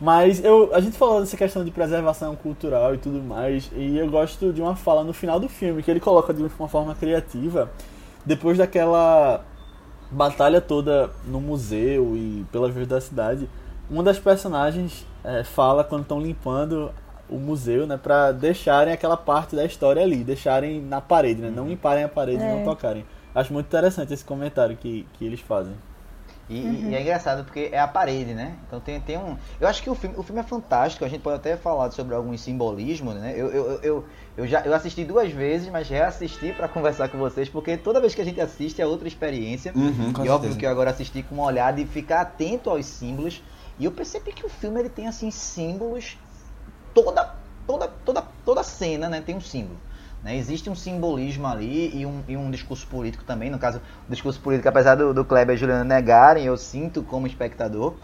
[0.00, 4.10] Mas eu, a gente falou dessa questão de preservação cultural e tudo mais, e eu
[4.10, 7.70] gosto de uma fala no final do filme, que ele coloca de uma forma criativa,
[8.26, 9.44] depois daquela
[10.10, 13.48] batalha toda no museu e pelas ruas da cidade,
[13.88, 16.90] uma das personagens eh, fala quando estão limpando
[17.32, 21.66] o museu, né, pra deixarem aquela parte da história ali, deixarem na parede, né, não
[21.68, 22.48] limparem a parede É.
[22.48, 23.04] não tocarem.
[23.34, 25.74] Acho muito interessante esse comentário que, que eles fazem.
[26.50, 26.56] E,
[26.90, 28.56] e é engraçado porque é a parede, né?
[28.66, 29.36] Então tem, tem um.
[29.58, 32.14] Eu acho que o filme, o filme é fantástico, a gente pode até falar sobre
[32.14, 33.32] alguns simbolismos, né?
[33.34, 34.04] Eu, eu, eu,
[34.36, 38.14] eu já eu assisti duas vezes, mas reassisti para conversar com vocês, porque toda vez
[38.14, 39.72] que a gente assiste é outra experiência.
[39.74, 40.58] Uhum, e óbvio certeza.
[40.58, 43.40] que eu agora assisti com uma olhada e ficar atento aos símbolos.
[43.78, 46.18] E eu percebi que o filme ele tem assim símbolos
[46.94, 47.24] toda
[47.66, 49.78] toda toda toda cena, né, tem um símbolo.
[50.22, 50.36] Né?
[50.36, 53.50] Existe um simbolismo ali e um, e um discurso político também.
[53.50, 57.02] No caso, o discurso político, apesar do, do Kleber e a Juliana negarem, eu sinto
[57.02, 57.96] como espectador.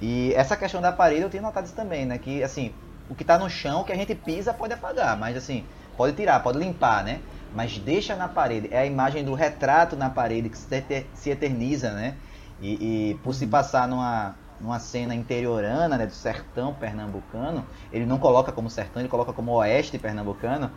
[0.00, 2.18] E essa questão da parede eu tenho notado isso também, né?
[2.18, 2.72] Que assim,
[3.08, 5.64] o que está no chão, o que a gente pisa pode apagar, mas assim,
[5.96, 7.20] pode tirar, pode limpar, né?
[7.52, 8.68] Mas deixa na parede.
[8.72, 12.16] É a imagem do retrato na parede que se eter- se eterniza, né?
[12.60, 18.18] E, e por se passar numa, numa cena interiorana, né, do sertão pernambucano, ele não
[18.18, 20.70] coloca como sertão, ele coloca como oeste pernambucano,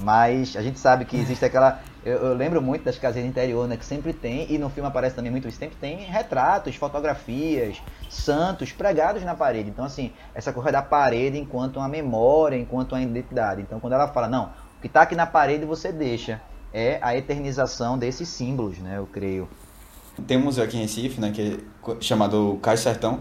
[0.00, 1.80] mas a gente sabe que existe aquela.
[2.04, 5.16] Eu, eu lembro muito das casas interior, né, que sempre tem, e no filme aparece
[5.16, 9.70] também muito isso, sempre tem retratos, fotografias, santos pregados na parede.
[9.70, 13.62] Então, assim, essa coisa da parede enquanto uma memória, enquanto uma identidade.
[13.62, 16.40] Então, quando ela fala, não, o que está aqui na parede você deixa,
[16.72, 19.48] é a eternização desses símbolos, né, eu creio.
[20.26, 23.20] Tem um museu aqui em Recife, né, que é chamado Cais Sertão,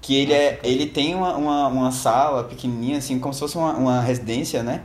[0.00, 3.72] que ele, é, ele tem uma, uma, uma sala pequenininha, assim, como se fosse uma,
[3.74, 4.82] uma residência, né?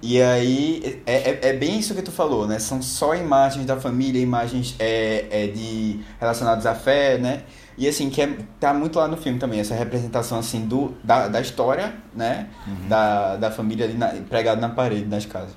[0.00, 2.58] E aí, é, é, é, bem isso que tu falou, né?
[2.60, 7.42] São só imagens da família, imagens é, é de relacionadas à fé, né?
[7.76, 11.26] E assim, que é, tá muito lá no filme também, essa representação assim do, da,
[11.26, 12.48] da história, né?
[12.66, 12.88] Uhum.
[12.88, 15.54] Da, da família ali na, pregado na parede das casas.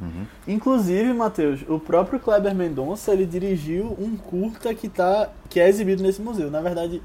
[0.00, 0.26] Uhum.
[0.46, 6.02] Inclusive, Matheus, o próprio Kleber Mendonça, ele dirigiu um curta que, tá, que é exibido
[6.02, 6.50] nesse museu.
[6.50, 7.02] Na verdade,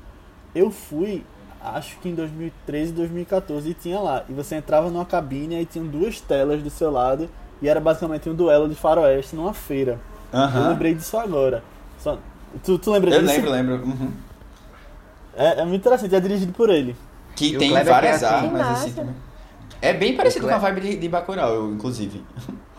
[0.53, 1.24] eu fui
[1.64, 4.24] acho que em 2013, 2014, e tinha lá.
[4.28, 7.30] E você entrava numa cabine e tinha duas telas do seu lado
[7.61, 9.99] e era basicamente um duelo de faroeste numa feira.
[10.34, 10.64] Uhum.
[10.64, 11.64] Eu lembrei disso agora.
[11.99, 12.20] Só...
[12.64, 13.40] Tu, tu lembra eu disso?
[13.40, 13.88] Eu lembro, lembro.
[13.88, 14.11] Uhum.
[15.36, 16.95] É, é muito interessante, é dirigido por ele.
[17.36, 19.15] Que e tem várias é assim, armas assim também.
[19.82, 22.24] É bem parecido com a vibe de, de Bacurau, inclusive.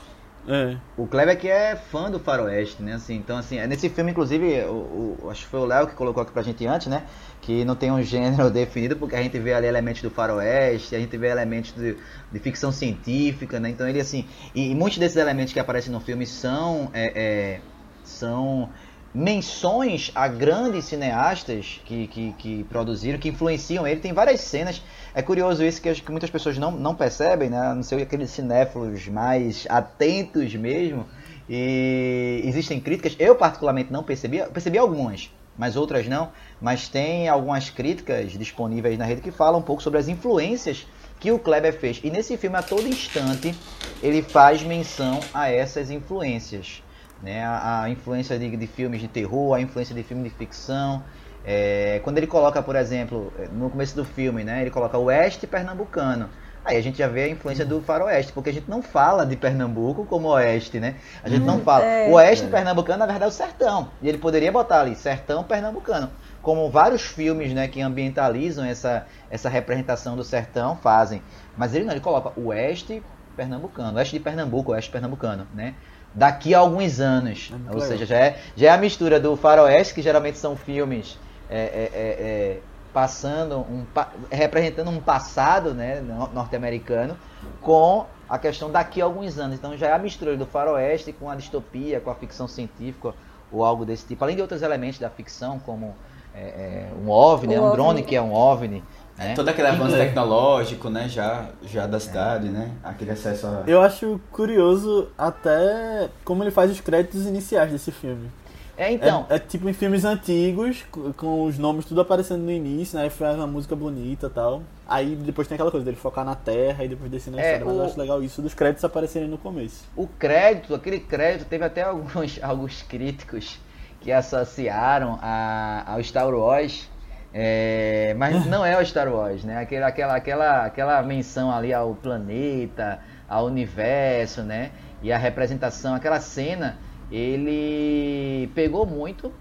[0.47, 0.77] É.
[0.97, 2.95] O Kleber que é fã do faroeste, né?
[2.95, 5.95] Assim, então, assim, é nesse filme, inclusive, o, o, acho que foi o Léo que
[5.95, 7.05] colocou aqui pra gente antes, né?
[7.41, 10.99] Que não tem um gênero definido, porque a gente vê ali elementos do faroeste, a
[10.99, 11.97] gente vê elementos de,
[12.31, 13.71] de ficção científica, né?
[13.71, 17.61] Então ele, assim, e, e, muitos desses elementos que aparecem no filme são, é, é,
[18.05, 18.69] são
[19.15, 24.01] menções a grandes cineastas que, que, que produziram, que influenciam ele.
[24.01, 24.83] Tem várias cenas
[25.15, 27.73] é curioso isso que acho que muitas pessoas não, não percebem, né?
[27.73, 31.07] Não sei aqueles cinéfilos mais atentos mesmo.
[31.49, 36.31] E existem críticas, eu particularmente não percebi, percebi algumas, mas outras não.
[36.61, 40.85] Mas tem algumas críticas disponíveis na rede que falam um pouco sobre as influências
[41.21, 42.01] que o Kleber fez.
[42.03, 43.55] E nesse filme, a todo instante,
[44.03, 46.83] ele faz menção a essas influências.
[47.23, 47.45] Né?
[47.45, 51.05] A, a influência de, de filmes de terror, a influência de filmes de ficção.
[51.45, 56.29] É, quando ele coloca, por exemplo, no começo do filme, né, ele coloca oeste pernambucano.
[56.65, 59.37] Aí a gente já vê a influência do faroeste, porque a gente não fala de
[59.37, 60.95] Pernambuco como oeste, né?
[61.23, 61.85] A gente não hum, fala.
[61.85, 62.49] É, o oeste é.
[62.49, 63.91] pernambucano, na verdade, é o sertão.
[64.01, 66.11] E ele poderia botar ali, sertão pernambucano.
[66.41, 71.23] Como vários filmes né, que ambientalizam essa, essa representação do sertão fazem.
[71.55, 73.03] Mas ele não, ele coloca oeste
[73.37, 75.75] pernambucano, oeste de Pernambuco, oeste pernambucano, né?
[76.15, 77.53] Daqui a alguns anos.
[77.53, 81.19] É Ou seja, já é, já é a mistura do faroeste, que geralmente são filmes
[81.55, 82.61] é, é, é, é,
[82.93, 83.85] passando um
[84.29, 86.03] representando um passado né,
[86.33, 87.17] norte-americano
[87.61, 89.57] com a questão daqui a alguns anos.
[89.57, 93.15] Então já é a mistura do faroeste com a distopia, com a ficção científica
[93.53, 94.25] ou algo desse tipo.
[94.25, 95.95] Além de outros elementos da ficção, como
[96.35, 98.83] é, um OVNI, um drone que é um OVNI.
[99.17, 99.35] Né?
[99.35, 103.63] Todo aquele avanço tecnológico, né, já, já da cidade, né, aquele acesso a...
[103.65, 108.29] Eu acho curioso até como ele faz os créditos iniciais desse filme.
[108.77, 109.27] É, então.
[109.29, 110.85] É, é, tipo em filmes antigos,
[111.17, 113.09] com os nomes tudo aparecendo no início, né?
[113.09, 114.63] Faz uma música bonita e tal.
[114.87, 117.77] Aí depois tem aquela coisa dele focar na terra e depois descer na é, Mas
[117.77, 119.85] eu acho legal isso dos créditos aparecerem no começo.
[119.97, 123.59] O crédito, aquele crédito, teve até alguns, alguns críticos
[124.01, 126.91] que associaram a, ao Star Wars.
[127.37, 129.59] É, mas não é o Star Wars, né?
[129.59, 134.71] Aquela, aquela, aquela, aquela menção ali ao planeta, ao universo, né?
[135.03, 136.79] E a representação, aquela cena
[137.11, 139.33] ele pegou muito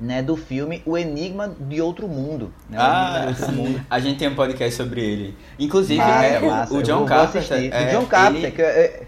[0.00, 2.52] né, do filme O Enigma de Outro Mundo.
[2.68, 3.80] Né, ah, outro mundo.
[3.88, 5.36] a gente tem um podcast sobre ele.
[5.58, 6.74] Inclusive, é, massa.
[6.74, 7.72] o, John Carpenter.
[7.72, 8.52] É, o John Carpenter, ele...
[8.52, 9.06] que é,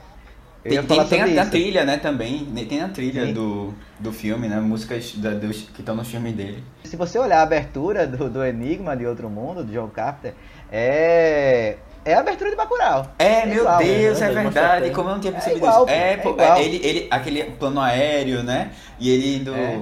[0.65, 2.47] tem, tem, tem a, trilha, né, também.
[2.67, 4.59] Tem a trilha do, do filme, né?
[4.61, 6.65] Músicas da, dos, que estão no filme dele.
[6.85, 10.33] Se você olhar a abertura do, do Enigma de Outro Mundo, do John Carpenter,
[10.73, 13.09] é é a abertura de Bacurau.
[13.19, 14.27] É, é meu igual, Deus, né?
[14.27, 14.91] é verdade.
[14.91, 15.95] Como eu não tinha é percebido é igual, isso.
[15.95, 18.73] É, pô, é ele, ele, aquele plano aéreo, né?
[18.99, 19.55] E ele indo.
[19.55, 19.81] É.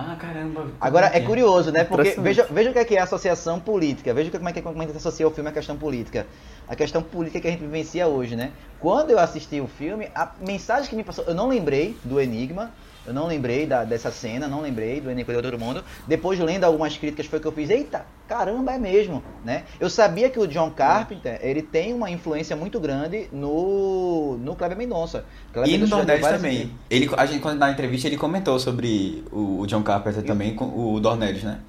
[0.00, 0.68] Ah, caramba.
[0.80, 1.82] Agora é curioso, né?
[1.82, 4.14] Porque veja, veja o que é, que é a associação política.
[4.14, 6.24] Veja como é que como é que associa o filme à questão política.
[6.68, 8.52] A questão política que a gente vivencia hoje, né?
[8.78, 12.70] Quando eu assisti o filme, a mensagem que me passou, eu não lembrei do Enigma,
[13.08, 15.82] eu não lembrei da, dessa cena, não lembrei do Enem de Todo Mundo.
[16.06, 19.64] Depois, lendo algumas críticas, foi que eu fiz, eita, caramba, é mesmo, né?
[19.80, 24.76] Eu sabia que o John Carpenter, ele tem uma influência muito grande no, no Kleber
[24.76, 25.24] Mendonça.
[25.52, 26.70] Kleber e no Dornelles também.
[26.90, 30.66] Ele, a gente, quando na entrevista, ele comentou sobre o, o John Carpenter também, com
[30.66, 31.60] o Dornelles, né?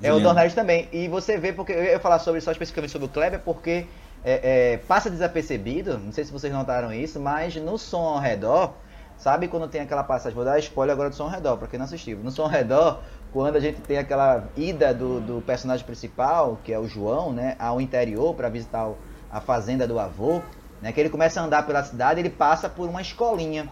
[0.00, 0.88] É, o Dornelles também.
[0.92, 3.86] E você vê, porque eu ia falar sobre só especificamente sobre o Kleber, porque
[4.24, 8.74] é, é, passa desapercebido, não sei se vocês notaram isso, mas no som ao redor
[9.18, 10.34] Sabe quando tem aquela passagem?
[10.34, 12.18] Vou dar spoiler agora do Som Redor, pra quem não assistiu.
[12.18, 13.00] No Som Redor,
[13.32, 17.56] quando a gente tem aquela ida do, do personagem principal, que é o João, né,
[17.58, 18.90] ao interior para visitar
[19.30, 20.42] a fazenda do avô,
[20.80, 23.68] né, que ele começa a andar pela cidade, ele passa por uma escolinha.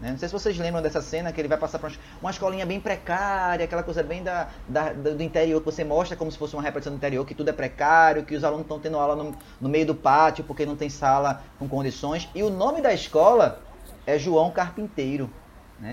[0.00, 0.10] Né?
[0.10, 1.90] Não sei se vocês lembram dessa cena que ele vai passar por
[2.20, 6.30] uma escolinha bem precária, aquela coisa bem da, da, do interior, que você mostra como
[6.30, 8.98] se fosse uma representação do interior, que tudo é precário, que os alunos estão tendo
[8.98, 12.28] aula no, no meio do pátio porque não tem sala com condições.
[12.34, 13.62] E o nome da escola
[14.06, 15.28] é João Carpinteiro,
[15.80, 15.92] né?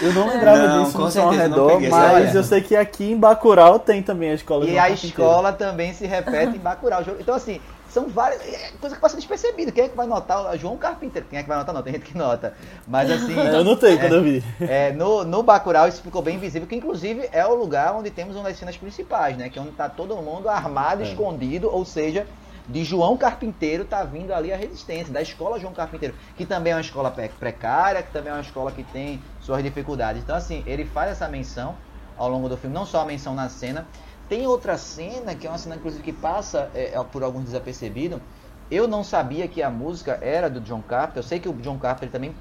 [0.00, 3.78] Eu não lembrava não, disso no São Redor, mas eu sei que aqui em Bacurau
[3.78, 7.02] tem também a escola E a escola também se repete em Bacurau.
[7.20, 7.60] Então, assim,
[7.96, 8.40] são várias.
[8.42, 9.72] É coisa que passa despercebida.
[9.72, 10.56] Quem é que vai notar?
[10.58, 11.26] João Carpinteiro.
[11.28, 11.74] Quem é que vai notar?
[11.74, 12.54] Não, tem gente que nota.
[12.86, 13.32] Mas assim.
[13.36, 14.44] eu notei é, quando eu vi.
[14.60, 18.36] É, no, no Bacurau isso ficou bem visível, que inclusive é o lugar onde temos
[18.36, 19.48] uma das cenas principais, né?
[19.48, 21.06] Que é onde tá todo mundo armado, é.
[21.06, 22.26] escondido, ou seja,
[22.68, 26.76] de João Carpinteiro tá vindo ali a resistência, da escola João Carpinteiro, que também é
[26.76, 30.22] uma escola precária, que também é uma escola que tem suas dificuldades.
[30.22, 31.76] Então, assim, ele faz essa menção
[32.16, 33.86] ao longo do filme, não só a menção na cena.
[34.28, 38.20] Tem outra cena, que é uma cena, inclusive, que passa é, é, por alguns desapercebidos.
[38.68, 41.18] Eu não sabia que a música era do John Carpenter.
[41.18, 42.34] Eu sei que o John Carpenter também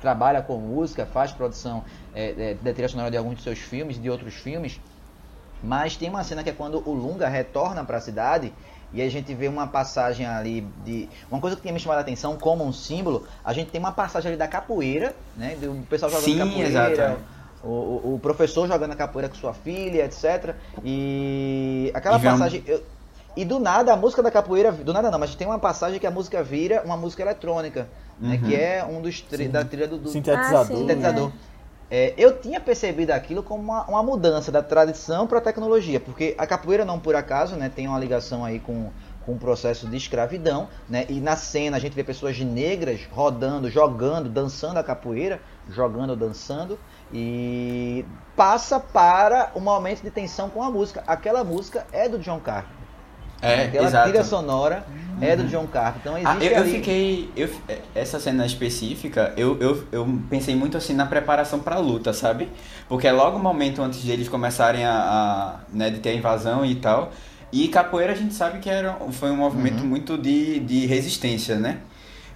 [0.00, 1.84] trabalha com música, faz produção
[2.14, 4.80] é, é, da trilha sonora de alguns de seus filmes, de outros filmes.
[5.62, 8.52] Mas tem uma cena que é quando o Lunga retorna para a cidade
[8.92, 11.08] e a gente vê uma passagem ali de.
[11.30, 13.92] Uma coisa que tinha me chamado a atenção como um símbolo, a gente tem uma
[13.92, 15.56] passagem ali da capoeira, né?
[15.56, 16.68] Do pessoal jogando Sim, capoeira.
[16.68, 17.36] Exato.
[17.64, 20.54] O, o, professor jogando a capoeira com sua filha, etc.
[20.84, 22.62] E aquela e passagem.
[22.66, 22.82] Eu,
[23.36, 24.72] e do nada a música da capoeira.
[24.72, 27.88] Do nada não, mas tem uma passagem que a música vira uma música eletrônica.
[28.20, 28.28] Uhum.
[28.28, 28.60] Né, que uhum.
[28.60, 30.60] é um dos tri, da trilha do, do sintetizador.
[30.60, 31.28] Ah, sim, sintetizador.
[31.28, 31.55] É.
[31.88, 36.34] É, eu tinha percebido aquilo como uma, uma mudança da tradição para a tecnologia, porque
[36.36, 38.90] a capoeira não por acaso, né, tem uma ligação aí com,
[39.24, 43.70] com o processo de escravidão, né, e na cena a gente vê pessoas negras rodando,
[43.70, 45.40] jogando, dançando a capoeira,
[45.70, 46.76] jogando, dançando,
[47.12, 48.04] e
[48.34, 51.04] passa para um momento de tensão com a música.
[51.06, 52.75] Aquela música é do John Carter.
[53.40, 54.08] É, Aquela exato.
[54.08, 55.18] trilha sonora uhum.
[55.20, 56.00] é do John Carter.
[56.00, 57.30] Então existe ah, eu, eu fiquei.
[57.36, 57.50] Eu,
[57.94, 62.48] essa cena específica, eu, eu, eu pensei muito assim na preparação pra luta, sabe?
[62.88, 64.92] Porque é logo o momento antes de eles começarem a.
[64.92, 67.12] a né, de ter a invasão e tal.
[67.52, 69.86] E capoeira a gente sabe que era, foi um movimento uhum.
[69.86, 71.78] muito de, de resistência, né?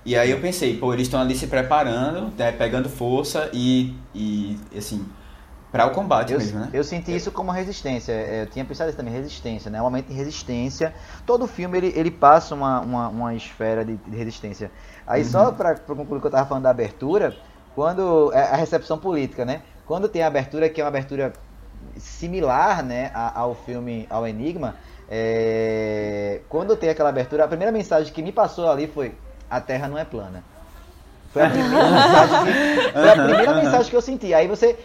[0.04, 4.56] E aí eu pensei, pô, eles estão ali se preparando, né, pegando força e, e
[4.76, 5.04] assim,
[5.70, 6.70] para o combate eu, mesmo, né?
[6.72, 8.12] Eu senti isso como resistência.
[8.12, 9.80] É, eu tinha pensado isso também, resistência, né?
[9.80, 10.92] Um momento de resistência.
[11.24, 14.70] Todo filme ele, ele passa uma, uma, uma esfera de, de resistência.
[15.06, 15.28] Aí uhum.
[15.28, 17.36] só para concluir o que eu estava falando da abertura,
[17.74, 19.62] quando é a recepção política, né?
[19.86, 21.32] Quando tem a abertura que é uma abertura
[21.96, 24.76] similar, né, ao filme ao Enigma,
[25.08, 29.14] é, quando tem aquela abertura, a primeira mensagem que me passou ali foi:
[29.48, 30.44] a Terra não é plana.
[31.32, 34.34] Foi a primeira, mensagem, que, foi a primeira mensagem que eu senti.
[34.34, 34.76] Aí você.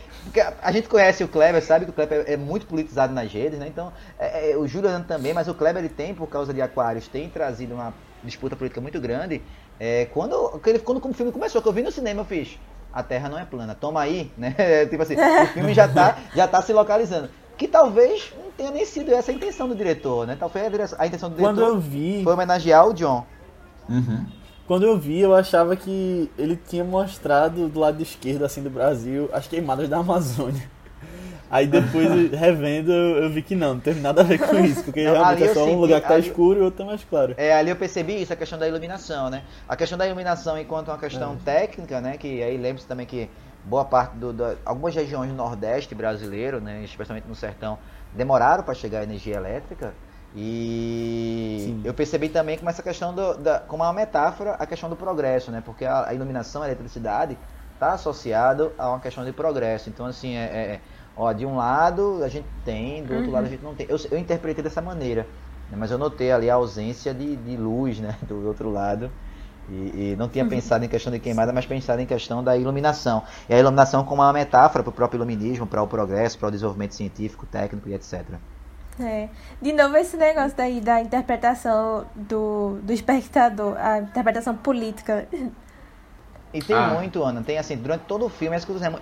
[0.62, 3.68] A gente conhece o Kleber, sabe que o Kleber é muito politizado nas redes, né?
[3.68, 7.08] Então, é, é, o Juliano também, mas o Kleber ele tem, por causa de Aquários,
[7.08, 7.94] tem trazido uma
[8.24, 9.42] disputa política muito grande.
[9.80, 12.58] É, quando, quando, quando o filme começou, que eu vi no cinema, eu fiz.
[12.94, 14.56] A Terra não é plana, toma aí, né?
[14.90, 17.30] tipo assim, o filme já tá, já tá se localizando.
[17.58, 20.36] Que talvez não tenha nem sido essa a intenção do diretor, né?
[20.40, 22.22] Talvez a, direção, a intenção do diretor quando eu vi...
[22.24, 23.26] foi homenagear o John.
[23.90, 24.26] Uhum.
[24.68, 29.30] Quando eu vi, eu achava que ele tinha mostrado do lado esquerdo, assim, do Brasil,
[29.32, 30.70] as queimadas da Amazônia.
[31.50, 35.04] Aí depois, revendo, eu vi que não, não teve nada a ver com isso, porque
[35.06, 37.36] não, realmente é só um lugar que tá ali, escuro e outro tá mais claro.
[37.38, 39.44] É, ali eu percebi isso, a questão da iluminação, né?
[39.70, 41.38] A questão da iluminação enquanto uma questão é.
[41.46, 42.18] técnica, né?
[42.18, 43.30] Que aí lembre-se também que
[43.64, 46.84] boa parte do, do, algumas regiões do Nordeste brasileiro, né?
[46.84, 47.78] Especialmente no sertão,
[48.14, 49.94] demoraram para chegar a energia elétrica.
[50.36, 51.82] E Sim.
[51.86, 55.50] eu percebi também como essa questão do, da, como uma metáfora a questão do progresso,
[55.50, 55.64] né?
[55.66, 57.38] Porque a, a iluminação, a eletricidade
[57.74, 59.90] está associado a uma questão de progresso.
[59.90, 60.82] Então assim, é, é,
[61.16, 63.34] ó, de um lado a gente tem, do outro uhum.
[63.34, 63.88] lado a gente não tem.
[63.90, 65.26] Eu, eu interpretei dessa maneira,
[65.72, 65.78] né?
[65.78, 68.18] mas eu notei ali a ausência de, de luz, né?
[68.28, 69.10] Do outro lado.
[69.70, 70.50] E, e não tinha uhum.
[70.50, 73.24] pensado em questão de queimada, mas pensado em questão da iluminação.
[73.50, 76.52] E a iluminação como uma metáfora para o próprio iluminismo, para o progresso, para o
[76.52, 78.38] desenvolvimento científico, técnico e etc.
[79.00, 79.28] É.
[79.62, 85.28] De novo, esse negócio daí da interpretação do, do espectador, a interpretação política.
[86.54, 86.88] E tem ah.
[86.88, 88.56] muito, Ana, tem assim, durante todo o filme,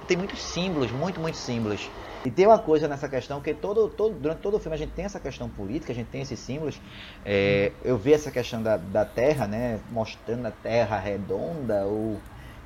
[0.08, 1.90] tem muitos símbolos, muito, muitos símbolos.
[2.26, 4.94] E tem uma coisa nessa questão que todo, todo, durante todo o filme a gente
[4.94, 6.82] tem essa questão política, a gente tem esses símbolos.
[7.24, 12.18] É, eu vi essa questão da, da Terra, né, mostrando a Terra redonda ou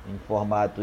[0.08, 0.82] em formato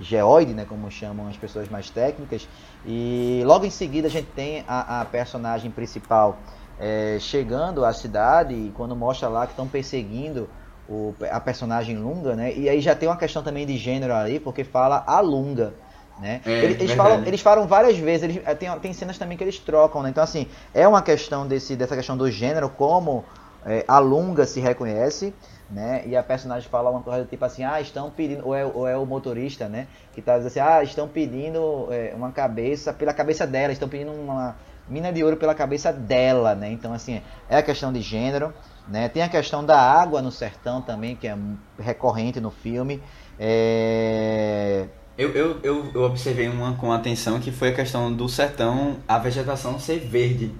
[0.00, 2.48] geoide, né, como chamam as pessoas mais técnicas.
[2.86, 6.38] E logo em seguida a gente tem a, a personagem principal
[6.78, 10.48] é, chegando à cidade e quando mostra lá que estão perseguindo
[10.88, 12.54] o, a personagem Lunga, né?
[12.54, 15.74] E aí já tem uma questão também de gênero ali, porque fala a Lunga.
[16.18, 16.40] Né?
[16.44, 19.44] É, eles, eles falam, eles falam várias vezes, eles, é, tem, tem cenas também que
[19.44, 20.10] eles trocam, né?
[20.10, 23.24] Então, assim, é uma questão desse, dessa questão do gênero, como
[23.64, 25.32] é, a Lunga se reconhece,
[25.70, 26.02] né?
[26.06, 28.96] E a personagem fala uma coisa tipo assim, ah, estão pedindo, ou é, ou é
[28.96, 29.86] o motorista, né?
[30.14, 34.12] Que tá dizendo assim, ah, estão pedindo é, uma cabeça pela cabeça dela, estão pedindo
[34.12, 34.56] uma
[34.88, 36.70] mina de ouro pela cabeça dela, né?
[36.72, 38.52] Então, assim, é a questão de gênero,
[38.88, 39.08] né?
[39.08, 41.36] Tem a questão da água no sertão também, que é
[41.78, 43.02] recorrente no filme.
[43.38, 44.86] É...
[45.18, 49.18] Eu, eu, eu, eu observei uma com atenção que foi a questão do sertão, a
[49.18, 50.54] vegetação ser verde.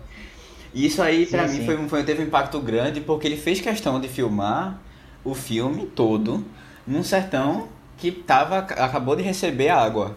[0.75, 4.01] E isso aí, Sim, mim, foi, foi, teve um impacto grande porque ele fez questão
[4.01, 4.79] de filmar
[5.25, 6.45] o filme todo
[6.87, 10.17] num sertão que tava, acabou de receber água.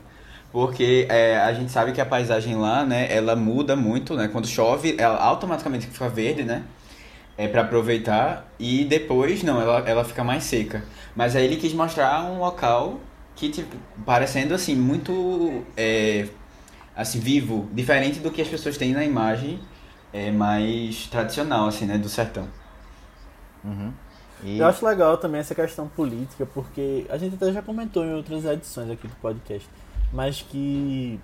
[0.52, 4.28] Porque é, a gente sabe que a paisagem lá, né, ela muda muito, né?
[4.28, 6.64] Quando chove, ela automaticamente fica verde, né?
[7.38, 10.84] É para aproveitar e depois, não, ela, ela fica mais seca.
[11.16, 13.00] Mas aí ele quis mostrar um local
[13.36, 13.76] que, tipo,
[14.06, 16.28] parecendo assim, muito é,
[16.96, 19.60] assim, vivo, diferente do que as pessoas têm na imagem
[20.14, 22.48] é, mais tradicional, assim, né, do sertão.
[23.64, 23.94] Uhum.
[24.44, 28.14] E, Eu acho legal também essa questão política, porque a gente até já comentou em
[28.14, 29.68] outras edições aqui do podcast,
[30.12, 31.20] mas que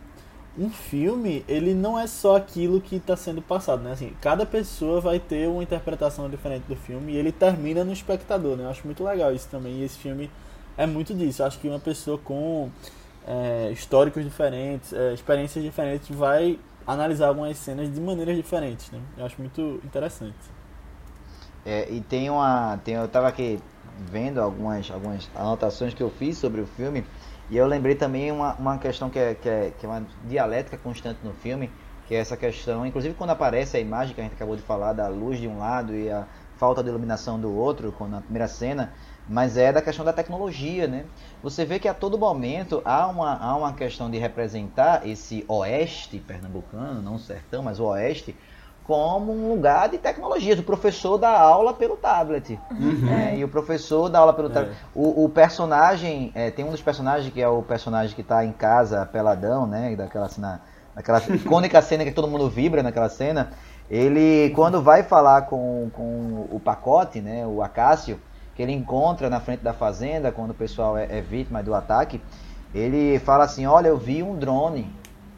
[0.57, 3.91] um filme, ele não é só aquilo que está sendo passado, né?
[3.91, 8.57] Assim, cada pessoa vai ter uma interpretação diferente do filme e ele termina no espectador,
[8.57, 8.63] né?
[8.63, 10.29] Eu acho muito legal isso também, e esse filme
[10.75, 11.41] é muito disso.
[11.41, 12.69] Eu acho que uma pessoa com
[13.27, 18.99] é, históricos diferentes, é, experiências diferentes, vai analisar algumas cenas de maneiras diferentes, né?
[19.17, 20.56] Eu acho muito interessante.
[21.67, 22.77] É, e tem uma.
[22.77, 23.59] Tem, eu tava aqui
[24.09, 27.03] vendo algumas, algumas anotações que eu fiz sobre o filme.
[27.49, 30.77] E eu lembrei também uma, uma questão que é, que, é, que é uma dialética
[30.77, 31.69] constante no filme,
[32.07, 34.93] que é essa questão, inclusive quando aparece a imagem que a gente acabou de falar
[34.93, 36.25] da luz de um lado e a
[36.57, 38.93] falta de iluminação do outro, quando na primeira cena,
[39.27, 41.05] mas é da questão da tecnologia, né?
[41.43, 46.17] Você vê que a todo momento há uma, há uma questão de representar esse oeste
[46.19, 48.35] pernambucano, não o sertão, mas o oeste,
[48.87, 50.57] como um lugar de tecnologias.
[50.57, 52.57] O professor dá aula pelo tablet.
[52.71, 53.37] né?
[53.37, 54.73] E o professor dá aula pelo tablet.
[54.95, 58.53] O, o personagem, é, tem um dos personagens que é o personagem que está em
[58.53, 59.93] casa, peladão, né?
[59.95, 60.61] Daquela cena,
[60.95, 63.51] daquela icônica cena que todo mundo vibra naquela cena.
[63.91, 67.45] Ele, quando vai falar com, com o pacote, né?
[67.45, 68.17] O Acácio,
[68.55, 72.21] que ele encontra na frente da fazenda, quando o pessoal é, é vítima do ataque,
[72.73, 74.89] ele fala assim: Olha, eu vi um drone,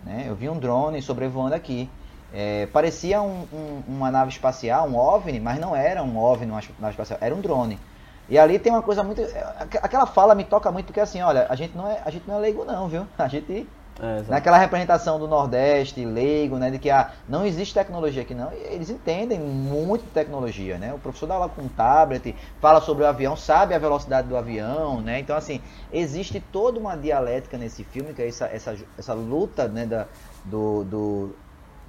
[0.06, 0.26] né?
[0.28, 1.90] Eu vi um drone sobrevoando aqui.
[2.32, 6.62] É, parecia um- um- uma nave espacial, um OVNI, mas não era um OVNI, uma
[6.80, 7.80] nave espacial, era um drone.
[8.28, 9.22] E ali tem uma coisa muito.
[9.22, 12.10] é, aqu- Aquela fala me toca muito, porque assim, olha, a gente não é, a
[12.12, 13.08] gente não é leigo, não, viu?
[13.18, 13.68] A gente.
[14.02, 14.24] É.
[14.30, 16.72] Naquela representação do Nordeste, leigo, né?
[16.72, 18.50] De que ah, não existe tecnologia aqui, não.
[18.54, 20.94] E Eles entendem muito de tecnologia, né?
[20.94, 24.38] O professor dá aula com um tablet, fala sobre o avião, sabe a velocidade do
[24.38, 25.20] avião, né?
[25.20, 25.60] Então, assim,
[25.92, 29.86] existe toda uma dialética nesse filme, que é essa, essa, essa luta, né?
[29.86, 30.06] Da,
[30.46, 31.36] do, do,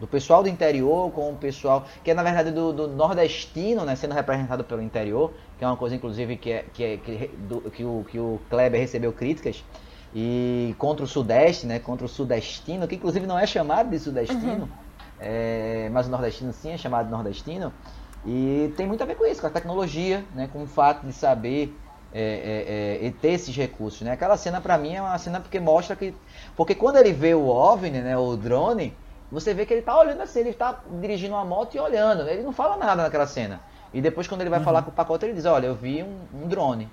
[0.01, 3.95] do pessoal do interior com o pessoal, que é na verdade do, do nordestino, né?
[3.97, 7.71] Sendo representado pelo interior, que é uma coisa, inclusive, que, é, que, é, que, do-
[7.71, 9.65] que, o, que o Kleber recebeu críticas
[10.13, 11.79] e contra o Sudeste, né?
[11.79, 14.71] Contra o sudestino, que inclusive não é chamado de sudestino,
[15.19, 17.75] é, mas o nordestino sim é chamado de nordestino.
[18.23, 20.47] E tem muito a ver com isso, com a tecnologia, né?
[20.49, 21.81] Com o fato de saber
[22.13, 24.13] é, é, é, e ter esses recursos, né?
[24.13, 26.21] Aquela cena pra mim é uma cena porque mostra que,
[26.57, 28.17] porque quando ele vê o OVNI, né?
[28.19, 28.99] O drone,
[29.31, 32.43] você vê que ele tá olhando assim, ele tá dirigindo uma moto e olhando, ele
[32.43, 33.61] não fala nada naquela cena.
[33.93, 36.43] E depois quando ele vai falar com o pacote ele diz, olha, eu vi um,
[36.43, 36.89] um drone,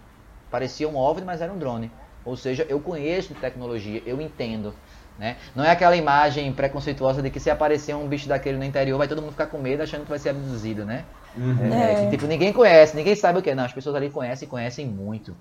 [0.50, 1.92] parecia um OVNI, mas era um drone.
[2.26, 4.74] Ou seja, eu conheço de tecnologia, eu entendo.
[5.18, 5.36] Né?
[5.56, 9.08] Não é aquela imagem preconceituosa de que se aparecer um bicho daquele no interior, vai
[9.08, 11.06] todo mundo ficar com medo achando que vai ser abduzido, né?
[11.72, 11.96] É, É.
[12.04, 13.56] que, tipo, ninguém conhece, ninguém sabe o que é.
[13.56, 15.36] Não, as pessoas ali conhecem e conhecem muito.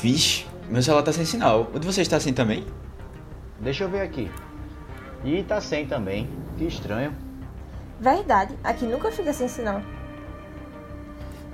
[0.00, 1.68] Vixe, meu celular tá sem sinal.
[1.74, 2.64] O de vocês tá assim também?
[3.60, 4.30] Deixa eu ver aqui.
[5.22, 6.26] E tá sem também.
[6.56, 7.12] Que estranho.
[8.00, 9.82] Verdade, aqui nunca fica sem sinal.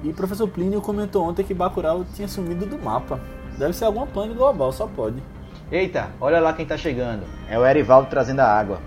[0.00, 3.20] E o professor Plínio comentou ontem que Bacurau tinha sumido do mapa.
[3.58, 5.20] Deve ser alguma pane global, só pode.
[5.72, 7.24] Eita, olha lá quem tá chegando.
[7.48, 8.80] É o Erivaldo trazendo a água.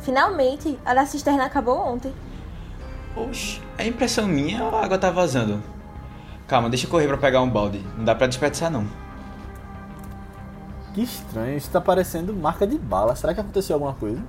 [0.00, 2.14] Finalmente, a da cisterna acabou ontem.
[3.14, 5.75] Oxe, é impressão minha ou a água tá vazando?
[6.46, 7.84] Calma, deixa eu correr pra pegar um balde.
[7.96, 8.86] Não dá pra desperdiçar não.
[10.94, 13.16] Que estranho, isso tá parecendo marca de bala.
[13.16, 14.22] Será que aconteceu alguma coisa?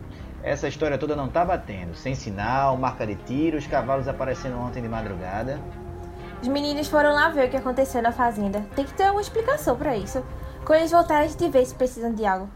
[0.43, 1.95] Essa história toda não tá batendo.
[1.95, 5.59] Sem sinal, marca de tiro, os cavalos aparecendo ontem de madrugada.
[6.41, 8.65] Os meninos foram lá ver o que aconteceu na fazenda.
[8.75, 10.23] Tem que ter alguma explicação pra isso.
[10.65, 12.47] Quando eles voltarem, a gente vê se precisam de água.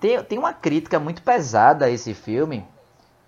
[0.00, 2.66] Tem, tem uma crítica muito pesada a esse filme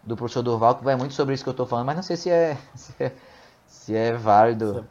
[0.03, 2.16] do professor Durval que vai muito sobre isso que eu tô falando, mas não sei
[2.16, 3.12] se é se é,
[3.66, 4.86] se é válido.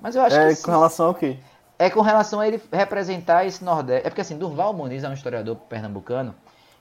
[0.00, 0.70] Mas eu acho é que com sim.
[0.70, 1.38] relação ao quê?
[1.78, 4.06] É com relação a ele representar esse Nordeste.
[4.06, 6.34] É porque assim, Durval Muniz é um historiador pernambucano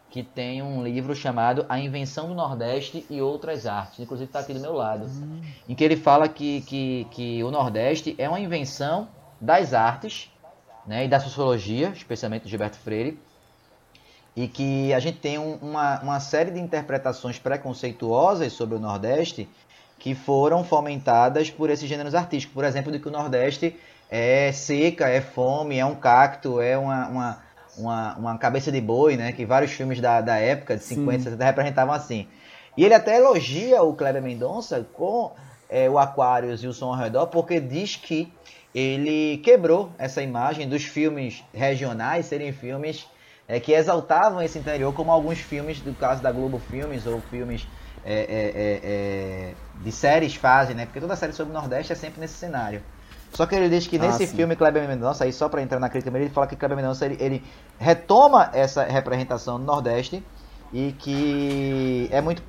[0.09, 4.53] que tem um livro chamado A Invenção do Nordeste e Outras Artes, inclusive está aqui
[4.53, 5.41] do meu lado, hum.
[5.67, 9.09] em que ele fala que, que, que o Nordeste é uma invenção
[9.39, 10.31] das artes
[10.85, 13.19] né, e da sociologia, especialmente do Gilberto Freire,
[14.37, 19.49] e que a gente tem um, uma, uma série de interpretações preconceituosas sobre o Nordeste
[19.97, 22.53] que foram fomentadas por esses gêneros artísticos.
[22.53, 23.75] Por exemplo, de que o Nordeste
[24.11, 27.43] é seca, é fome, é um cacto, é uma, uma,
[27.79, 29.31] uma, uma cabeça de boi, né?
[29.31, 31.23] Que vários filmes da, da época, de 50, Sim.
[31.23, 32.27] 60, representavam assim.
[32.77, 35.31] E ele até elogia o Kleber Mendonça com
[35.67, 38.31] é, o Aquarius e o Som ao Redor, porque diz que
[38.75, 43.07] ele quebrou essa imagem dos filmes regionais serem filmes
[43.47, 47.67] é, que exaltavam esse interior, como alguns filmes, do caso da Globo Filmes ou filmes
[48.03, 50.85] é, é, é, é, de séries fazem, né?
[50.85, 52.81] Porque toda série sobre o Nordeste é sempre nesse cenário.
[53.33, 55.89] Só que ele diz que nesse ah, filme Kleber Mendonça, aí só para entrar na
[55.89, 57.43] crítica, ele fala que Kleber Mendonça ele, ele,
[57.77, 60.23] retoma essa representação do Nordeste
[60.71, 62.41] e que é muito,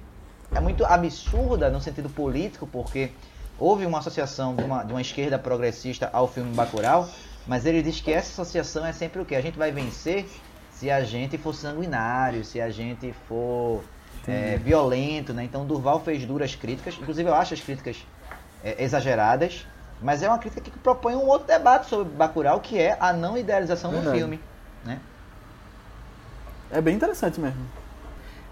[0.54, 3.10] é muito absurda no sentido político, porque
[3.58, 7.08] houve uma associação de uma, de uma esquerda progressista ao filme Bacurau,
[7.46, 9.34] mas ele diz que essa associação é sempre o que?
[9.34, 10.28] A gente vai vencer
[10.78, 13.82] se a gente for sanguinário, se a gente for
[14.28, 15.42] é, violento, né?
[15.42, 18.06] Então Durval fez duras críticas, inclusive eu acho as críticas
[18.62, 19.66] é, exageradas,
[20.00, 23.36] mas é uma crítica que propõe um outro debate sobre Bacurau, que é a não
[23.36, 24.12] idealização Verdade.
[24.12, 24.40] do filme,
[24.84, 25.00] né?
[26.70, 27.66] É bem interessante mesmo.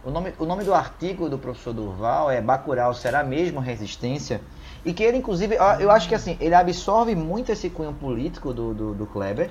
[0.04, 4.40] O nome, o nome do artigo do professor Durval é Bacurau será mesmo resistência?
[4.84, 8.74] E que ele, inclusive, eu acho que assim, ele absorve muito esse cunho político do,
[8.74, 9.50] do, do Kleber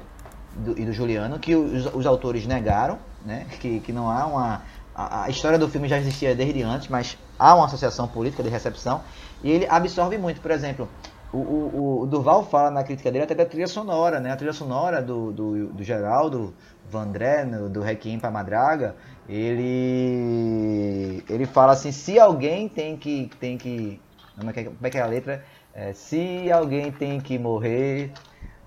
[0.55, 3.45] do, e do Juliano, que os, os, autores negaram, né?
[3.59, 4.61] Que, que não há uma.
[4.95, 8.49] A, a, história do filme já existia desde antes, mas há uma associação política de
[8.49, 9.01] recepção.
[9.43, 10.87] E ele absorve muito, por exemplo,
[11.33, 14.31] o, o, o Durval fala na crítica dele até da trilha sonora, né?
[14.31, 16.53] A trilha sonora do, do, do Geraldo
[16.89, 18.95] Vandré, no, do Requiem para Madraga,
[19.27, 23.99] ele ele fala assim, se alguém tem que tem que
[24.37, 25.43] como é que é, é, é a letra?
[25.73, 28.11] É, se alguém tem que morrer,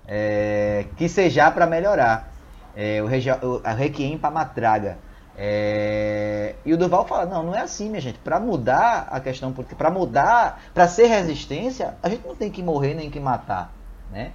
[0.07, 0.68] é,
[0.99, 2.29] que seja para melhorar.
[2.75, 3.05] É, o,
[3.47, 4.97] o a Requiem para Matraga.
[5.37, 8.19] É, e o Duval fala, não, não é assim, minha gente.
[8.19, 12.61] Para mudar a questão política, para mudar, para ser resistência, a gente não tem que
[12.61, 13.71] morrer nem que matar,
[14.11, 14.33] né?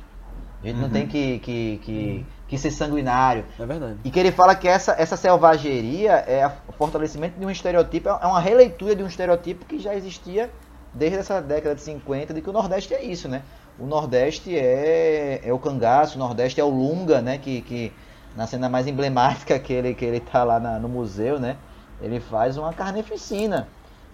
[0.63, 0.83] A gente uhum.
[0.83, 3.45] não tem que, que, que, que, ser sanguinário.
[3.61, 3.99] É verdade.
[4.03, 8.27] E que ele fala que essa, essa selvageria é o fortalecimento de um estereotipo, é
[8.27, 10.51] uma releitura de um estereotipo que já existia
[10.95, 13.43] desde essa década de 50, de que o Nordeste é isso, né?
[13.79, 17.39] O Nordeste é, é o cangaço, o Nordeste é o Lunga, né?
[17.39, 17.93] Que, que
[18.37, 21.57] na cena mais emblemática que ele, que ele tá lá na, no museu, né?
[22.01, 23.69] Ele faz uma carneficina,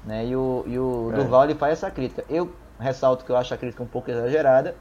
[0.04, 0.26] né?
[0.26, 1.16] E o, e o é.
[1.16, 2.24] Durval ele faz essa crítica.
[2.28, 4.74] Eu ressalto que eu acho a crítica um pouco exagerada,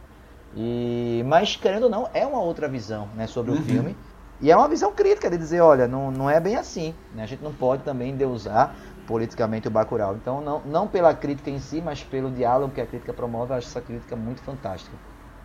[0.56, 3.27] e mas querendo ou não, é uma outra visão, né?
[3.27, 3.60] Sobre uhum.
[3.60, 3.95] o filme.
[4.41, 6.95] E é uma visão crítica de dizer, olha, não, não é bem assim.
[7.14, 7.23] Né?
[7.23, 8.73] A gente não pode também deusar
[9.10, 10.15] politicamente o Bacurau.
[10.15, 13.57] Então, não, não pela crítica em si, mas pelo diálogo que a crítica promove, eu
[13.57, 14.95] acho essa crítica muito fantástica.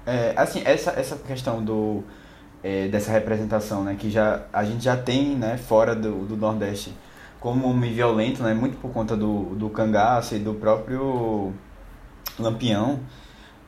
[0.05, 2.05] É, assim, essa, essa questão do,
[2.63, 6.95] é, dessa representação, né, que já, a gente já tem né, fora do, do Nordeste
[7.41, 11.55] como homem violento, né, muito por conta do, do cangaço e do próprio
[12.39, 13.01] Lampião.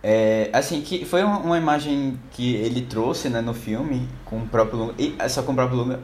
[0.03, 4.47] É, assim, que foi uma, uma, imagem que ele trouxe né, no filme, com o
[4.47, 6.01] próprio Lunga, e, só com o próprio Lunga,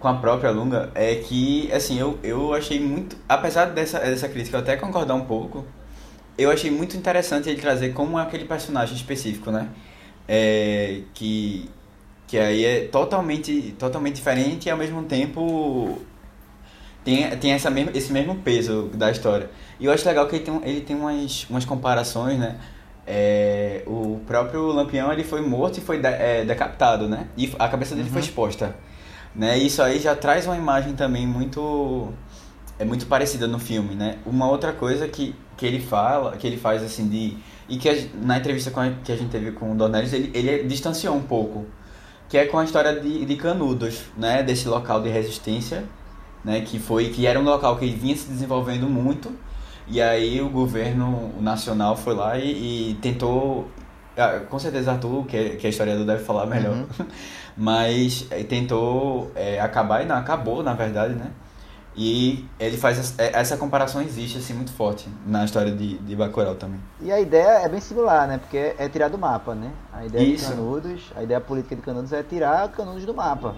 [0.00, 3.16] com a própria Lunga é que, assim, eu, eu achei muito.
[3.28, 5.64] Apesar dessa, dessa crítica eu até concordar um pouco,
[6.38, 9.68] eu achei muito interessante ele trazer como aquele personagem específico, né?
[10.26, 11.68] É, que,
[12.26, 15.98] que aí é totalmente, totalmente diferente e ao mesmo tempo
[17.04, 19.50] tem, tem essa mesmo, esse mesmo peso da história.
[19.78, 22.56] E eu acho legal que ele tem, ele tem umas, umas comparações, né?
[23.06, 27.26] É, o próprio Lampião ele foi morto e foi de, é, decapitado, né?
[27.36, 28.14] E a cabeça dele uhum.
[28.14, 28.76] foi exposta.
[29.34, 29.58] Né?
[29.58, 32.12] Isso aí já traz uma imagem também muito
[32.80, 34.16] é muito parecida no filme, né?
[34.24, 37.36] Uma outra coisa que, que ele fala, que ele faz assim de
[37.68, 40.64] e que a, na entrevista a, que a gente teve com o Dornelles, ele, ele
[40.64, 41.66] distanciou um pouco,
[42.28, 44.42] que é com a história de, de Canudos, né?
[44.42, 45.84] Desse local de resistência,
[46.42, 46.62] né?
[46.62, 49.30] Que foi que era um local que vinha se desenvolvendo muito
[49.86, 53.68] e aí o governo nacional foi lá e, e tentou
[54.16, 56.74] ah, com certeza Arthur, que é, que é historiador, deve falar melhor.
[56.74, 56.86] Uhum.
[57.60, 61.30] Mas é, tentou é, acabar e não acabou, na verdade, né?
[61.94, 66.16] E ele faz essa, é, essa comparação existe assim muito forte na história de, de
[66.16, 66.80] Bacurau também.
[67.02, 68.38] E a ideia é bem singular, né?
[68.38, 69.70] Porque é tirar do mapa, né?
[69.92, 70.46] A ideia Isso.
[70.46, 73.54] de Canudos, a ideia política de Canudos é tirar Canudos do mapa.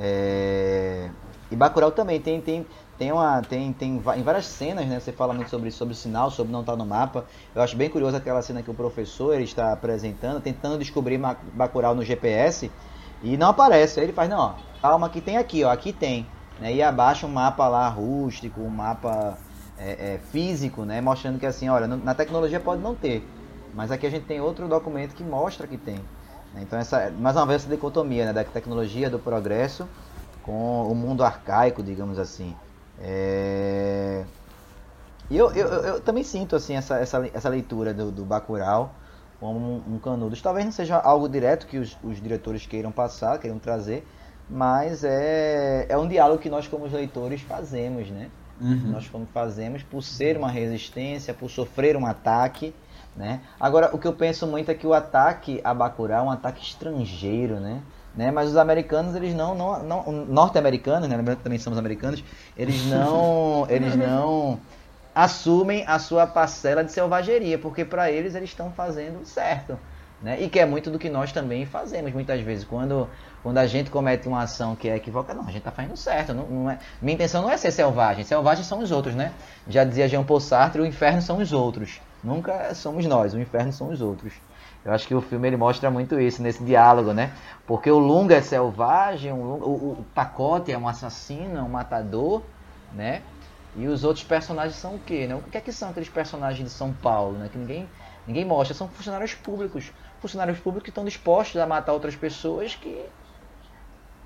[0.00, 1.08] É...
[1.48, 2.66] E Bacurau também tem, tem,
[2.98, 4.98] tem, uma, tem, tem em várias cenas, né?
[4.98, 7.24] Você fala muito sobre, sobre o sinal, sobre não estar no mapa.
[7.54, 11.20] Eu acho bem curioso aquela cena que o professor ele está apresentando, tentando descobrir
[11.54, 12.68] Bacurau no GPS
[13.22, 14.00] e não aparece.
[14.00, 16.26] Aí ele faz, não, ó, calma que tem aqui, ó, aqui tem.
[16.60, 16.72] né?
[16.72, 19.38] e abaixo um mapa lá rústico, um mapa
[19.78, 21.00] é, é, físico, né?
[21.00, 23.26] mostrando que assim, olha, na tecnologia pode não ter,
[23.74, 25.96] mas aqui a gente tem outro documento que mostra que tem.
[26.54, 26.62] Né?
[26.62, 28.32] Então, essa, mais uma vez, essa dicotomia né?
[28.32, 29.88] da tecnologia, do progresso,
[30.42, 32.56] com o mundo arcaico, digamos assim.
[33.00, 34.24] É...
[35.30, 38.94] E eu, eu, eu, também sinto assim essa, essa, essa leitura do, do Bacurau
[39.40, 40.42] como um, canudos.
[40.42, 44.06] Talvez não seja algo direto que os, os diretores queiram passar, queiram trazer,
[44.48, 48.30] mas é, é um diálogo que nós como leitores fazemos, né?
[48.60, 48.90] Uhum.
[48.92, 52.74] Nós como fazemos por ser uma resistência, por sofrer um ataque,
[53.16, 53.40] né?
[53.60, 56.62] Agora, o que eu penso muito é que o ataque a Bacurau é um ataque
[56.62, 57.82] estrangeiro, né?
[58.14, 58.32] né?
[58.32, 61.36] Mas os americanos, eles não, não, não norte-americanos, né?
[61.42, 62.24] Também somos americanos,
[62.56, 64.58] eles não, eles não
[65.18, 69.76] assumem a sua parcela de selvageria, porque para eles eles estão fazendo certo.
[70.22, 70.40] Né?
[70.40, 72.64] E que é muito do que nós também fazemos muitas vezes.
[72.64, 73.08] Quando,
[73.42, 76.32] quando a gente comete uma ação que é equivocada, não, a gente está fazendo certo.
[76.32, 78.22] Não, não é, minha intenção não é ser selvagem.
[78.22, 79.32] Selvagens são os outros, né?
[79.66, 82.00] Já dizia Jean Paul Sartre, o inferno são os outros.
[82.22, 84.32] Nunca somos nós, o inferno são os outros.
[84.84, 87.32] Eu acho que o filme ele mostra muito isso nesse diálogo, né?
[87.66, 91.68] Porque o Lunga é selvagem, o, Lunga, o, o Pacote é um assassino, é um
[91.68, 92.42] matador,
[92.94, 93.22] né?
[93.76, 95.26] E os outros personagens são o quê?
[95.26, 95.34] Né?
[95.34, 97.48] O que é que são aqueles personagens de São Paulo, né?
[97.50, 97.88] Que ninguém,
[98.26, 98.74] ninguém mostra.
[98.74, 99.92] São funcionários públicos.
[100.20, 103.04] Funcionários públicos que estão dispostos a matar outras pessoas que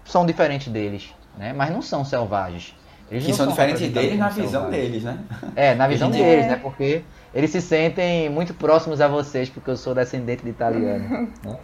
[0.05, 1.52] são diferentes deles, né?
[1.52, 2.74] Mas não são selvagens.
[3.10, 4.82] Eles que são, são diferentes deles na visão selvagens.
[4.82, 5.19] deles, né?
[5.55, 6.56] É, na visão deles, né?
[6.56, 7.05] Porque
[7.35, 11.31] eles se sentem muito próximos a vocês, porque eu sou descendente de italiano.
[11.43, 11.59] Né?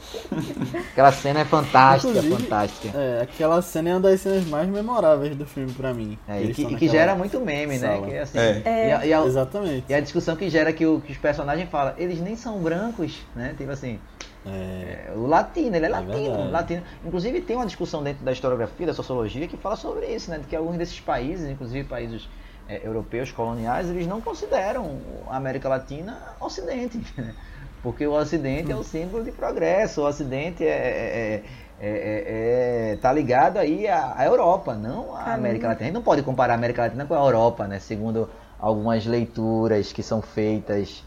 [0.92, 2.98] Aquela cena é fantástica, Inclusive, fantástica.
[2.98, 6.18] É, aquela cena é uma das cenas mais memoráveis do filme pra mim.
[6.26, 7.88] É, e, que, e que, gera muito meme, né?
[7.88, 8.06] sala.
[8.06, 8.08] né?
[8.08, 8.88] Que, assim, é.
[8.88, 9.84] E a, e a, Exatamente.
[9.88, 13.20] E a discussão que gera que, o, que os personagens falam, eles nem são brancos,
[13.34, 13.54] né?
[13.56, 13.98] Tipo assim.
[14.46, 15.12] É.
[15.14, 16.82] o latino, ele é, é latino, latino.
[17.04, 20.38] Inclusive tem uma discussão dentro da historiografia, da sociologia, que fala sobre isso, né?
[20.38, 22.28] De que alguns desses países, inclusive países
[22.68, 27.00] é, europeus coloniais, eles não consideram a América Latina Ocidente.
[27.16, 27.34] Né?
[27.82, 31.42] Porque o Ocidente é o símbolo de progresso, o Ocidente é, é,
[31.80, 35.84] é, é tá ligado aí à, à Europa, não à América Latina.
[35.84, 37.78] A gente não pode comparar a América Latina com a Europa, né?
[37.78, 38.28] Segundo
[38.60, 41.04] algumas leituras que são feitas.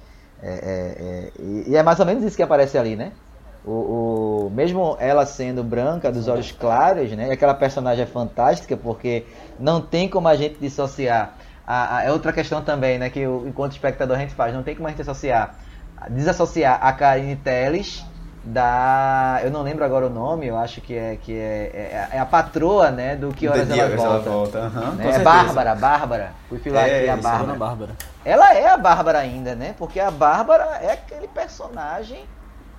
[1.38, 3.12] E, e, é mais ou menos isso que aparece ali, né?
[3.64, 7.28] O, o, mesmo ela sendo branca, dos olhos claros, né?
[7.28, 9.26] E aquela personagem é fantástica porque
[9.60, 11.38] não tem como a gente dissociar
[11.72, 13.10] a, a, é outra questão também, né?
[13.10, 14.54] Que o, enquanto espectador a gente faz.
[14.54, 15.56] Não tem como a gente associar.
[16.10, 18.04] Desassociar a Karine Telles
[18.44, 19.40] da.
[19.42, 22.26] Eu não lembro agora o nome, eu acho que é, que é, é, é a
[22.26, 23.16] patroa, né?
[23.16, 24.04] Do Que Horas Ela Volta.
[24.04, 24.60] Ela volta.
[24.60, 25.12] Uhum, né?
[25.12, 26.32] É Bárbara, Bárbara.
[26.50, 27.58] Fui filar é, aqui a Bárbara.
[27.58, 27.92] Bárbara.
[28.26, 29.74] Ela é a Bárbara ainda, né?
[29.78, 32.26] Porque a Bárbara é aquele personagem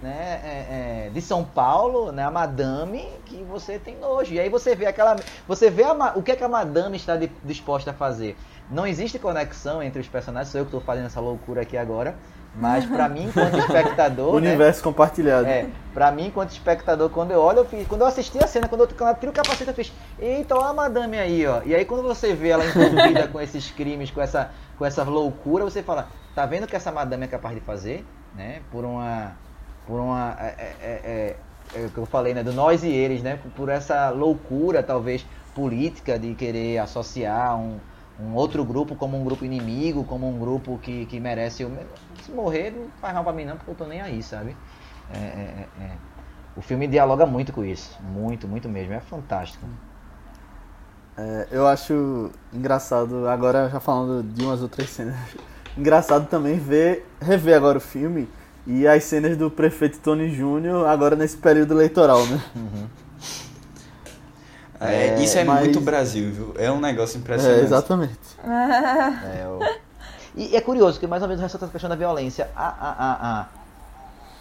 [0.03, 4.35] né, é, é, de São Paulo, né, a madame, que você tem nojo.
[4.35, 5.17] E aí você vê aquela.
[5.47, 8.37] Você vê a, o que, é que a madame está de, disposta a fazer.
[8.73, 12.15] Não existe conexão entre os personagens, sou eu que estou fazendo essa loucura aqui agora.
[12.55, 14.35] Mas para mim, enquanto espectador.
[14.35, 15.47] Universo né, compartilhado.
[15.47, 18.69] É, pra mim, enquanto espectador, quando eu olho, eu fiz, quando eu assisti a cena,
[18.69, 19.93] quando eu, quando eu tiro o capacete, eu fiz.
[20.19, 21.61] Eita, olha a madame aí, ó.
[21.65, 25.65] E aí quando você vê ela envolvida com esses crimes, com essa, com essa loucura,
[25.65, 28.05] você fala, tá vendo o que essa madame é capaz de fazer?
[28.35, 28.61] Né?
[28.71, 29.33] Por uma.
[29.87, 30.37] Por uma.
[30.41, 31.37] É, é, é,
[31.75, 32.43] é, é o que eu falei, né?
[32.43, 33.39] Do nós e eles, né?
[33.55, 37.79] Por essa loucura, talvez, política de querer associar um
[38.23, 41.67] um outro grupo como um grupo inimigo, como um grupo que, que merece.
[42.23, 44.57] Se morrer, não faz mal pra mim, não, porque eu tô nem aí, sabe?
[45.13, 45.85] É, é, é.
[45.85, 45.91] é.
[46.57, 47.99] O filme dialoga muito com isso.
[48.03, 48.93] Muito, muito mesmo.
[48.93, 49.67] É fantástico.
[51.17, 55.15] É, eu acho engraçado, agora já falando de umas outras cenas,
[55.77, 58.29] engraçado também ver, rever agora o filme
[58.67, 62.41] e as cenas do prefeito Tony Júnior agora nesse período eleitoral, né?
[62.57, 62.87] Uhum.
[64.83, 65.61] É, é, isso é mas...
[65.61, 66.55] muito Brasil, viu?
[66.59, 67.61] É um negócio impressionante.
[67.61, 68.19] É, exatamente.
[68.45, 69.61] é, o...
[70.35, 72.51] E é curioso que mais ou menos ressalta a questão da violência.
[72.57, 73.47] A, a, a, a...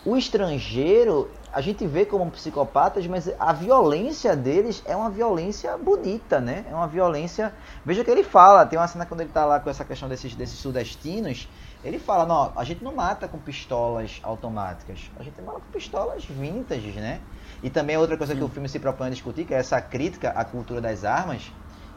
[0.06, 6.40] O estrangeiro, a gente vê como psicopatas, mas a violência deles é uma violência bonita,
[6.40, 6.66] né?
[6.70, 7.54] É uma violência.
[7.86, 10.08] Veja o que ele fala, tem uma cena quando ele tá lá com essa questão
[10.08, 11.48] desses, desses sudestinos.
[11.84, 16.24] Ele fala, não, a gente não mata com pistolas automáticas, a gente mata com pistolas
[16.26, 17.20] vintage, né?
[17.62, 20.30] E também outra coisa que o filme se propõe a discutir, que é essa crítica
[20.30, 21.52] à cultura das armas,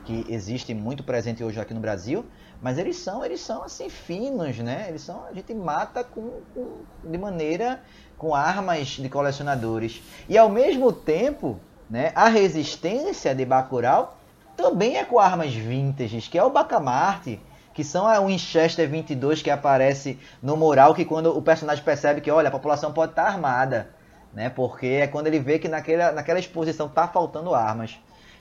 [0.04, 2.26] que existe muito presente hoje aqui no Brasil,
[2.60, 4.86] mas eles são, eles são assim finos, né?
[4.88, 7.82] Eles são, a gente mata com, com de maneira
[8.18, 10.02] com armas de colecionadores.
[10.28, 11.58] E ao mesmo tempo,
[11.88, 14.18] né, a resistência de Bacurau
[14.56, 17.40] também é com armas vintage, que é o Bacamarte,
[17.72, 22.30] que são o Winchester 22 que aparece no mural, que quando o personagem percebe que,
[22.30, 23.90] olha, a população pode estar armada,
[24.34, 24.50] né?
[24.50, 27.98] Porque é quando ele vê que naquela, naquela exposição tá faltando armas.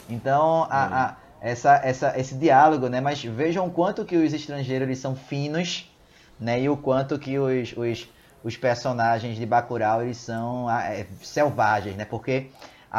[0.09, 3.01] Então, a, a essa, essa, esse diálogo, né?
[3.01, 5.93] Mas vejam o quanto que os estrangeiros eles são finos,
[6.39, 6.61] né?
[6.61, 8.09] E o quanto que os, os,
[8.43, 12.05] os personagens de Bacurau eles são ah, é, selvagens, né?
[12.05, 12.49] Porque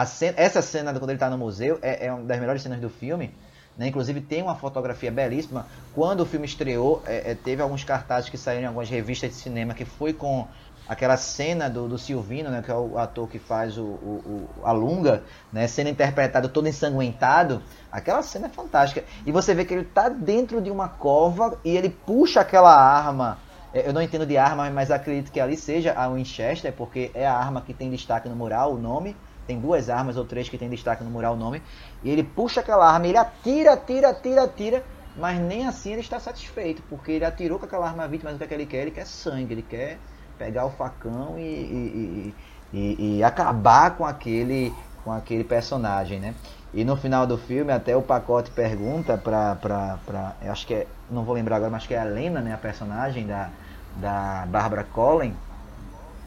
[0.07, 2.91] cena, essa cena quando ele está no museu é, é uma das melhores cenas do
[2.91, 3.35] filme.
[3.79, 3.89] Né?
[3.89, 5.67] Inclusive tem uma fotografia belíssima.
[5.95, 9.37] Quando o filme estreou, é, é, teve alguns cartazes que saíram em algumas revistas de
[9.37, 10.47] cinema que foi com
[10.89, 14.67] aquela cena do, do Silvino, né, que é o ator que faz o, o, o
[14.67, 19.05] a Lunga, né, sendo interpretado todo ensanguentado, aquela cena é fantástica.
[19.25, 23.39] E você vê que ele está dentro de uma cova e ele puxa aquela arma.
[23.73, 27.27] É, eu não entendo de arma, mas acredito que ali seja a Winchester, porque é
[27.27, 29.17] a arma que tem destaque no mural, o nome.
[29.47, 31.63] Tem duas armas ou três que tem destaque no mural, o nome.
[32.03, 34.85] E ele puxa aquela arma, ele atira, atira, atira, atira,
[35.17, 38.39] mas nem assim ele está satisfeito, porque ele atirou com aquela arma vítima, mas o
[38.39, 38.83] que, é que ele quer?
[38.83, 39.99] Ele quer sangue, ele quer
[40.39, 42.35] pegar o facão e, e,
[42.73, 44.73] e, e, acabar com aquele,
[45.05, 46.35] com aquele personagem, né?
[46.73, 50.75] E no final do filme até o pacote pergunta pra, pra, pra eu acho que
[50.75, 52.53] é, não vou lembrar agora, mas que é a Helena, né?
[52.53, 53.51] A personagem da,
[53.97, 55.35] da Barbara Collen.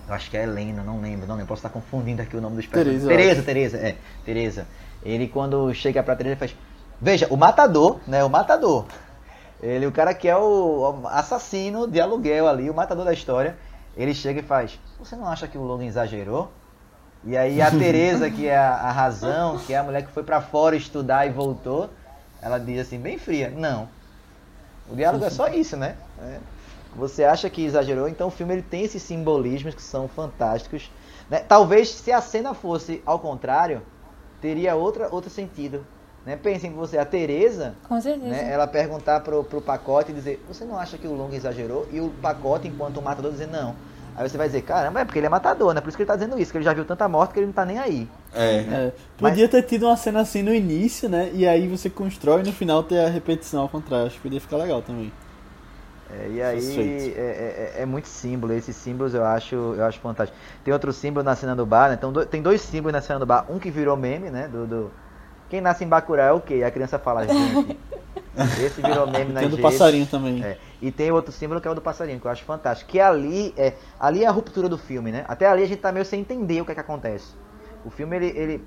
[0.08, 2.56] Eu acho que é Helena, não lembro, não lembro, posso estar confundindo aqui o nome
[2.56, 3.06] dos personagens.
[3.06, 4.68] Tereza, Tereza, é, Tereza.
[5.04, 6.56] Ele quando chega pra Tereza faz,
[7.02, 8.24] veja, o matador, né?
[8.24, 8.86] O matador.
[9.62, 13.58] Ele, o cara que é o assassino de aluguel ali, o matador da história
[13.98, 16.52] ele chega e faz: Você não acha que o Logan exagerou?
[17.24, 20.24] E aí a Tereza, que é a, a, razão, que é a mulher que foi
[20.24, 21.90] para fora estudar e voltou,
[22.42, 23.90] ela diz assim, bem fria: Não.
[24.90, 25.96] O diálogo é só isso, né?
[26.22, 26.40] É.
[26.96, 28.08] Você acha que exagerou?
[28.08, 30.90] Então o filme ele tem esses simbolismos que são fantásticos.
[31.30, 31.40] Né?
[31.40, 33.82] Talvez se a cena fosse ao contrário,
[34.42, 35.86] teria outra, outro sentido.
[36.26, 36.36] Né?
[36.36, 37.76] Pensem que você, a Tereza,
[38.30, 41.88] né, ela perguntar pro, pro pacote e dizer, você não acha que o Long exagerou?
[41.92, 43.76] E o pacote, enquanto o matador, dizer, não.
[44.18, 45.80] Aí você vai dizer, caramba, é porque ele é matador, né?
[45.80, 47.46] Por isso que ele tá dizendo isso, que ele já viu tanta morte que ele
[47.46, 48.10] não tá nem aí.
[48.34, 48.56] É.
[48.56, 48.94] é.
[49.16, 49.52] Podia Mas...
[49.52, 51.30] ter tido uma cena assim no início, né?
[51.34, 54.08] E aí você constrói e no final ter a repetição ao contrário.
[54.08, 55.14] Acho que podia ficar legal também.
[56.10, 60.40] É, e aí é, é, é, muito símbolo, esses símbolos eu acho, eu acho fantástico.
[60.64, 61.96] Tem outro símbolo na cena do bar, né?
[61.96, 64.48] Então, do, tem dois símbolos na cena do bar, um que virou meme, né?
[64.48, 64.92] Do, do,
[65.50, 66.64] quem nasce em Bacurau é o quê?
[66.66, 67.78] A criança fala, gente.
[68.64, 70.44] Esse virou meme na Tem do passarinho também.
[70.44, 70.58] É.
[70.80, 72.92] E tem outro símbolo que é o do passarinho, que eu acho fantástico.
[72.92, 75.26] Que ali é, ali é a ruptura do filme, né?
[75.28, 77.34] Até ali a gente tá meio sem entender o que é que acontece.
[77.84, 78.66] O filme, ele, ele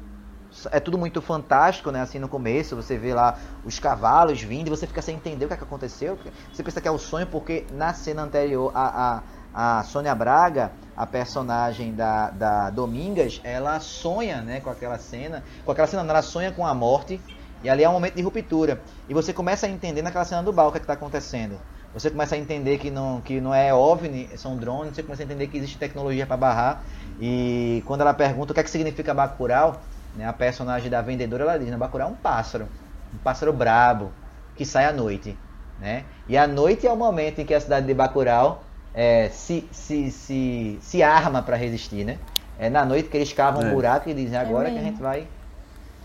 [0.72, 2.00] é tudo muito fantástico, né?
[2.00, 5.48] Assim, no começo, você vê lá os cavalos vindo e você fica sem entender o
[5.48, 6.18] que, é que aconteceu.
[6.52, 9.22] Você pensa que é o sonho porque na cena anterior a, a
[9.54, 15.42] a Sônia Braga, a personagem da, da Domingas, ela sonha né, com aquela cena.
[15.64, 17.20] Com aquela cena, ela sonha com a morte.
[17.62, 18.80] E ali é um momento de ruptura.
[19.08, 21.58] E você começa a entender naquela cena do o que é está acontecendo.
[21.92, 24.94] Você começa a entender que não, que não é OVNI, são drones.
[24.94, 26.82] Você começa a entender que existe tecnologia para barrar.
[27.20, 29.80] E quando ela pergunta o que é que significa Bacurau,
[30.16, 32.68] né, a personagem da vendedora, ela diz, né, Bacurau é um pássaro.
[33.12, 34.12] Um pássaro brabo,
[34.54, 35.36] que sai à noite.
[35.80, 36.04] Né?
[36.28, 38.62] E a noite é o momento em que a cidade de Bacurau
[38.94, 42.18] é, se, se, se, se arma para resistir, né?
[42.58, 43.66] É na noite que eles cavam é.
[43.66, 45.26] um buraco e dizem agora é que a gente vai.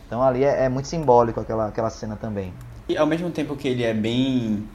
[0.07, 2.53] Então ali é, é, muito simbólico aquela, aquela cena também.
[2.87, 4.67] E ao mesmo tempo que ele é bem.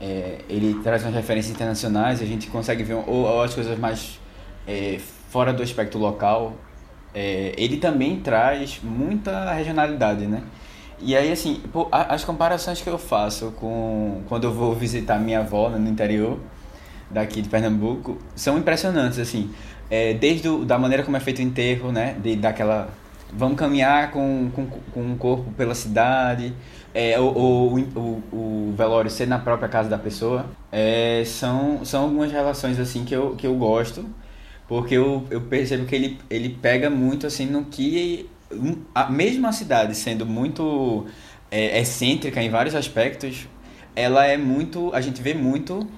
[0.00, 4.18] É, ele traz umas referências internacionais, a gente consegue ver ou, ou as coisas mais
[4.66, 4.98] é,
[5.28, 6.54] fora do aspecto local.
[7.12, 10.42] É, ele também traz muita regionalidade, né?
[11.02, 15.40] E aí, assim, pô, as comparações que eu faço com quando eu vou visitar minha
[15.40, 16.38] avó no interior,
[17.10, 19.50] daqui de Pernambuco são impressionantes, assim.
[19.90, 22.16] É, desde o, da maneira como é feito o enterro, né?
[22.22, 22.88] De, daquela...
[23.32, 26.52] Vamos caminhar com, com, com o corpo pela cidade,
[26.92, 30.46] é, o, o, o, o, velório ser na própria casa da pessoa.
[30.72, 34.04] É, são, são algumas relações, assim, que eu, que eu gosto,
[34.66, 38.28] porque eu, eu percebo que ele, ele pega muito, assim, no que...
[38.50, 41.06] Um, a, mesmo a cidade sendo muito
[41.50, 43.46] é, excêntrica em vários aspectos,
[43.94, 44.92] ela é muito...
[44.92, 45.88] A gente vê muito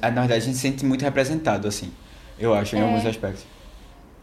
[0.00, 1.92] na verdade, a gente se sente muito representado, assim,
[2.38, 2.82] eu acho, em é.
[2.82, 3.44] alguns aspectos.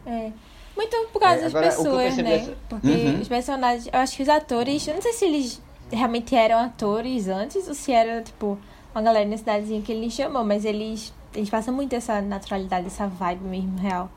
[0.06, 0.30] É.
[0.76, 2.36] Muito por causa é, das pessoas, né?
[2.36, 2.56] Essa...
[2.68, 3.20] Porque uhum.
[3.20, 5.62] os personagens, eu acho que os atores, eu não sei se eles
[5.92, 8.58] realmente eram atores antes ou se era, tipo,
[8.94, 13.06] uma galera na cidadezinha que ele chamou, mas eles, eles passam muito essa naturalidade, essa
[13.06, 14.10] vibe mesmo real.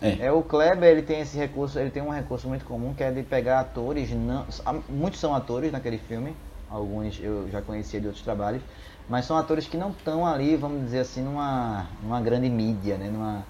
[0.00, 0.26] É.
[0.26, 0.32] é.
[0.32, 3.22] o Kleber, ele tem esse recurso, ele tem um recurso muito comum que é de
[3.22, 4.44] pegar atores, não,
[4.88, 6.34] muitos são atores naquele filme,
[6.68, 8.62] alguns eu já conhecia de outros trabalhos,
[9.08, 13.08] mas são atores que não estão ali, vamos dizer assim, numa, numa grande mídia, né?
[13.10, 13.44] Numa,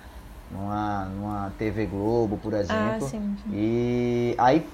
[0.50, 3.06] numa, numa TV Globo, por ah, exemplo.
[3.06, 3.50] Ah, sim, sim.
[3.52, 4.66] E aí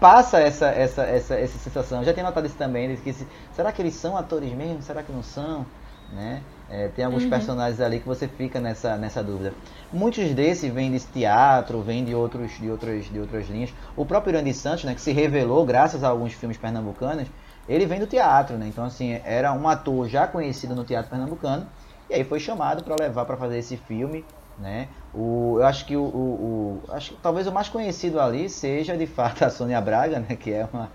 [0.00, 1.98] passa essa, essa, essa, essa sensação.
[2.00, 4.82] Eu já tenho notado isso também, que se, será que eles são atores mesmo?
[4.82, 5.64] Será que não são?
[6.12, 6.42] Né?
[6.70, 7.30] É, tem alguns uhum.
[7.30, 9.52] personagens ali que você fica nessa, nessa dúvida.
[9.92, 13.72] Muitos desses vêm desse teatro, vêm de, outros, de, outras, de outras linhas.
[13.96, 17.28] O próprio Irandi Santos, né, que se revelou graças a alguns filmes pernambucanos,
[17.68, 18.66] ele vem do teatro, né?
[18.68, 21.66] Então, assim, era um ator já conhecido no teatro pernambucano,
[22.08, 24.24] e aí foi chamado para levar para fazer esse filme,
[24.58, 24.88] né?
[25.12, 29.06] O, eu acho que o, o, o acho, talvez o mais conhecido ali seja de
[29.06, 30.36] fato a Sônia Braga, né?
[30.36, 30.90] Que é uma,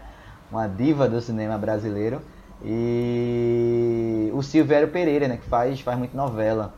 [0.52, 2.22] uma diva do cinema brasileiro.
[2.64, 5.38] E o Silvério Pereira, né?
[5.38, 6.74] Que faz, faz muito novela.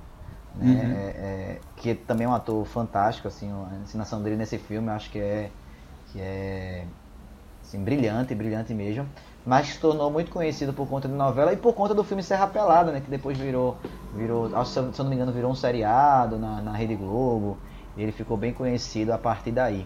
[0.55, 0.67] Né?
[0.67, 0.91] Uhum.
[0.91, 1.05] É,
[1.53, 5.09] é, que também é um ator fantástico, assim, a ensinação dele nesse filme, eu acho
[5.09, 5.49] que é,
[6.11, 6.83] que é
[7.63, 9.07] assim, brilhante, brilhante mesmo
[9.45, 12.47] mas se tornou muito conhecido por conta de novela e por conta do filme Serra
[12.47, 13.77] Pelada, né, que depois virou,
[14.15, 17.57] virou se eu não me engano, virou um seriado na, na Rede Globo.
[17.97, 19.85] Ele ficou bem conhecido a partir daí.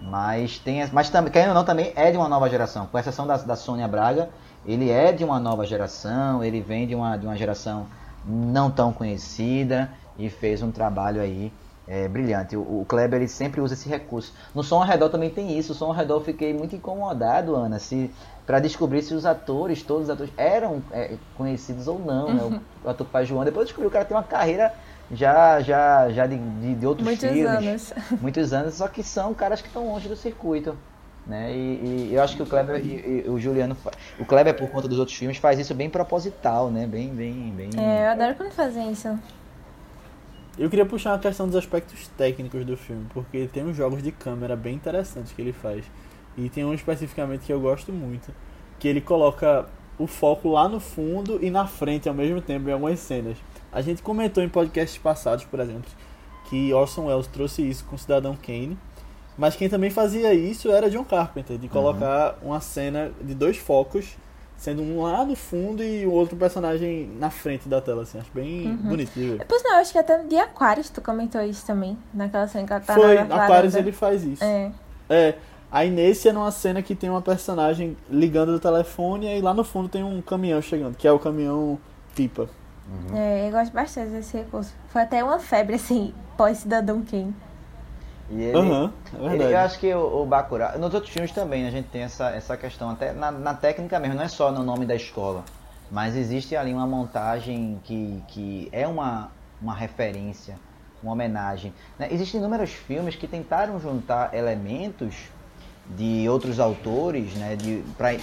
[0.00, 2.86] Mas tem, mas também, querendo ou não, também é de uma nova geração.
[2.86, 4.30] Com exceção da, da Sônia Braga,
[4.64, 7.86] ele é de uma nova geração, ele vem de uma, de uma geração
[8.24, 11.52] não tão conhecida e fez um trabalho aí
[11.86, 12.56] é, brilhante.
[12.56, 14.32] O, o, Kleber ele sempre usa esse recurso.
[14.54, 15.72] No Som ao Redor também tem isso.
[15.72, 18.10] O Som ao Redor eu fiquei muito incomodado, Ana, se
[18.46, 22.42] para descobrir se os atores, todos os atores, eram é, conhecidos ou não, né?
[22.42, 23.44] O, o ator Pai João.
[23.44, 24.72] Depois eu descobri que o cara tem uma carreira
[25.10, 27.92] já, já, já de, de, de outros muitos filmes.
[27.92, 27.92] Anos.
[28.20, 30.76] Muitos anos, só que são caras que estão longe do circuito.
[31.26, 31.52] Né?
[31.52, 33.76] E, e eu acho que o Kleber e, e, o Juliano,
[34.18, 36.84] o Kleber por conta dos outros filmes faz isso bem proposital, né?
[36.84, 37.70] Bem, bem, bem.
[37.76, 39.16] É, eu adoro quando fazem isso.
[40.58, 44.12] Eu queria puxar a questão dos aspectos técnicos do filme, porque tem uns jogos de
[44.12, 45.84] câmera bem interessantes que ele faz.
[46.36, 48.32] E tem um especificamente que eu gosto muito,
[48.78, 49.66] que ele coloca
[49.98, 53.38] o foco lá no fundo e na frente ao mesmo tempo em algumas cenas.
[53.72, 55.90] A gente comentou em podcasts passados, por exemplo,
[56.48, 58.76] que Orson Welles trouxe isso com Cidadão Kane,
[59.38, 62.48] mas quem também fazia isso era John Carpenter, de colocar uhum.
[62.48, 64.16] uma cena de dois focos,
[64.62, 68.30] sendo um lá no fundo e o outro personagem na frente da tela, assim, acho
[68.32, 68.76] bem uhum.
[68.76, 69.46] bonito de ver.
[69.48, 72.80] Pois não, acho que até de Aquarius tu comentou isso também, naquela cena que ela
[72.80, 74.44] tá Foi, na Aquarius ele faz isso.
[74.44, 74.70] É.
[75.10, 75.34] É,
[75.72, 79.54] Aí nesse é numa cena que tem uma personagem ligando o telefone e aí lá
[79.54, 81.78] no fundo tem um caminhão chegando, que é o caminhão
[82.14, 82.46] pipa.
[82.86, 83.16] Uhum.
[83.16, 84.74] É, eu gosto bastante desse recurso.
[84.88, 87.34] Foi até uma febre, assim, pós-Cidadão Kane.
[88.32, 88.90] E ele, uhum,
[89.20, 92.00] é ele, eu acho que o, o Bacurau, nos outros filmes também a gente tem
[92.00, 95.44] essa, essa questão, até na, na, técnica mesmo, não é só no nome da escola,
[95.90, 99.30] mas existe ali uma montagem que, que é uma,
[99.60, 100.56] uma referência,
[101.02, 101.74] uma homenagem.
[101.98, 102.08] Né?
[102.10, 105.14] Existem inúmeros filmes que tentaram juntar elementos
[105.94, 107.58] de outros autores, né,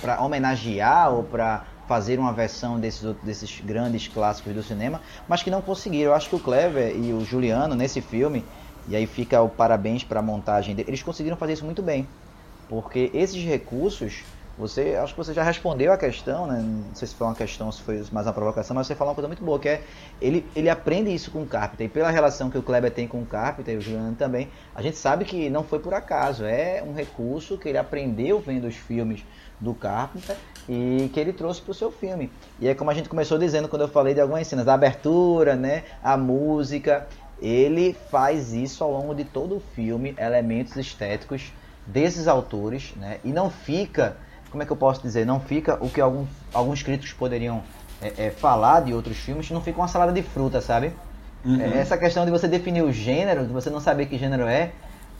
[0.01, 5.51] para homenagear ou para fazer uma versão desses, desses grandes clássicos do cinema, mas que
[5.51, 6.11] não conseguiram.
[6.11, 8.43] Eu acho que o Clever e o Juliano, nesse filme,
[8.89, 12.07] e aí fica o parabéns para a montagem dele, eles conseguiram fazer isso muito bem.
[12.67, 14.23] Porque esses recursos
[14.59, 16.61] você, acho que você já respondeu a questão, né?
[16.61, 19.15] Não sei se foi uma questão, se foi mais uma provocação, mas você falou uma
[19.15, 19.81] coisa muito boa, que é
[20.19, 21.87] ele, ele aprende isso com o Carpenter.
[21.87, 24.81] E pela relação que o Kleber tem com o Carpenter e o Juliano também, a
[24.81, 26.43] gente sabe que não foi por acaso.
[26.43, 29.23] É um recurso que ele aprendeu vendo os filmes
[29.61, 30.35] do Carpenter
[30.67, 32.29] e que ele trouxe para o seu filme.
[32.59, 35.55] E é como a gente começou dizendo quando eu falei de algumas cenas, a abertura,
[35.55, 35.85] né?
[36.03, 37.07] A música.
[37.41, 41.53] Ele faz isso ao longo de todo o filme, elementos estéticos
[41.85, 43.19] desses autores, né?
[43.23, 44.17] E não fica
[44.49, 47.61] como é que eu posso dizer, não fica o que alguns, alguns críticos poderiam
[48.01, 50.91] é, é, falar de outros filmes, não fica uma salada de fruta, sabe?
[51.45, 51.61] Uhum.
[51.61, 54.71] É, essa questão de você definir o gênero, de você não saber que gênero é,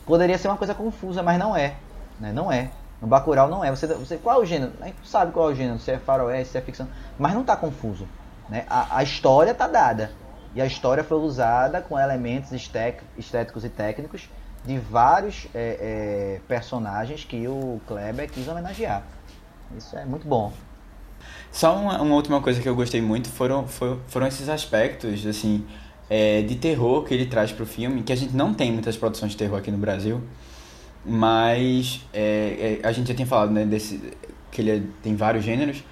[0.04, 1.74] poderia ser uma coisa confusa, mas não é.
[2.18, 2.32] Né?
[2.32, 2.70] Não é.
[3.00, 3.70] No Bacurau não é.
[3.70, 4.72] Você, você, qual é o gênero?
[4.80, 6.88] A gente sabe qual é o gênero, se é faroeste, se é ficção,
[7.18, 8.06] mas não está confuso.
[8.48, 8.64] Né?
[8.68, 10.10] A, a história está dada.
[10.54, 14.28] E a história foi usada com elementos estéticos e técnicos
[14.64, 19.02] de vários é, é, personagens que o Kleber quis homenagear.
[19.76, 20.52] Isso é muito bom.
[21.52, 25.66] Só uma, uma última coisa que eu gostei muito foram, foram, foram esses aspectos, assim,
[26.08, 28.96] é, de terror que ele traz para o filme, que a gente não tem muitas
[28.96, 30.22] produções de terror aqui no Brasil,
[31.04, 34.00] mas é, é, a gente já tem falado, né, desse,
[34.50, 35.82] que ele é, tem vários gêneros,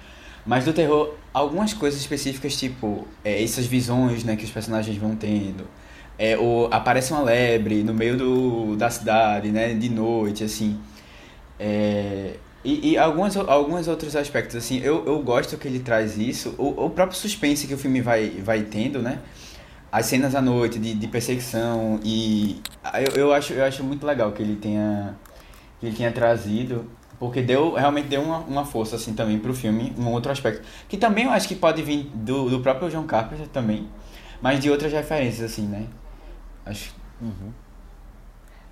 [0.45, 5.15] mas do terror, algumas coisas específicas, tipo, é, essas visões, né, que os personagens vão
[5.15, 5.67] tendo,
[6.17, 10.79] é, o, aparece uma lebre no meio do, da cidade, né, de noite, assim,
[11.59, 16.55] é, e, e alguns, alguns outros aspectos, assim, eu, eu gosto que ele traz isso.
[16.57, 19.19] O, o próprio suspense que o filme vai, vai tendo, né?
[19.91, 22.61] As cenas à noite de, de perseguição e
[22.93, 25.15] eu, eu, acho, eu acho muito legal que ele tenha,
[25.79, 26.85] que ele tenha trazido,
[27.19, 30.65] porque deu, realmente deu uma, uma força, assim, também pro filme, um outro aspecto.
[30.87, 33.87] Que também eu acho que pode vir do, do próprio John Carpenter também,
[34.41, 35.87] mas de outras referências, assim, né?
[36.65, 36.95] Acho...
[37.21, 37.51] Uhum.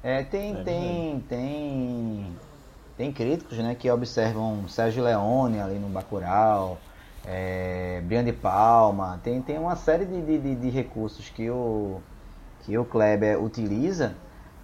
[0.02, 2.26] É, tem, é tem, tem
[2.98, 6.80] tem críticos né, que observam Sérgio Leone ali no Bacurau,
[7.26, 12.02] é, Brian de Palma, tem, tem uma série de, de, de recursos que o,
[12.64, 14.16] que o Kleber utiliza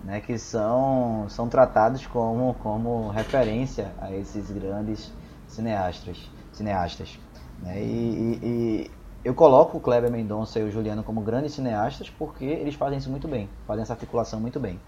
[0.04, 5.12] né, que são, são tratados como, como referência a esses grandes
[5.48, 6.30] cineastas.
[6.52, 7.20] cineastas
[7.62, 7.82] né?
[7.82, 8.92] e, e, e
[9.24, 13.10] eu coloco o Kleber Mendonça e o Juliano como grandes cineastas porque eles fazem isso
[13.10, 14.80] muito bem, fazem essa articulação muito bem.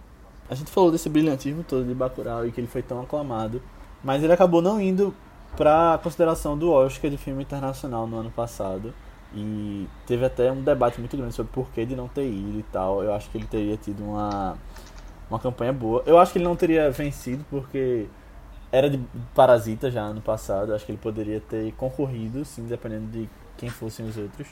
[0.50, 3.62] A gente falou desse brilhantismo todo de Bacurau e que ele foi tão aclamado,
[4.04, 5.16] mas ele acabou não indo
[5.56, 8.94] para consideração do Oscar de filme internacional no ano passado.
[9.34, 12.64] E teve até um debate muito grande sobre por que de não ter ido e
[12.64, 13.04] tal.
[13.04, 14.56] Eu acho que ele teria tido uma,
[15.30, 16.03] uma campanha boa.
[16.06, 18.07] Eu acho que ele não teria vencido porque
[18.72, 18.99] era de
[19.34, 20.73] Parasita já ano passado.
[20.73, 24.47] Acho que ele poderia ter concorrido, sim, dependendo de quem fossem os outros.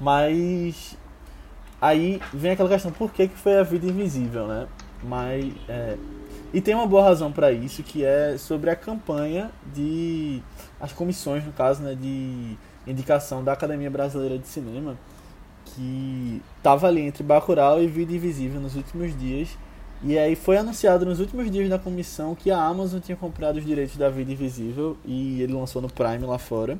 [0.00, 0.96] Mas
[1.80, 4.66] aí vem aquela questão, por que, que foi a vida invisível, né?
[5.02, 5.96] Mas é,
[6.54, 10.40] e tem uma boa razão para isso, que é sobre a campanha de
[10.80, 12.56] as comissões, no caso, né, de
[12.86, 14.96] indicação da Academia Brasileira de Cinema,
[15.64, 19.58] que estava ali entre Bacurau e Vida Invisível nos últimos dias.
[20.06, 23.64] E aí foi anunciado nos últimos dias da comissão que a Amazon tinha comprado os
[23.64, 26.78] direitos da Vida Invisível e ele lançou no Prime lá fora.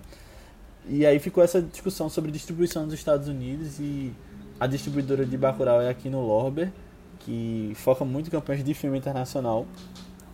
[0.87, 4.13] E aí ficou essa discussão sobre distribuição nos Estados Unidos e
[4.61, 6.71] a distribuidora de Bacurau é aqui no Lorber
[7.21, 9.67] que foca muito em campanhas de filme internacional,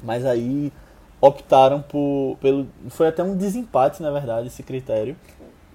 [0.02, 0.72] mas aí
[1.20, 5.14] optaram por pelo foi até um desempate na verdade esse critério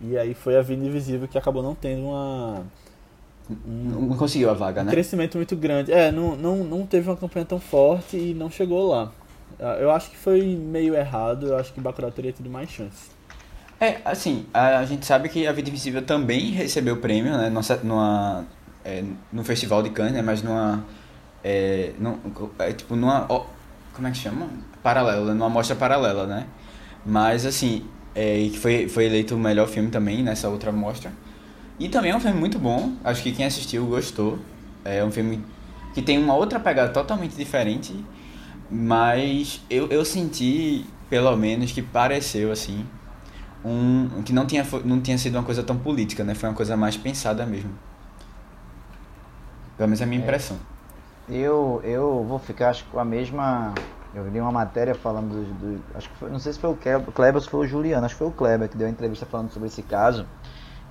[0.02, 2.66] e aí foi a Vida Invisível que acabou não tendo uma um,
[3.66, 4.92] não conseguiu a vaga, um né?
[4.92, 5.92] crescimento muito grande.
[5.92, 9.12] É, não, não, não teve uma campanha tão forte e não chegou lá.
[9.60, 13.10] Ah, eu acho que foi meio errado, eu acho que Bacurau teria tido mais chance.
[13.80, 17.50] É, assim, a, a gente sabe que a Vida Invisível também recebeu prêmio, né?
[17.50, 18.46] Nossa, numa,
[18.84, 20.22] é, no Festival de Cannes, né?
[20.22, 20.84] Mas numa
[21.46, 22.18] é, não,
[22.58, 23.46] é tipo numa ó,
[23.94, 24.50] como é que chama
[24.82, 26.48] paralela numa mostra paralela né
[27.06, 27.86] mas assim
[28.16, 31.12] é, foi foi eleito o melhor filme também nessa outra mostra
[31.80, 34.40] e também é um filme muito bom acho que quem assistiu gostou
[34.84, 35.44] é um filme
[35.94, 37.94] que tem uma outra pegada totalmente diferente
[38.70, 42.86] mas eu, eu senti pelo menos que pareceu assim
[43.64, 46.78] um que não tinha não tinha sido uma coisa tão política né foi uma coisa
[46.78, 47.72] mais pensada mesmo
[49.78, 50.24] pelo menos é a minha é.
[50.24, 50.58] impressão
[51.28, 53.74] eu, eu vou ficar acho, com a mesma.
[54.14, 55.76] Eu li uma matéria falando do.
[55.76, 58.06] do acho que foi, não sei se foi o Kleber ou se foi o Juliano,
[58.06, 60.26] acho que foi o Kleber que deu a entrevista falando sobre esse caso.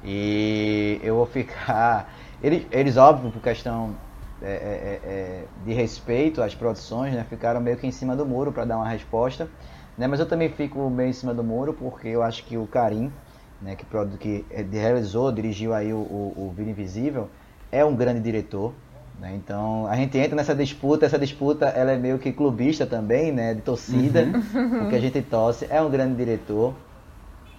[0.05, 2.13] E eu vou ficar.
[2.43, 3.95] Eles, eles óbvio, por questão
[4.43, 8.27] é, é, é, é, de respeito às produções, né, ficaram meio que em cima do
[8.27, 9.49] muro para dar uma resposta.
[9.97, 12.67] Né, mas eu também fico meio em cima do muro porque eu acho que o
[12.67, 13.11] Karim,
[13.63, 13.87] né, que,
[14.19, 17.31] que realizou, dirigiu aí o, o, o Invisível,
[17.73, 18.75] é um grande diretor.
[19.19, 19.33] Né?
[19.37, 23.55] Então a gente entra nessa disputa, essa disputa ela é meio que clubista também, né?
[23.55, 24.81] De torcida, uhum.
[24.81, 26.75] porque a gente torce, é um grande diretor.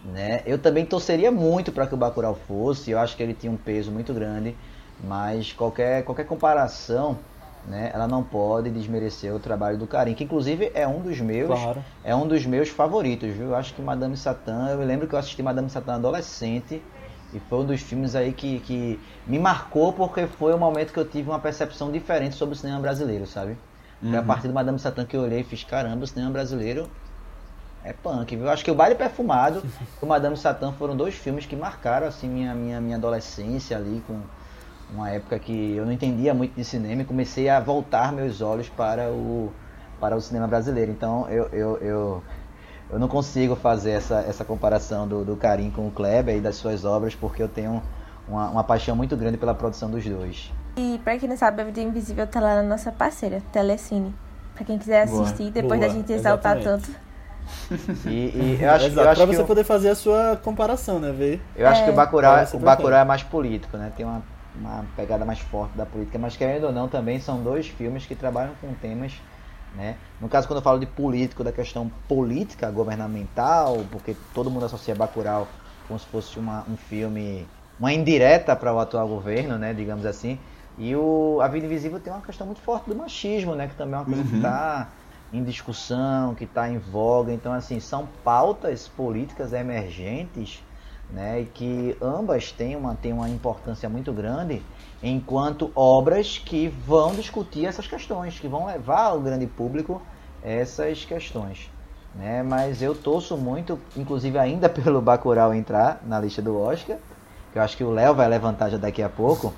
[0.05, 0.41] Né?
[0.45, 3.57] Eu também torceria muito para que o Bacurau fosse, eu acho que ele tinha um
[3.57, 4.55] peso muito grande,
[5.03, 7.17] mas qualquer, qualquer comparação,
[7.67, 11.59] né, ela não pode desmerecer o trabalho do Karim, que inclusive é um dos meus,
[11.59, 11.83] claro.
[12.03, 13.47] é um dos meus favoritos, viu?
[13.47, 16.83] Eu acho que Madame Satã, eu lembro que eu assisti Madame Satã adolescente,
[17.33, 20.99] e foi um dos filmes aí que, que me marcou porque foi o momento que
[20.99, 23.57] eu tive uma percepção diferente sobre o cinema brasileiro, sabe?
[24.01, 24.11] Uhum.
[24.11, 26.87] Foi a partir do Madame Satã que eu olhei e fiz, caramba, o cinema brasileiro
[27.85, 28.49] é punk, viu?
[28.49, 29.63] Acho que o Baile Perfumado
[30.01, 34.03] e o Madame Satã foram dois filmes que marcaram assim minha, minha, minha adolescência ali,
[34.07, 34.19] com
[34.93, 38.69] uma época que eu não entendia muito de cinema e comecei a voltar meus olhos
[38.69, 39.51] para o,
[39.99, 40.91] para o cinema brasileiro.
[40.91, 42.23] Então eu, eu, eu
[42.89, 46.55] eu não consigo fazer essa, essa comparação do, do Karim com o Kleber e das
[46.55, 47.81] suas obras, porque eu tenho
[48.27, 50.51] uma, uma paixão muito grande pela produção dos dois.
[50.77, 54.13] E pra quem não sabe, a Vida Invisível tá lá na nossa parceira, Telecine.
[54.53, 55.51] Pra quem quiser assistir, Boa.
[55.51, 55.91] depois Boa.
[55.91, 56.89] da gente exaltar tanto.
[58.05, 61.11] E, e, eu acho, Exato, eu acho pra você poder fazer a sua comparação, né?
[61.11, 61.41] Ver.
[61.55, 61.85] Eu acho é.
[61.85, 63.91] que o Bacurau, o Bacurau é mais político, né?
[63.95, 64.21] Tem uma,
[64.59, 68.15] uma pegada mais forte da política, mas querendo ou não, também são dois filmes que
[68.15, 69.13] trabalham com temas
[69.75, 69.97] né?
[70.19, 74.95] No caso, quando eu falo de político, da questão política governamental, porque todo mundo associa
[74.95, 75.47] Bacurau
[75.87, 77.45] como se fosse uma, um filme,
[77.79, 80.39] uma indireta para o atual governo, né, digamos assim.
[80.77, 83.95] E o A Vida Invisível tem uma questão muito forte do machismo, né, que também
[83.95, 84.27] é uma coisa uhum.
[84.27, 84.89] que está
[85.31, 87.31] em discussão, que está em voga.
[87.31, 90.63] Então, assim, são pautas políticas emergentes,
[91.09, 94.63] né, que ambas têm uma, têm uma importância muito grande
[95.03, 100.01] enquanto obras que vão discutir essas questões, que vão levar ao grande público
[100.43, 101.69] essas questões.
[102.15, 102.41] Né?
[102.41, 106.97] Mas eu torço muito, inclusive ainda pelo Bacurau entrar na lista do Oscar,
[107.51, 109.53] que eu acho que o Léo vai levantar já daqui a pouco.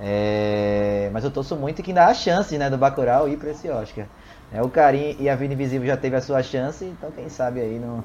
[0.00, 1.10] É...
[1.12, 4.06] Mas eu torço muito que ainda há chance né, do Bacurau ir para esse Oscar.
[4.52, 7.60] É, o Karim e a Vida Invisível já teve a sua chance, então quem sabe
[7.60, 8.02] aí não,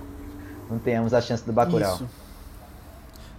[0.69, 1.95] não tenhamos a chance do Bacurau.
[1.95, 2.07] Isso.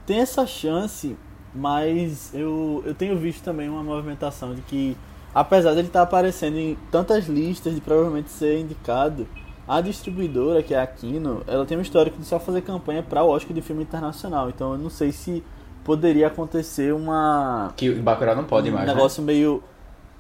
[0.07, 1.17] tem essa chance,
[1.55, 4.97] mas eu, eu tenho visto também uma movimentação de que,
[5.35, 9.27] apesar de ele estar aparecendo em tantas listas de provavelmente ser indicado,
[9.67, 13.23] a distribuidora, que é a Kino, ela tem um histórico de só fazer campanha para
[13.23, 14.49] o Oscar de filme internacional.
[14.49, 15.43] Então eu não sei se
[15.85, 17.73] poderia acontecer uma.
[17.77, 18.87] Que o Bacurau não pode um mais.
[18.87, 19.33] negócio né?
[19.33, 19.63] meio.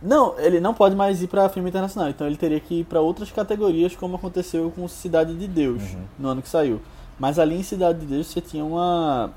[0.03, 2.11] Não, ele não pode mais ir para filme internacional.
[2.11, 6.01] Então ele teria que ir para outras categorias, como aconteceu com Cidade de Deus, Uhum.
[6.19, 6.81] no ano que saiu.
[7.19, 9.31] Mas ali em Cidade de Deus você tinha uma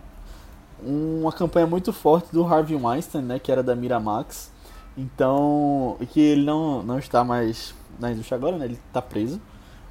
[0.85, 4.51] uma campanha muito forte do Harvey Weinstein, né, que era da Miramax.
[4.97, 8.65] Então, que ele não, não está mais na indústria agora, né?
[8.65, 9.39] Ele está preso.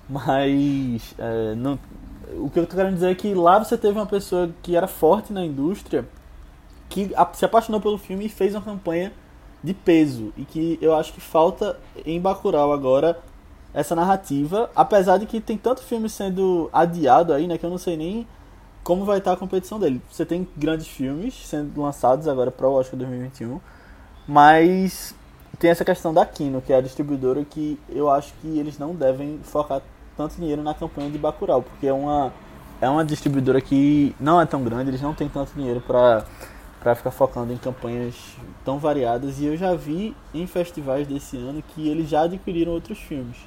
[0.09, 1.79] Mas é, não,
[2.39, 4.87] o que eu tô querendo dizer é que lá você teve uma pessoa que era
[4.87, 6.07] forte na indústria,
[6.89, 9.13] que se apaixonou pelo filme e fez uma campanha
[9.65, 10.33] de peso.
[10.37, 13.19] E que eu acho que falta em Bacurau agora
[13.73, 17.79] essa narrativa, apesar de que tem tanto filme sendo adiado aí, né, que eu não
[17.79, 18.27] sei nem
[18.85, 20.01] como vai estar a competição dele.
[20.11, 23.59] Você tem grandes filmes sendo lançados agora para o Oscar 2021,
[24.29, 25.15] mas
[25.59, 28.95] tem essa questão da Kino, que é a distribuidora que eu acho que eles não
[28.95, 29.81] devem focar
[30.17, 32.33] tanto dinheiro na campanha de Bacurau, porque é uma
[32.81, 36.27] é uma distribuidora que não é tão grande, eles não têm tanto dinheiro para
[36.85, 38.15] para ficar focando em campanhas
[38.65, 42.99] tão variadas e eu já vi em festivais desse ano que eles já adquiriram outros
[42.99, 43.39] filmes.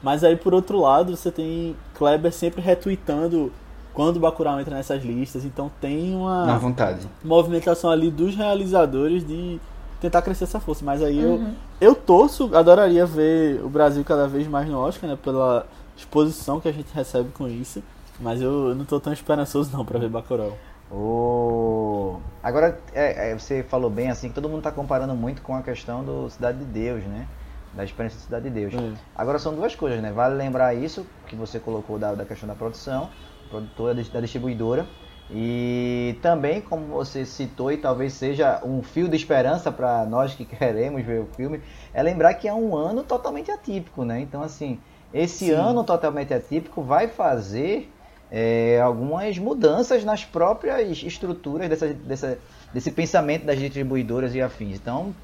[0.00, 3.52] Mas aí por outro lado, você tem Kleber sempre retweetando
[3.92, 7.08] quando o Bacurau entra nessas listas, então tem uma Na vontade.
[7.24, 9.58] movimentação ali dos realizadores de
[10.00, 10.84] tentar crescer essa força.
[10.84, 11.54] Mas aí Uhum.
[11.80, 15.18] eu, eu torço, adoraria ver o Brasil cada vez mais no Oscar, né?
[15.20, 17.82] Pela exposição que a gente recebe com isso.
[18.20, 20.56] Mas eu, não tô tão esperançoso não pra ver Bacurau.
[20.90, 22.20] O...
[22.42, 25.62] Agora, é, é, você falou bem assim, que todo mundo está comparando muito com a
[25.62, 27.26] questão do Cidade de Deus, né?
[27.74, 28.74] Da experiência de Cidade de Deus.
[28.74, 28.92] É.
[29.14, 30.12] Agora são duas coisas, né?
[30.12, 33.10] Vale lembrar isso, que você colocou da, da questão da produção,
[33.50, 34.86] produtora, da distribuidora.
[35.28, 40.44] E também, como você citou, e talvez seja um fio de esperança para nós que
[40.46, 41.60] queremos ver o filme,
[41.92, 44.20] é lembrar que é um ano totalmente atípico, né?
[44.20, 44.78] Então, assim,
[45.12, 45.52] esse Sim.
[45.52, 47.90] ano totalmente atípico vai fazer
[48.30, 52.38] é, algumas mudanças nas próprias estruturas dessa, dessa,
[52.74, 54.76] desse pensamento das distribuidoras e afins.
[54.76, 55.14] Então,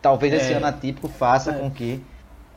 [0.00, 0.56] talvez esse É.
[0.56, 1.54] ano atípico faça É.
[1.58, 2.02] com que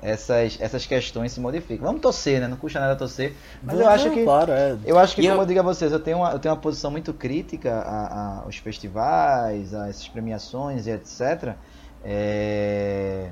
[0.01, 1.77] essas, essas questões se modifiquem.
[1.77, 2.47] Vamos torcer, né?
[2.47, 3.33] Não custa nada torcer.
[3.63, 4.77] Mas eu Não, acho que Claro, é.
[4.85, 6.53] eu acho que, E como eu- eu digo a vocês, eu tenho uma, eu tenho
[6.53, 8.05] uma posição muito crítica a-
[8.39, 11.55] a- aos festivais, a essas premiações e etc.
[12.03, 13.29] É,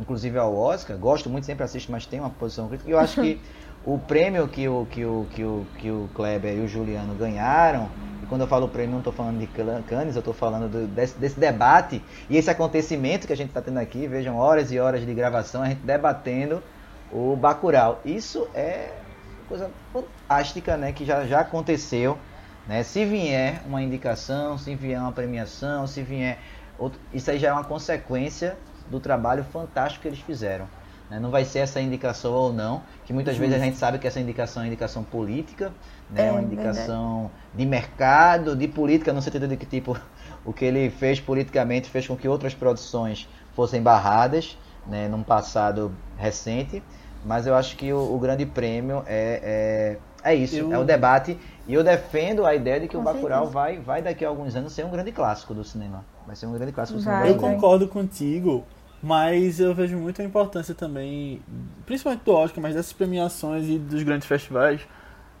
[0.00, 0.96] inclusive ao Oscar.
[0.96, 2.90] Gosto muito, sempre assisto, mas tenho uma posição crítica.
[2.90, 3.40] Eu acho que
[3.86, 7.92] o prêmio que o, que, o, que, o, que o Kleber e o Juliano ganharam,
[8.20, 11.18] e quando eu falo prêmio, não estou falando de Cannes, eu estou falando do- desse,
[11.18, 14.08] desse debate e esse acontecimento que a gente está tendo aqui.
[14.08, 16.64] Vejam, horas e horas de gravação, a gente debatendo
[17.08, 18.00] o Bacurau.
[18.04, 19.04] Isso é
[19.46, 20.92] coisa fantástica, né?
[20.92, 22.26] Que já, já aconteceu,
[22.64, 22.82] né?
[22.82, 26.42] Se vier uma indicação, se vier uma premiação, se vier
[26.76, 30.68] outro, isso aí já é uma consequência do trabalho fantástico que eles fizeram.
[31.10, 31.18] Né?
[31.20, 34.20] Não vai ser essa indicação ou não, que muitas vezes a gente sabe que essa
[34.20, 35.72] indicação é indicação política,
[36.10, 36.28] né?
[36.28, 39.96] É, uma indicação de mercado, de política, no sentido de que tipo
[40.44, 44.56] o que ele fez politicamente fez com que outras produções fossem barradas,
[44.86, 45.08] né?
[45.08, 46.82] Num passado recente.
[47.24, 50.84] Mas eu acho que o, o grande prêmio é, é, é isso, Eu- é o
[50.84, 51.36] debate.
[51.66, 53.52] E eu defendo a ideia de que o Com Bacurau certeza.
[53.52, 56.04] vai, vai daqui a alguns anos ser um grande clássico do cinema.
[56.26, 58.64] Vai ser um grande clássico do cinema Vai, Eu concordo contigo,
[59.06, 61.40] mas eu vejo muita importância também,
[61.86, 64.80] principalmente do Oscar, mas dessas premiações e dos grandes festivais,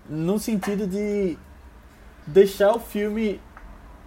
[0.08, 1.36] no sentido de
[2.24, 3.40] deixar o filme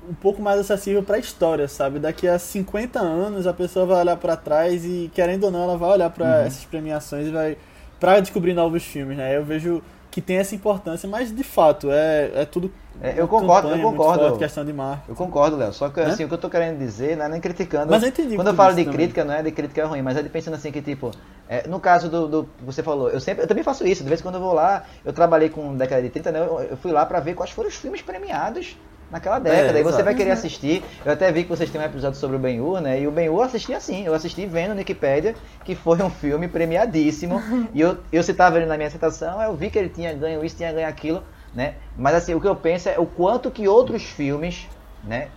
[0.09, 1.99] um pouco mais acessível para a história, sabe?
[1.99, 5.77] Daqui a 50 anos a pessoa vai olhar para trás e querendo ou não ela
[5.77, 7.57] vai olhar para essas premiações e vai
[7.99, 9.35] para descobrir novos filmes, né?
[9.35, 12.71] Eu vejo que tem essa importância, mas de fato é, é tudo
[13.01, 14.23] É, eu concordo, eu concordo.
[14.23, 15.03] forte, questão de marca.
[15.07, 15.71] Eu concordo, Léo.
[15.71, 16.07] Só que Né?
[16.07, 17.91] assim, o que eu tô querendo dizer não é nem criticando.
[17.91, 18.97] Mas eu entendi Quando eu falo de também.
[18.97, 21.11] crítica, não é de crítica ruim, mas é de pensando assim que, tipo,
[21.47, 24.19] é, no caso do, do você falou, eu sempre, eu também faço isso, de vez
[24.19, 26.39] em quando eu vou lá, eu trabalhei com década de 30, né?
[26.39, 28.75] Eu, eu fui lá pra ver quais foram os filmes premiados
[29.09, 29.77] naquela década.
[29.77, 30.03] É, e você exato.
[30.03, 30.83] vai querer assistir.
[31.03, 32.99] Eu até vi que vocês têm um episódio sobre o Ben-Hur, né?
[32.99, 36.47] E o Ben-Hur eu assisti assim, eu assisti vendo no Wikipedia que foi um filme
[36.47, 37.41] premiadíssimo.
[37.73, 40.55] e eu, eu citava ele na minha citação, eu vi que ele tinha ganho isso,
[40.57, 41.23] tinha ganho aquilo,
[41.53, 41.77] né?
[41.95, 44.69] Mas assim, o que eu penso é o quanto que outros filmes,
[45.01, 45.33] né?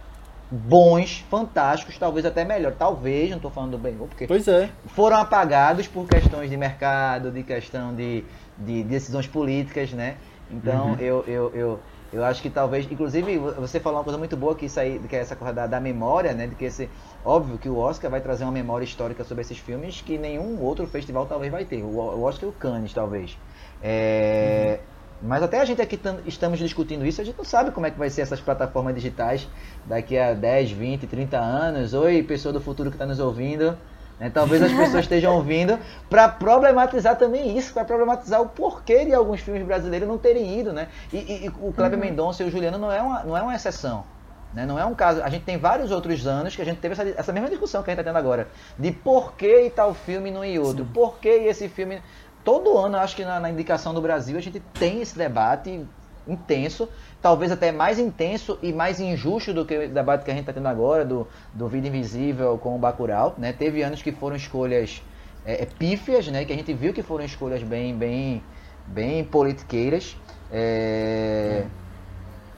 [0.51, 2.75] Bons, fantásticos, talvez até melhor.
[2.77, 4.71] Talvez, não tô falando do Ben-Hur, porque Pois é.
[4.87, 8.27] foram apagados por questões de mercado, de questão de,
[8.57, 10.19] de decisões políticas, né?
[10.51, 14.55] Então eu, eu, eu, eu acho que talvez, inclusive você falou uma coisa muito boa
[14.55, 16.47] que isso aí, que é essa coisa da, da memória, né?
[16.47, 16.91] De que esse,
[17.25, 20.87] óbvio que o Oscar vai trazer uma memória histórica sobre esses filmes que nenhum outro
[20.87, 21.83] festival talvez vai ter.
[21.83, 23.39] O, o Oscar e o Cannes talvez.
[23.81, 24.85] É,
[25.23, 27.99] Mas até a gente aqui estamos discutindo isso, a gente não sabe como é que
[27.99, 29.49] vai ser essas plataformas digitais
[29.87, 31.95] daqui a 10, 20, 30 anos.
[31.95, 33.79] Oi, pessoa do futuro que está nos ouvindo.
[34.19, 34.31] Né?
[34.35, 35.79] Talvez as pessoas estejam ouvindo
[36.11, 40.73] para problematizar também isso, para problematizar o porquê de alguns filmes brasileiros não terem ido.
[40.73, 40.89] Né?
[41.13, 42.05] E, e, e o Kleber uhum.
[42.05, 44.05] Mendonça e o Juliano não é uma, não é uma exceção.
[44.53, 44.67] Né?
[44.67, 45.23] Não é um caso.
[45.23, 47.91] A gente tem vários outros anos que a gente teve essa, essa mesma discussão que
[47.91, 48.49] a gente está tendo agora.
[48.79, 50.85] De por que tal filme não e outro.
[50.85, 50.91] Sim.
[50.93, 52.03] Por que esse filme
[52.45, 55.85] todo ano, acho que na, na, indicação do Brasil, a gente tem esse debate
[56.27, 56.89] intenso,
[57.21, 60.53] talvez até mais intenso e mais injusto do que o debate que a gente está
[60.53, 63.35] tendo agora, do, do Vida Invisível com o Bacurau.
[63.39, 63.53] Né?
[63.53, 65.03] Teve anos que foram escolhas
[65.45, 66.45] é, é, pífias, né?
[66.45, 68.43] que a gente viu que foram escolhas bem, bem,
[68.87, 70.17] bem politiqueiras.
[70.51, 71.65] É...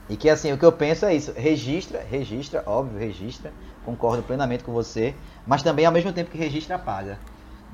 [0.09, 3.51] E que assim, o que eu penso é isso, registra, registra, óbvio, registra,
[3.86, 5.15] concordo plenamente com você,
[5.47, 7.19] mas também ao mesmo tempo que registra, apaga.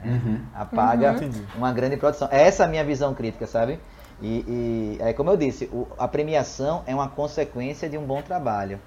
[0.05, 0.41] Uhum.
[0.55, 1.31] Apaga uhum.
[1.57, 2.29] uma grande produção.
[2.31, 3.79] Essa é a minha visão crítica, sabe?
[4.23, 8.23] E, e é como eu disse, o, a premiação é uma consequência de um bom
[8.23, 8.81] trabalho.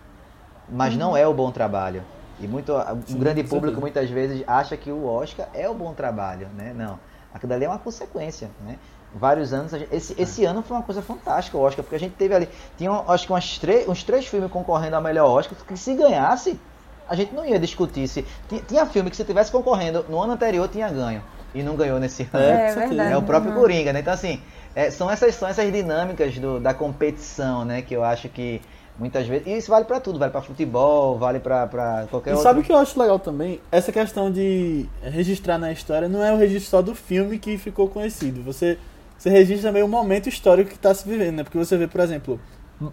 [0.70, 1.00] Mas uhum.
[1.00, 2.04] não é o bom trabalho.
[2.40, 2.74] E muito,
[3.10, 6.74] um grande público muitas vezes acha que o Oscar é o bom trabalho, né?
[6.76, 7.00] Não.
[7.34, 8.78] Aquilo dali é uma consequência, né?
[9.16, 12.16] Vários anos, gente, esse, esse ano foi uma coisa fantástica o Oscar, porque a gente
[12.16, 15.78] teve ali, tinha acho que umas três, uns três filmes concorrendo ao melhor Oscar, que
[15.78, 16.60] se ganhasse,
[17.08, 18.26] a gente não ia discutir se.
[18.68, 21.22] Tinha filme que se tivesse concorrendo no ano anterior tinha ganho.
[21.54, 22.44] E não ganhou nesse ano.
[22.44, 23.60] É, é, verdade, é o próprio uhum.
[23.60, 24.00] Coringa, né?
[24.00, 24.42] Então, assim,
[24.76, 27.82] é, são, essas, são essas dinâmicas do, da competição, né?
[27.82, 28.60] Que eu acho que
[28.98, 29.46] muitas vezes.
[29.48, 32.44] E isso vale para tudo, vale para futebol, vale para qualquer e outro.
[32.44, 33.62] sabe o que eu acho legal também?
[33.72, 37.88] Essa questão de registrar na história não é o registro só do filme que ficou
[37.88, 38.42] conhecido.
[38.44, 38.78] Você,
[39.18, 41.44] você registra também o momento histórico que está se vivendo, né?
[41.44, 42.40] Porque você vê, por exemplo,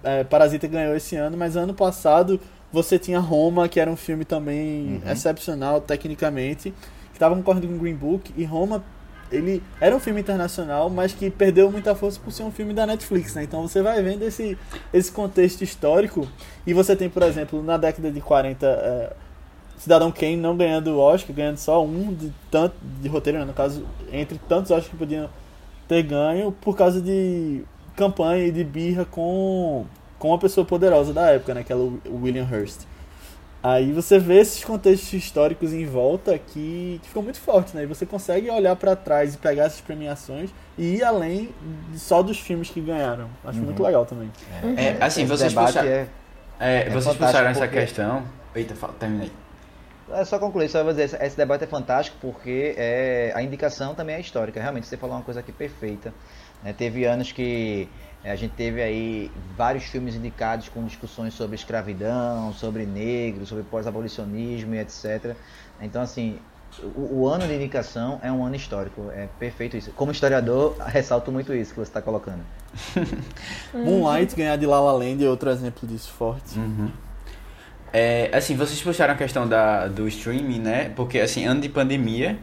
[0.02, 2.40] é, Parasita ganhou esse ano, mas ano passado
[2.72, 5.10] você tinha Roma, que era um filme também uhum.
[5.10, 6.70] excepcional tecnicamente,
[7.10, 8.84] que estava concorrendo com Green Book, e Roma
[9.30, 12.84] ele era um filme internacional, mas que perdeu muita força por ser um filme da
[12.84, 13.44] Netflix, né?
[13.44, 14.58] Então você vai vendo esse,
[14.92, 16.26] esse contexto histórico
[16.66, 19.12] e você tem, por exemplo, na década de 40, é,
[19.78, 23.44] Cidadão Kane não ganhando o Oscar, ganhando só um de tanto de roteiro, né?
[23.44, 25.30] no caso, entre tantos Oscars que podiam
[25.86, 27.62] ter ganho por causa de
[27.96, 29.86] campanha e de birra com
[30.20, 32.82] com uma pessoa poderosa da época, né, que era o William Hearst.
[33.62, 37.82] Aí você vê esses contextos históricos em volta que, que ficam muito fortes, né?
[37.82, 40.48] E você consegue olhar para trás e pegar essas premiações
[40.78, 41.50] e ir além
[41.94, 43.28] só dos filmes que ganharam.
[43.44, 43.66] Acho uhum.
[43.66, 44.32] muito legal também.
[44.78, 46.06] É, é assim, vocês puxaram, é,
[46.58, 47.80] é, é vocês puxaram essa porque...
[47.80, 48.22] questão.
[48.54, 49.30] Eita, terminei.
[50.12, 54.16] É só concluir, só vou dizer, esse debate é fantástico porque é, a indicação também
[54.16, 54.58] é histórica.
[54.60, 56.14] Realmente, você falou uma coisa aqui perfeita.
[56.64, 56.72] Né?
[56.72, 62.52] Teve anos que é, a gente teve aí vários filmes indicados com discussões sobre escravidão,
[62.52, 65.34] sobre negros, sobre pós-abolicionismo e etc.
[65.80, 66.38] Então, assim,
[66.82, 69.10] o, o, ano de indicação é um ano histórico.
[69.12, 69.90] É perfeito isso.
[69.92, 72.40] Como historiador, ressalto muito isso que você está colocando.
[73.72, 76.58] Moonlight ganhar de La La Land é outro exemplo disso forte.
[76.58, 76.90] Uhum.
[77.92, 80.92] É, assim, vocês puxaram a questão da, do streaming, né?
[80.94, 82.38] Porque, assim, ano de pandemia,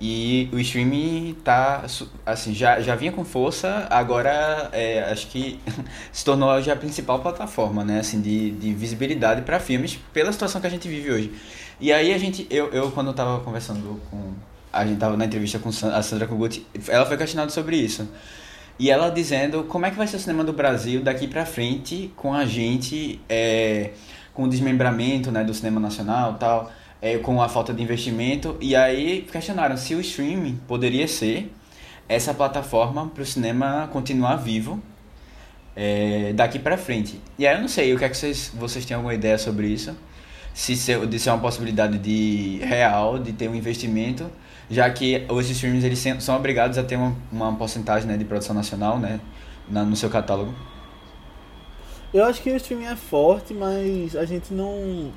[0.00, 1.84] e o streaming tá,
[2.24, 5.60] assim, já, já vinha com força, agora é, acho que
[6.10, 10.58] se tornou já a principal plataforma, né, assim, de, de visibilidade para filmes, pela situação
[10.58, 11.32] que a gente vive hoje.
[11.78, 14.32] E aí a gente, eu, eu quando eu tava conversando com,
[14.72, 18.08] a gente tava na entrevista com a Sandra Kogut, ela foi questionada sobre isso.
[18.78, 22.10] E ela dizendo como é que vai ser o cinema do Brasil daqui para frente
[22.16, 23.90] com a gente, é,
[24.32, 26.72] com o desmembramento, né, do cinema nacional tal
[27.02, 28.56] é, com a falta de investimento.
[28.60, 31.52] E aí questionaram se o streaming poderia ser
[32.08, 34.80] essa plataforma para o cinema continuar vivo
[35.76, 37.20] é, daqui para frente.
[37.38, 39.68] E aí eu não sei, o que é que vocês, vocês têm alguma ideia sobre
[39.68, 39.96] isso?
[40.52, 44.28] Se de ser uma possibilidade de real, de ter um investimento,
[44.68, 48.54] já que os streams eles são obrigados a ter uma, uma porcentagem né, de produção
[48.54, 49.20] nacional né,
[49.68, 50.52] na, no seu catálogo.
[52.12, 55.12] Eu acho que o streaming é forte, mas a gente não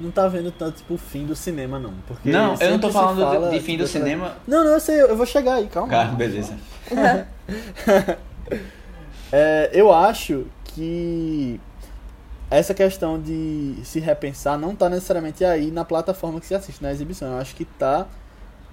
[0.00, 1.92] não tá vendo tanto, tipo, o fim do cinema, não.
[2.06, 4.36] Porque não, eu não tô falando fala, de fim do cinema.
[4.46, 5.94] Não, não, eu sei, eu vou chegar aí, calma.
[5.94, 6.56] Ah, beleza.
[9.30, 11.60] é, eu acho que
[12.50, 16.90] essa questão de se repensar não tá necessariamente aí na plataforma que se assiste, na
[16.90, 17.32] exibição.
[17.32, 18.08] Eu acho que tá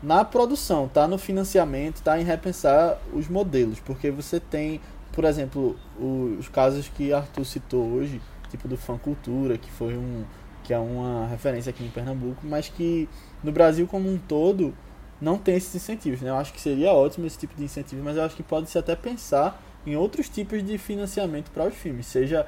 [0.01, 3.79] na produção, tá no financiamento, tá em repensar os modelos.
[3.79, 4.81] Porque você tem,
[5.11, 10.23] por exemplo, os casos que Arthur citou hoje, tipo do Fã Cultura, que foi um
[10.67, 13.07] que é uma referência aqui em Pernambuco, mas que
[13.41, 14.75] no Brasil como um todo
[15.19, 16.19] não tem esses incentivos.
[16.19, 16.29] Né?
[16.29, 18.93] Eu acho que seria ótimo esse tipo de incentivo, mas eu acho que pode-se até
[18.93, 22.45] pensar em outros tipos de financiamento para os filmes, seja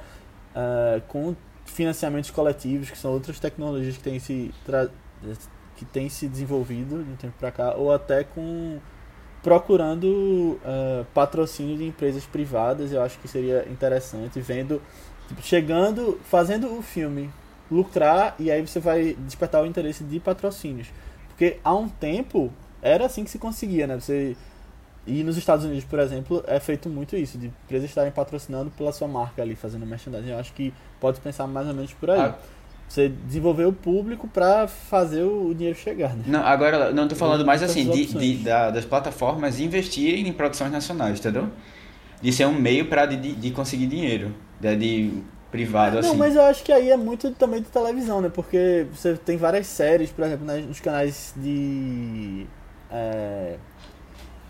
[0.53, 1.33] uh, com
[1.63, 4.53] financiamentos coletivos, que são outras tecnologias que têm se,
[5.77, 8.79] que têm se desenvolvido de um tempo para cá, ou até com
[9.41, 14.81] procurando uh, patrocínio de empresas privadas, eu acho que seria interessante, vendo,
[15.29, 17.29] tipo, chegando, fazendo o filme
[17.71, 20.87] lucrar e aí você vai despertar o interesse de patrocínios.
[21.29, 22.51] Porque há um tempo
[22.81, 23.99] era assim que se conseguia, né?
[23.99, 24.35] Você
[25.07, 28.91] e nos Estados Unidos, por exemplo, é feito muito isso, de empresas estarem patrocinando pela
[28.91, 30.29] sua marca ali, fazendo merchandising.
[30.29, 32.19] Eu acho que pode pensar mais ou menos por aí.
[32.19, 32.35] Ah.
[32.87, 36.23] Você desenvolver o público para fazer o dinheiro chegar, né?
[36.25, 40.71] Não, agora, não tô falando mais assim, de, de, da, das plataformas investirem em produções
[40.71, 41.49] nacionais, entendeu?
[42.19, 46.09] De ser um meio para de, de conseguir dinheiro, de, de privado, não, assim.
[46.09, 48.29] Não, mas eu acho que aí é muito também de televisão, né?
[48.33, 52.45] Porque você tem várias séries, por exemplo, nos canais de...
[52.91, 53.55] É,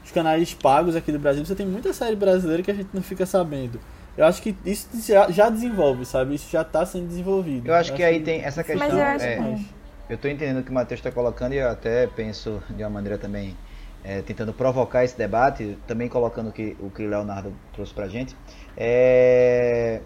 [0.03, 3.01] os canais pagos aqui do Brasil, você tem muita série brasileira que a gente não
[3.01, 3.79] fica sabendo.
[4.17, 4.89] Eu acho que isso
[5.29, 6.35] já, desenvolve, sabe?
[6.35, 7.67] Isso já está sendo desenvolvido.
[7.67, 8.25] Eu acho, eu que acho aí que...
[8.25, 8.87] tem essa questão.
[8.87, 9.65] Mas eu acho é, que...
[10.09, 12.89] Eu estou entendendo o que o Matheus está colocando e eu até penso de uma
[12.89, 13.55] maneira também
[14.03, 18.09] é, tentando provocar esse debate, também colocando que, o que o Leonardo trouxe para a
[18.09, 18.35] gente.
[18.75, 20.01] É,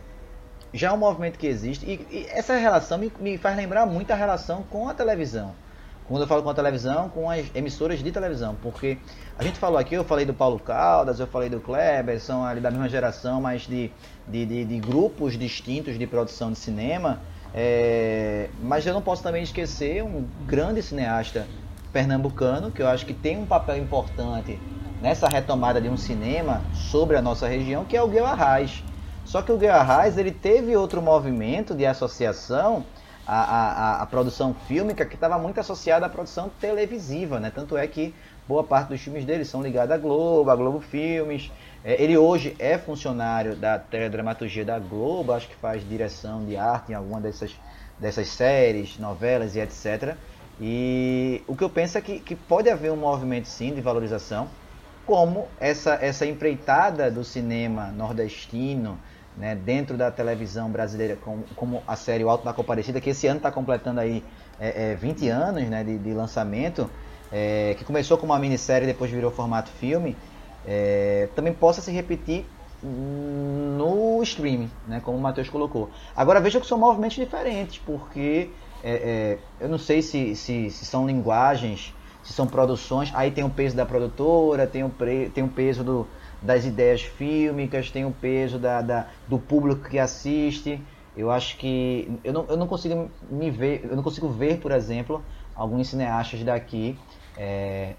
[0.73, 4.11] já é um movimento que existe e, e essa relação me, me, faz lembrar muito
[4.11, 5.53] a relação com a televisão.
[6.07, 8.97] Quando eu falo com a televisão, com as emissoras de televisão, porque
[9.37, 12.59] a gente falou aqui, eu falei do Paulo Caldas, eu falei do Kleber, são ali
[12.59, 13.89] da mesma geração, mas de,
[14.27, 17.21] de, de, de grupos distintos de produção de cinema.
[17.55, 21.47] É, mas eu não posso também esquecer um grande cineasta
[21.93, 24.59] pernambucano, que eu acho que tem um papel importante
[25.01, 28.83] nessa retomada de um cinema sobre a nossa região, que é o Guilherme Arraes.
[29.23, 32.85] Só que o Arraes ele teve outro movimento de associação
[33.25, 37.49] a, a, a produção fílmica que estava muito associada à produção televisiva, né?
[37.49, 38.13] Tanto é que
[38.47, 41.51] boa parte dos filmes dele são ligados à Globo, à Globo Filmes.
[41.83, 46.91] É, ele hoje é funcionário da teledramaturgia da Globo, acho que faz direção de arte
[46.91, 47.55] em alguma dessas,
[47.97, 50.17] dessas séries, novelas e etc.
[50.59, 54.49] E o que eu penso é que, que pode haver um movimento sim de valorização,
[55.05, 58.97] como essa, essa empreitada do cinema nordestino,
[59.37, 63.27] né, dentro da televisão brasileira, como, como, a série O Alto da Comparecida, que esse
[63.27, 64.23] ano está completando aí
[64.59, 66.89] é, é, 20 anos né, de, de lançamento,
[67.31, 70.15] é, que começou como uma minissérie depois virou formato filme,
[70.65, 72.45] é, também possa se repetir
[72.83, 75.89] no streaming, né, como o Matheus colocou.
[76.15, 78.49] Agora veja que são movimentos diferentes, porque
[78.83, 83.43] é, é, eu não sei se, se, se são linguagens, se são produções, aí tem
[83.43, 86.07] o peso da produtora, tem o, pre, tem o peso do,
[86.43, 90.79] das ideias fílmicas, tem o peso da, da, do público que assiste.
[91.15, 94.71] Eu acho que eu não, eu não consigo me ver, eu não consigo ver, por
[94.71, 95.23] exemplo,
[95.55, 96.97] alguns cineastas daqui
[97.37, 97.93] é,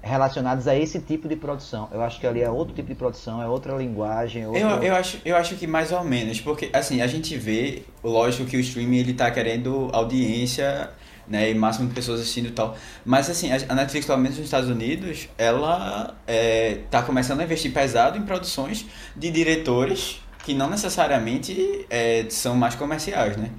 [0.00, 1.88] relacionados a esse tipo de produção.
[1.92, 4.46] Eu acho que ali é outro tipo de produção, é outra linguagem.
[4.46, 4.60] Outro...
[4.60, 8.48] Eu, eu, acho, eu acho que mais ou menos, porque assim, a gente vê, lógico
[8.48, 10.90] que o streaming ele tá querendo audiência
[11.30, 12.76] né, e máximo de pessoas assistindo e tal.
[13.04, 17.72] Mas assim, a Netflix, pelo menos nos Estados Unidos, ela é, tá começando a investir
[17.72, 18.84] pesado em produções
[19.16, 23.50] de diretores que não necessariamente é, são mais comerciais, né?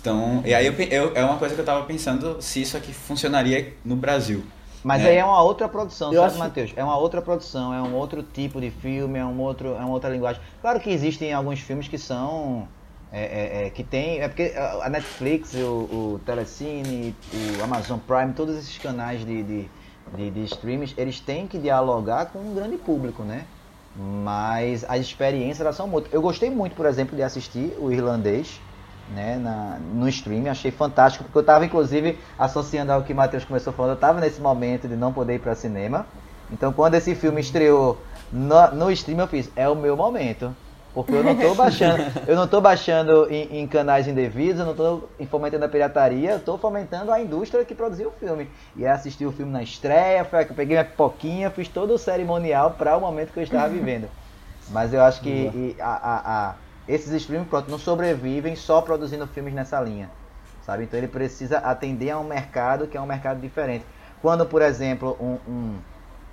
[0.00, 2.92] Então, e aí eu, eu, é uma coisa que eu tava pensando se isso aqui
[2.92, 4.42] funcionaria no Brasil.
[4.82, 5.10] Mas né?
[5.10, 6.38] aí é uma outra produção, eu sabe, acho...
[6.38, 6.72] Matheus?
[6.74, 9.90] É uma outra produção, é um outro tipo de filme, é um outro, é uma
[9.90, 10.42] outra linguagem.
[10.60, 12.66] Claro que existem alguns filmes que são
[13.16, 14.20] é, é, é, que tem.
[14.20, 17.14] É porque a Netflix, o, o Telecine,
[17.60, 19.70] o Amazon Prime, todos esses canais de, de,
[20.16, 23.44] de, de streams, eles têm que dialogar com um grande público, né?
[23.96, 26.08] Mas as experiências elas são muito.
[26.12, 28.60] Eu gostei muito, por exemplo, de assistir o irlandês
[29.14, 33.44] né, na, no stream, achei fantástico, porque eu estava inclusive associando ao que o Matheus
[33.44, 36.04] começou falando, eu estava nesse momento de não poder ir para cinema.
[36.50, 37.96] Então quando esse filme estreou
[38.32, 40.52] no, no stream, eu fiz, é o meu momento.
[40.94, 44.72] Porque eu não estou baixando, eu não tô baixando em, em, canais indevidos, eu não
[44.72, 48.48] estou fomentando a pirataria, eu estou fomentando a indústria que produziu o filme.
[48.76, 51.98] E é assistir o filme na estreia, foi, eu peguei minha pipoquinha, fiz todo o
[51.98, 54.08] cerimonial para o momento que eu estava vivendo.
[54.70, 56.54] Mas eu acho que a, a, a,
[56.88, 60.08] esses streams pronto, não sobrevivem só produzindo filmes nessa linha.
[60.64, 60.84] Sabe?
[60.84, 63.84] Então ele precisa atender a um mercado que é um mercado diferente.
[64.22, 65.78] Quando, por exemplo, um, um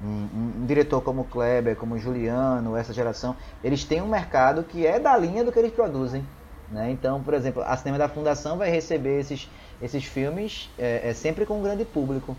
[0.03, 4.99] um, um, diretor como Kleber, como Juliano, essa geração, eles têm um mercado que é
[4.99, 6.25] da linha do que eles produzem.
[6.69, 6.91] Né?
[6.91, 9.49] Então, por exemplo, a Cinema da Fundação vai receber esses,
[9.81, 12.35] esses filmes é, é sempre com um grande público.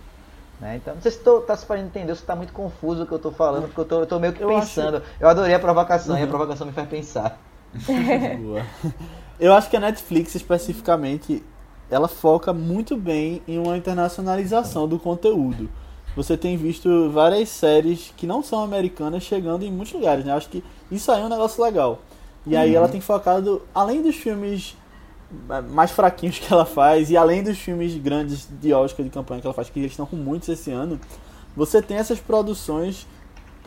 [0.60, 0.76] Né?
[0.76, 3.16] Então, não sei se está se fazendo entender, se está muito confuso o que eu
[3.16, 4.98] estou falando, porque eu estou meio que eu pensando.
[4.98, 5.06] Acho...
[5.20, 6.20] Eu adorei a provocação uhum.
[6.20, 6.30] e a uhum.
[6.30, 7.38] provocação me faz pensar.
[9.38, 11.42] eu acho que a Netflix, especificamente,
[11.90, 15.68] ela foca muito bem em uma internacionalização do conteúdo
[16.16, 20.32] você tem visto várias séries que não são americanas chegando em muitos lugares, né?
[20.32, 22.00] Acho que isso aí é um negócio legal.
[22.46, 22.60] E uhum.
[22.60, 24.76] aí ela tem focado, além dos filmes
[25.70, 29.46] mais fraquinhos que ela faz, e além dos filmes grandes de Oscar de campanha que
[29.46, 31.00] ela faz, que eles estão com muitos esse ano,
[31.56, 33.06] você tem essas produções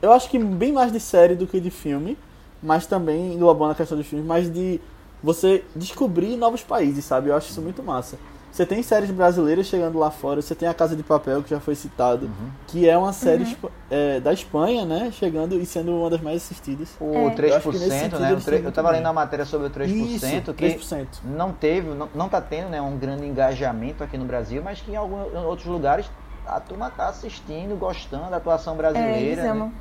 [0.01, 2.17] eu acho que bem mais de série do que de filme,
[2.61, 4.79] mas também englobando a questão dos filmes, mas de
[5.23, 7.29] você descobrir novos países, sabe?
[7.29, 8.17] Eu acho isso muito massa.
[8.55, 11.59] Você tem séries brasileiras chegando lá fora, você tem a Casa de Papel, que já
[11.59, 12.49] foi citado, Uhum.
[12.67, 15.09] que é uma série espa- é, da Espanha, né?
[15.11, 16.95] Chegando e sendo uma das mais assistidas.
[16.97, 17.17] O É.
[17.17, 18.29] Eu acho que 3%, nesse sentido né?
[18.29, 20.05] O eles tre- tão Eu muito tava lendo a matéria sobre o 3%,
[20.45, 21.19] Isso, que 3%.
[21.25, 24.89] não teve, não, não tá tendo né, um grande engajamento aqui no Brasil, mas que
[24.89, 26.09] em alguns em outros lugares
[26.47, 29.53] a turma tá assistindo, gostando da atuação É, brasileira.
[29.53, 29.71] né?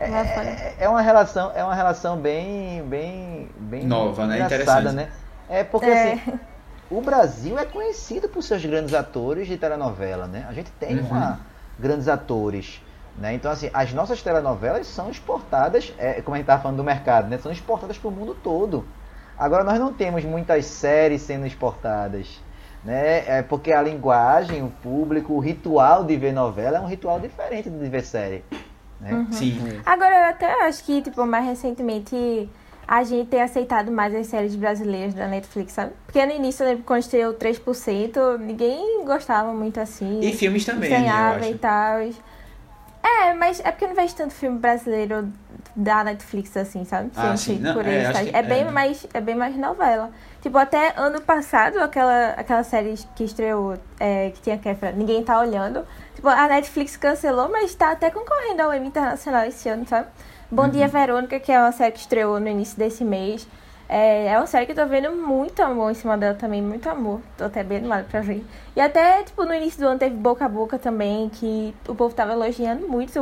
[0.00, 0.46] Lá fora.
[0.48, 4.40] É, é uma relação, é uma relação bem, bem, bem Nova, né?
[4.40, 4.94] Interessante.
[4.94, 5.10] né?
[5.46, 6.12] É porque É.
[6.14, 6.40] assim,
[6.96, 10.44] o Brasil é conhecido por seus grandes atores de telenovela, né?
[10.48, 11.06] A gente tem Uhum.
[11.06, 11.40] uma-
[11.78, 12.82] grandes atores,
[13.18, 13.34] né?
[13.34, 17.28] Então assim, as nossas telenovelas são exportadas, é, como a gente estava falando do mercado,
[17.28, 17.38] né?
[17.38, 18.84] São exportadas para o mundo todo.
[19.38, 22.40] Agora nós não temos muitas séries sendo exportadas,
[22.84, 23.38] né?
[23.38, 27.70] É porque a linguagem, o público, o ritual de ver novela é um ritual diferente
[27.70, 28.44] de ver série,
[29.00, 29.26] né?
[29.30, 29.58] Sim.
[29.86, 32.48] Agora, eu até acho que, tipo, mais recentemente
[32.86, 35.92] a gente tem aceitado mais as séries brasileiras da Netflix, sabe?
[36.06, 40.20] Porque no início, eu lembro quando estreou 3%, ninguém gostava muito assim.
[40.20, 42.00] E filmes também, né, e tal.
[43.02, 45.28] É, mas é porque eu não vejo tanto filme brasileiro
[45.74, 47.10] da Netflix assim, sabe?
[47.16, 47.58] Ah, sim.
[47.58, 48.70] Não, por é, eles, que- é, bem é.
[48.70, 50.10] mais é bem mais novela.
[50.40, 55.40] Tipo, até ano passado, aquela, aquela série que estreou, é, que tinha Kefra, Ninguém Tá
[55.40, 55.84] Olhando.
[56.14, 60.08] Tipo, a Netflix cancelou, mas tá até concorrendo ao Emmy Internacional esse ano, sabe?
[60.52, 63.48] Bom Dia Verônica, que é uma série que estreou no início desse mês.
[63.88, 66.86] É, é uma série que eu tô vendo muito amor em cima dela também, muito
[66.90, 67.20] amor.
[67.38, 68.44] Tô até bem animada pra ver.
[68.76, 72.14] E até, tipo, no início do ano teve Boca a Boca também, que o povo
[72.14, 73.18] tava elogiando muito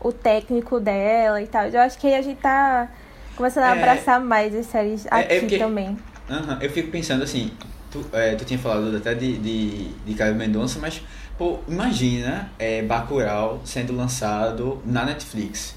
[0.00, 1.66] o, o técnico dela e tal.
[1.66, 2.88] Eu acho que a gente tá
[3.36, 3.78] começando a É.
[3.78, 5.96] abraçar mais as séries É- é aqui porque- também.
[6.28, 7.52] Aham, Eu fico pensando assim,
[7.92, 11.00] tu, é, tu tinha falado até de, de, de Caio Mendonça, mas,
[11.38, 15.76] pô, imagina é, Bacurau sendo lançado na Netflix,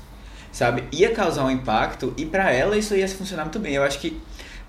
[0.55, 0.85] sabe?
[0.89, 3.73] Ia causar um impacto e pra ela isso ia funcionar muito bem.
[3.73, 4.17] Eu acho que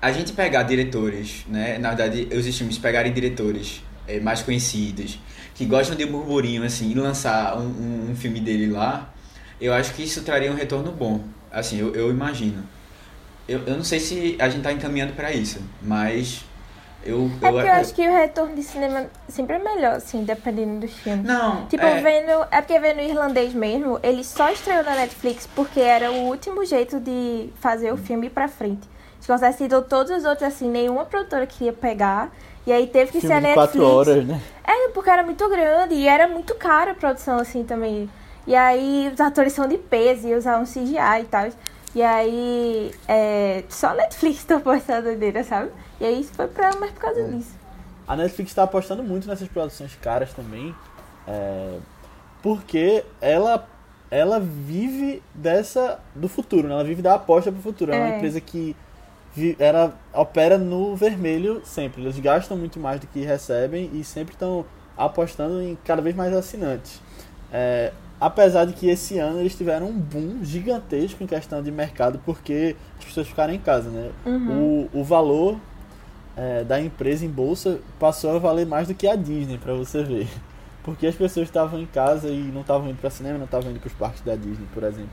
[0.02, 1.78] a gente pegar diretores, né?
[1.78, 5.20] Na verdade, os streams pegarem diretores é, mais conhecidos,
[5.54, 9.14] que gostam de burburinho, assim, e lançar um, um, um filme dele lá,
[9.60, 11.22] eu acho que isso traria um retorno bom.
[11.52, 12.64] Assim, eu, eu imagino.
[13.46, 16.44] Eu, eu não sei se a gente tá encaminhando pra isso, mas
[17.04, 17.30] eu.
[17.40, 20.92] É porque eu acho que o retorno de cinema sempre é melhor, assim, dependendo dos
[20.92, 21.24] filmes.
[21.24, 22.46] Não, Tipo, é, vendo.
[22.50, 26.64] É porque vendo o irlandês mesmo, ele só estreou na Netflix porque era o último
[26.64, 28.88] jeito de fazer o filme ir pra frente.
[29.20, 32.30] Se tivesse sido todos os outros, assim, nenhuma produtora queria pegar.
[32.66, 33.72] E aí teve que ser a Filme Netflix.
[33.72, 34.40] quatro horas, né?
[34.64, 38.10] É, porque era muito grande e era muito cara a produção, assim, também.
[38.46, 41.48] E aí os atores são de peso e usavam CGI e tal.
[41.96, 45.70] E aí é, só a Netflix topou essa doideira, sabe?
[45.98, 47.54] E aí isso foi pra mais por causa disso.
[48.06, 50.74] A Netflix está apostando muito nessas produções caras também,
[51.26, 51.78] é,
[52.42, 53.66] porque ela
[54.10, 56.74] ela vive dessa do futuro, né?
[56.74, 57.92] ela vive da aposta pro futuro.
[57.92, 58.16] É, uma É.
[58.18, 58.76] empresa que
[59.34, 62.02] vi- ela opera no vermelho sempre.
[62.02, 64.66] Eles gastam muito mais do que recebem e sempre estão
[64.98, 67.00] apostando em cada vez mais assinantes.
[67.50, 67.90] É,
[68.20, 72.76] apesar de que esse ano eles tiveram um boom gigantesco em questão de mercado porque
[72.98, 74.10] as pessoas ficaram em casa, né?
[74.24, 74.88] Uhum.
[74.92, 75.58] O, o valor
[76.36, 80.02] é, da empresa em bolsa passou a valer mais do que a Disney, pra você
[80.02, 80.28] ver.
[80.82, 83.80] Porque as pessoas estavam em casa e não estavam indo para cinema, não estavam indo
[83.80, 85.10] para os parques da Disney, por exemplo.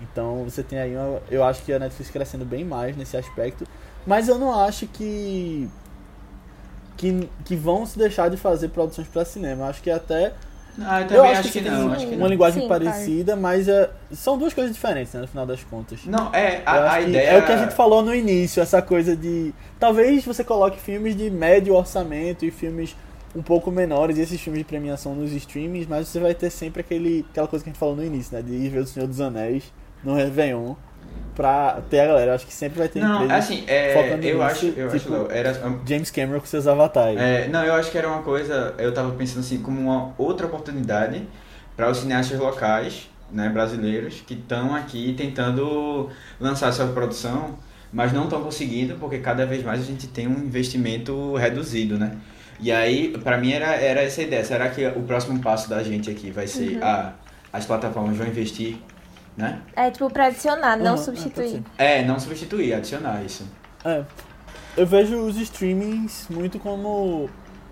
[0.00, 3.64] Então você tem aí uma, eu acho que a Netflix crescendo bem mais nesse aspecto,
[4.06, 5.68] mas eu não acho que
[6.96, 9.62] que, que vão se deixar de fazer produções para cinema.
[9.62, 10.34] Eu acho que até
[10.80, 12.26] Ah, eu eu também acho acho que tem não, acho que uma não.
[12.28, 16.00] linguagem Sim, parecida, mas é, são duas coisas diferentes, né, no final das contas.
[16.04, 17.30] Não, é, a, a que ideia.
[17.30, 19.52] É o que a gente falou no início, essa coisa de.
[19.78, 22.96] Talvez você coloque filmes de médio orçamento e filmes
[23.34, 26.80] um pouco menores, e esses filmes de premiação nos streamings, mas você vai ter sempre
[26.80, 28.42] aquele, aquela coisa que a gente falou no início, né?
[28.42, 29.72] De ir ver o Senhor dos Anéis
[30.02, 30.74] no Réveillon
[31.34, 32.30] pra ter a galera.
[32.32, 34.90] Eu acho que sempre vai ter Não, empresas assim, é, focando eu nisso, acho, eu
[34.90, 37.20] tipo, acho, Léo, era, James Cameron com seus avatares.
[37.20, 40.46] É, não, eu acho que era uma coisa, eu tava pensando assim, como uma outra
[40.46, 41.22] oportunidade
[41.76, 46.10] para os cineastas locais, né, brasileiros, que estão aqui tentando
[46.40, 47.56] lançar sua produção,
[47.92, 52.16] mas não estão conseguindo, porque cada vez mais a gente tem um investimento reduzido, né?
[52.60, 54.44] E aí, para mim, era, era essa a ideia.
[54.44, 57.12] Será que o próximo passo da gente aqui vai ser, ah,
[57.52, 58.78] as plataformas vão investir,
[59.38, 59.62] né?
[59.74, 61.50] É tipo pra adicionar, não Uhum, é, substituir.
[61.62, 63.44] pode É, não substituir, adicionar isso.
[63.84, 64.04] É.
[64.76, 67.30] Eu vejo os streamings muito como.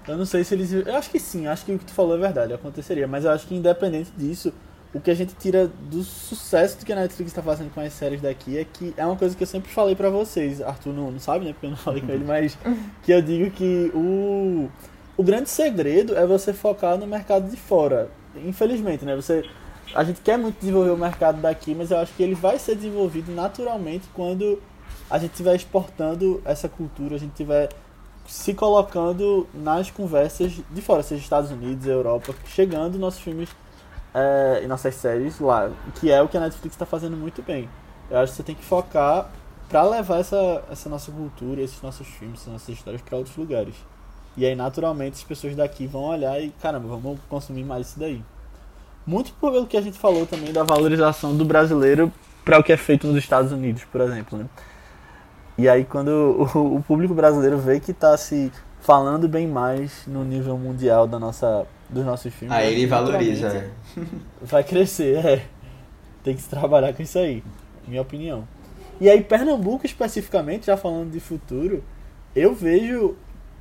[0.09, 0.73] Eu não sei se eles.
[0.73, 3.07] Eu acho que sim, acho que o que tu falou é verdade, aconteceria.
[3.07, 4.53] Mas eu acho que independente disso,
[4.95, 8.21] o que a gente tira do sucesso que a Netflix está fazendo com as séries
[8.21, 10.63] daqui é que é uma coisa que eu sempre falei pra vocês.
[10.63, 11.53] Arthur não, não sabe, né?
[11.53, 12.57] Porque eu não falei com ele, mas
[13.03, 14.69] que eu digo que o.
[15.19, 18.09] O grande segredo é você focar no mercado de fora.
[18.45, 19.17] Infelizmente, né?
[19.17, 19.45] Você
[19.95, 22.75] a gente quer muito desenvolver o mercado daqui, mas eu acho que ele vai ser
[22.75, 24.61] desenvolvido naturalmente quando
[25.11, 27.69] a gente estiver exportando essa cultura, a gente estiver
[28.27, 33.49] se colocando nas conversas de fora, seja Estados Unidos, Europa, chegando nossos filmes
[34.13, 37.69] é, e nossas séries lá, que é o que a Netflix está fazendo muito bem.
[38.11, 39.31] Eu acho que você tem que focar
[39.69, 43.75] para levar essa, essa nossa cultura, esses nossos filmes, essas nossas histórias para outros lugares.
[44.37, 48.23] E aí, naturalmente, as pessoas daqui vão olhar e, caramba, vamos consumir mais isso daí.
[49.07, 52.13] Muito pelo que a gente falou também da valorização do brasileiro
[52.45, 54.47] para o que é feito nos Estados Unidos, por exemplo, né?
[55.57, 56.09] E aí quando
[56.55, 61.19] o, o público brasileiro vê que está se falando bem mais no nível mundial da
[61.19, 62.57] nossa, dos nossos filmes.
[62.57, 63.49] Aí ele valoriza.
[63.49, 63.71] É.
[64.43, 65.45] Vai crescer, é.
[66.23, 67.43] Tem que se trabalhar com isso aí,
[67.87, 68.47] minha opinião.
[69.01, 71.83] E aí Pernambuco especificamente, já falando de futuro,
[72.35, 73.17] eu vejo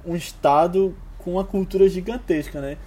[0.06, 2.78] um estado com uma cultura gigantesca, né?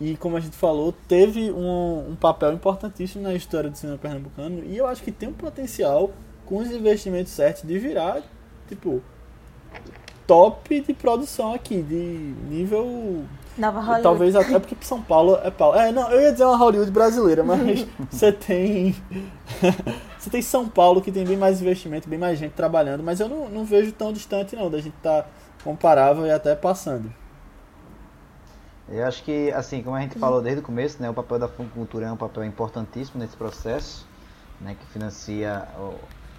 [0.00, 4.64] E como a gente falou, teve um, um papel importantíssimo na história do cinema pernambucano
[4.64, 6.10] e eu acho que tem um potencial
[6.46, 8.22] com os investimentos certos de virar
[8.66, 9.02] tipo,
[10.26, 13.24] top de produção aqui, de nível.
[13.58, 14.02] Nova Hollywood.
[14.02, 15.76] Talvez até porque São Paulo é Paulo.
[15.76, 18.94] É, não, eu ia dizer uma Hollywood brasileira, mas você tem.
[20.16, 23.28] você tem São Paulo que tem bem mais investimento, bem mais gente trabalhando, mas eu
[23.28, 25.28] não, não vejo tão distante não, da gente estar tá
[25.64, 27.12] comparável e até passando.
[28.90, 31.46] Eu acho que, assim, como a gente falou desde o começo, né, o papel da
[31.46, 34.04] Funcultura é um papel importantíssimo nesse processo,
[34.60, 35.68] né, que financia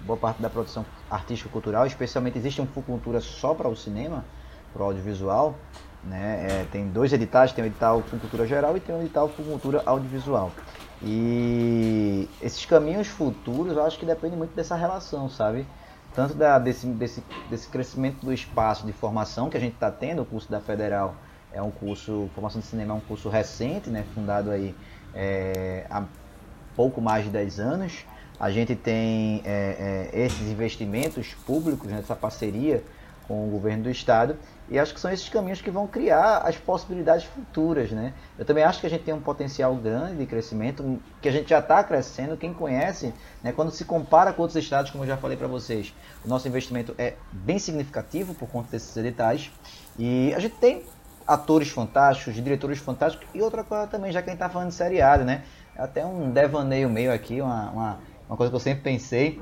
[0.06, 4.26] boa parte da produção artística cultural, especialmente existe uma cultura só para o cinema,
[4.74, 5.56] para o audiovisual,
[6.04, 6.48] né?
[6.50, 10.52] É, tem dois editais, tem o edital Cultura Geral e tem o edital Cultura Audiovisual.
[11.02, 15.66] E esses caminhos futuros, eu acho que depende muito dessa relação, sabe?
[16.14, 20.24] Tanto da, desse, desse, desse crescimento do espaço de formação que a gente está tendo,
[20.24, 21.16] o curso da Federal
[21.54, 24.06] é um curso, formação de cinema é um curso recente, né?
[24.14, 24.76] Fundado aí
[25.14, 26.06] é, há
[26.76, 28.06] pouco mais de 10 anos,
[28.40, 32.84] a gente tem é, é, esses investimentos públicos, né, essa parceria
[33.28, 34.36] com o governo do estado,
[34.68, 37.92] e acho que são esses caminhos que vão criar as possibilidades futuras.
[37.92, 38.14] Né?
[38.40, 41.50] Eu também acho que a gente tem um potencial grande de crescimento, que a gente
[41.50, 42.36] já está crescendo.
[42.36, 43.14] Quem conhece,
[43.44, 45.94] né, quando se compara com outros estados, como eu já falei para vocês,
[46.26, 49.52] o nosso investimento é bem significativo por conta desses editais.
[50.00, 50.84] E a gente tem
[51.34, 54.76] atores fantásticos, diretores fantásticos, e outra coisa também, já que a gente está falando de
[54.76, 55.44] seriado, né?
[55.78, 58.00] Até um devaneio meio aqui, uma, uma
[58.32, 59.42] uma coisa que eu sempre pensei.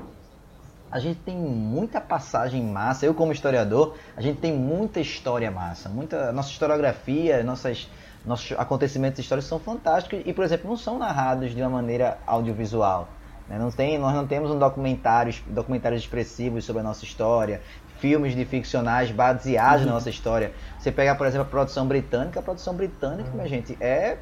[0.90, 3.06] A gente tem muita passagem massa.
[3.06, 5.88] Eu, como historiador, a gente tem muita história massa.
[5.88, 7.88] Muita, nossa historiografia, nossas,
[8.26, 13.08] nossos acontecimentos históricos são fantásticos e, por exemplo, não são narrados de uma maneira audiovisual.
[13.48, 13.60] Né?
[13.60, 17.62] Não tem, nós não temos um documentários, documentários expressivos sobre a nossa história,
[18.00, 19.88] filmes de ficcionais baseados uhum.
[19.88, 20.52] na nossa história.
[20.78, 23.36] Você pega, por exemplo, a produção britânica, a produção britânica, uhum.
[23.36, 24.18] minha gente, é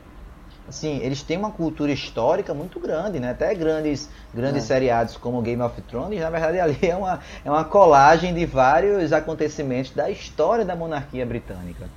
[0.68, 3.30] assim, eles têm uma cultura histórica muito grande, né?
[3.30, 4.66] Até grandes, grandes é.
[4.66, 9.12] seriados como Game of Thrones, na verdade ali é uma, é uma colagem de vários
[9.12, 11.88] acontecimentos da história da monarquia britânica.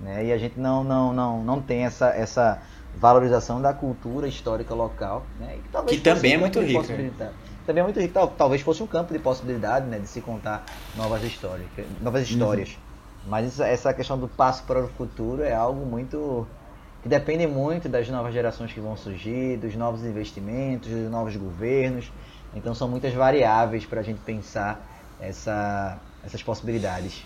[0.00, 0.26] Né?
[0.26, 2.60] E a gente não, não, não, não tem essa, essa
[2.96, 5.24] valorização da cultura histórica local.
[5.38, 5.58] Né?
[5.86, 6.84] que também é muito rico.
[7.66, 8.26] Também é muito rico.
[8.38, 10.64] Talvez fosse um campo de possibilidade né, de se contar
[10.96, 11.66] novas histórias.
[12.00, 12.32] Novas uhum.
[12.32, 12.70] histórias.
[12.70, 13.30] Uhum.
[13.30, 16.46] Mas essa questão do passo para o futuro é algo muito
[17.02, 22.10] que dependem muito das novas gerações que vão surgir, dos novos investimentos, dos novos governos.
[22.54, 24.80] Então são muitas variáveis para a gente pensar
[25.20, 27.24] essa, essas possibilidades.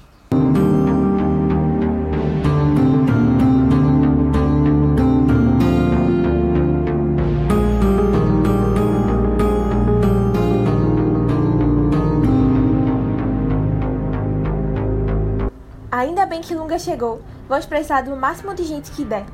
[16.41, 17.21] Bem que Lunga chegou.
[17.49, 19.27] Vamos precisar do máximo de gente que der.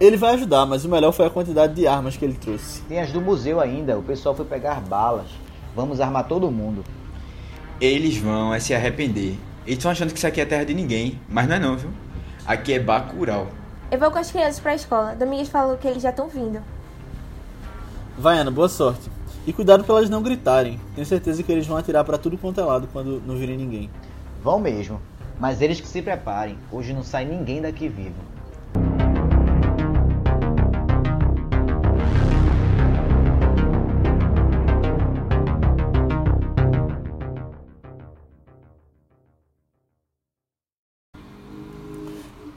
[0.00, 2.82] Ele vai ajudar, mas o melhor foi a quantidade de armas que ele trouxe.
[2.82, 5.26] Tem as do museu ainda, o pessoal foi pegar balas.
[5.74, 6.84] Vamos armar todo mundo.
[7.80, 9.36] Eles vão é se arrepender.
[9.66, 11.90] Eles estão achando que isso aqui é terra de ninguém, mas não é não, viu?
[12.46, 13.48] Aqui é Bacurau.
[13.90, 15.14] Eu vou com as crianças pra escola.
[15.14, 16.62] Domingues falou que eles já estão vindo.
[18.16, 19.10] Vai, Ana, boa sorte.
[19.46, 20.80] E cuidado pra elas não gritarem.
[20.94, 23.90] Tenho certeza que eles vão atirar para tudo quanto é lado quando não virem ninguém.
[24.42, 25.00] Vão mesmo.
[25.38, 26.58] Mas eles que se preparem.
[26.70, 28.38] Hoje não sai ninguém daqui vivo.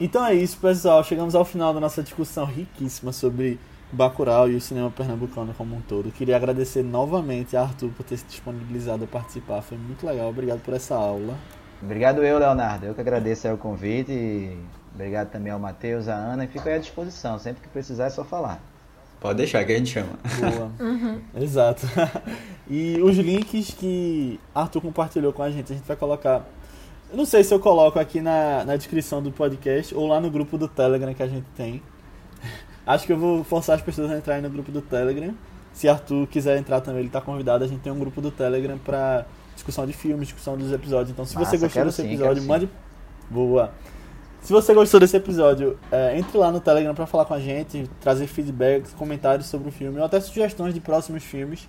[0.00, 1.04] Então é isso, pessoal.
[1.04, 3.60] Chegamos ao final da nossa discussão riquíssima sobre
[3.92, 6.10] Bacurau e o cinema pernambucano como um todo.
[6.10, 9.62] Queria agradecer novamente a Arthur por ter se disponibilizado a participar.
[9.62, 10.28] Foi muito legal.
[10.28, 11.38] Obrigado por essa aula.
[11.82, 12.86] Obrigado eu, Leonardo.
[12.86, 14.56] Eu que agradeço o convite.
[14.94, 16.44] Obrigado também ao Matheus, à Ana.
[16.44, 17.38] E fico aí à disposição.
[17.38, 18.62] Sempre que precisar é só falar.
[19.20, 20.12] Pode deixar que a gente chama.
[20.40, 21.20] Boa.
[21.34, 21.86] Exato.
[22.70, 26.44] e os links que Arthur compartilhou com a gente, a gente vai colocar.
[27.10, 30.30] Eu não sei se eu coloco aqui na, na descrição do podcast ou lá no
[30.30, 31.82] grupo do Telegram que a gente tem.
[32.86, 35.34] Acho que eu vou forçar as pessoas a entrarem no grupo do Telegram.
[35.72, 37.64] Se Arthur quiser entrar também, ele está convidado.
[37.64, 41.10] A gente tem um grupo do Telegram para discussão de filmes, discussão dos episódios.
[41.10, 42.68] Então, se Massa, você gostou desse sim, episódio, mande.
[43.30, 43.72] Boa.
[44.42, 47.88] Se você gostou desse episódio, é, entre lá no Telegram para falar com a gente,
[48.00, 51.68] trazer feedbacks, comentários sobre o filme ou até sugestões de próximos filmes.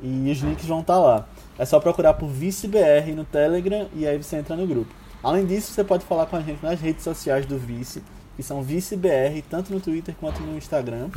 [0.00, 1.26] E os links vão estar lá.
[1.58, 4.92] É só procurar por ViceBR no Telegram e aí você entra no grupo.
[5.22, 8.02] Além disso, você pode falar com a gente nas redes sociais do Vice,
[8.38, 11.08] que são ViceBR, tanto no Twitter quanto no Instagram,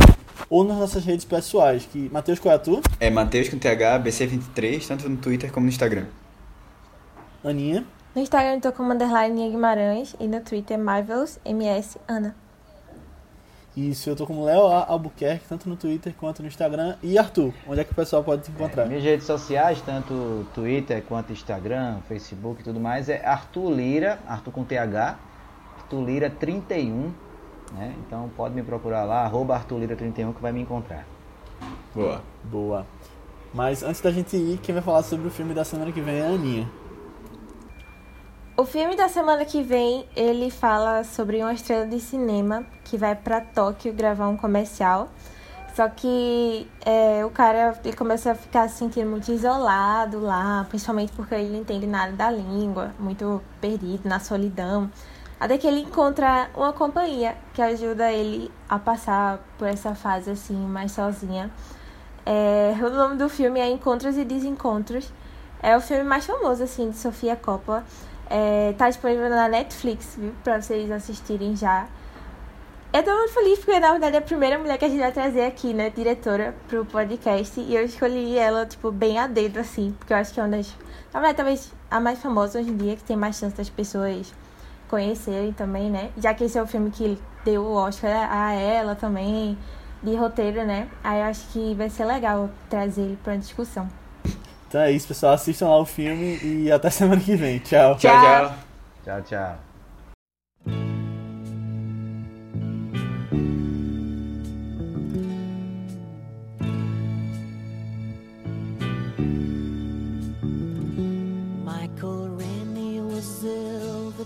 [0.50, 2.82] ou nas nossas redes pessoais, que Matheus qual é a tua?
[3.00, 6.08] É Matheus com TH, BC23, tanto no Twitter como no Instagram.
[7.46, 7.86] Aninha.
[8.16, 12.36] No Instagram eu tô como underline Guimarães e no Twitter Marvelous MS Ana.
[13.78, 14.88] Isso, eu tô como Léo A.
[14.88, 16.96] Albuquerque, tanto no Twitter quanto no Instagram.
[17.04, 18.88] E Arthur, onde é que o pessoal pode te encontrar?
[18.88, 24.52] Minhas redes sociais, tanto Twitter quanto Instagram, Facebook e tudo mais, é Arthur Lira, Arthur
[24.52, 25.20] com TH,
[25.92, 27.12] Arthur Lira 31,
[27.74, 27.94] né?
[28.08, 31.06] Então pode me procurar lá, arroba Arthur Lira 31 que vai me encontrar.
[31.94, 32.22] Boa.
[32.46, 32.88] Boa.
[33.54, 36.20] Mas antes da gente ir, quem vai falar sobre o filme da semana que vem
[36.20, 36.70] é a Aninha.
[38.56, 43.14] O filme da semana que vem, ele fala sobre uma estrela de cinema que vai
[43.14, 45.10] pra Tóquio gravar um comercial.
[45.76, 51.12] Só que é, o cara ele começa a ficar se sentindo muito isolado lá, principalmente
[51.14, 54.90] porque ele não entende nada da língua, muito perdido na solidão.
[55.42, 60.54] Até que ele encontra uma companhia que ajuda ele a passar por essa fase assim,
[60.54, 61.50] mais sozinha.
[62.24, 65.12] É, o nome do filme é Encontros e Desencontros.
[65.60, 67.84] É o filme mais famoso assim de Sofia Coppola.
[68.30, 70.32] É, tá disponível na Netflix, viu?
[70.46, 71.88] Vocês assistirem já.
[72.94, 75.12] Eu tô muito feliz porque, na verdade, é a primeira mulher que a gente vai
[75.12, 75.90] trazer aqui, né?
[75.90, 77.60] Diretora pro podcast.
[77.60, 79.96] E eu escolhi ela, tipo, bem a dedo, assim.
[79.98, 80.68] Porque eu acho que é uma das...
[81.12, 84.32] Na verdade, talvez a mais famosa hoje em dia, que tem mais chance das pessoas
[84.92, 86.12] conhecerem também, né?
[86.18, 89.58] Já que esse é o filme que deu o Oscar a ela também,
[90.04, 90.88] de roteiro, né?
[91.02, 93.88] Aí eu acho que vai ser legal trazer ele pra discussão.
[94.68, 95.34] Então é isso, pessoal.
[95.34, 97.60] Assistam lá o filme e até semana que vem.
[97.60, 97.96] Tchau.
[97.96, 98.54] Tchau, tchau.
[99.04, 99.56] Tchau, tchau.
[99.56, 99.71] Michael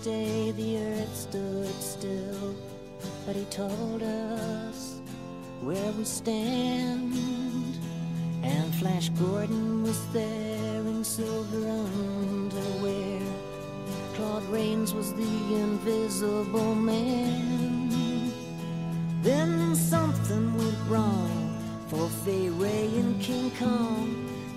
[0.06, 2.54] day the earth stood still,
[3.26, 5.00] but he told us
[5.62, 7.12] where we stand.
[8.44, 13.20] And Flash Gordon was there in silver underwear.
[14.14, 18.30] Claude Rains was the invisible man.
[19.22, 24.06] Then something went wrong for Fay Ray and King Kong.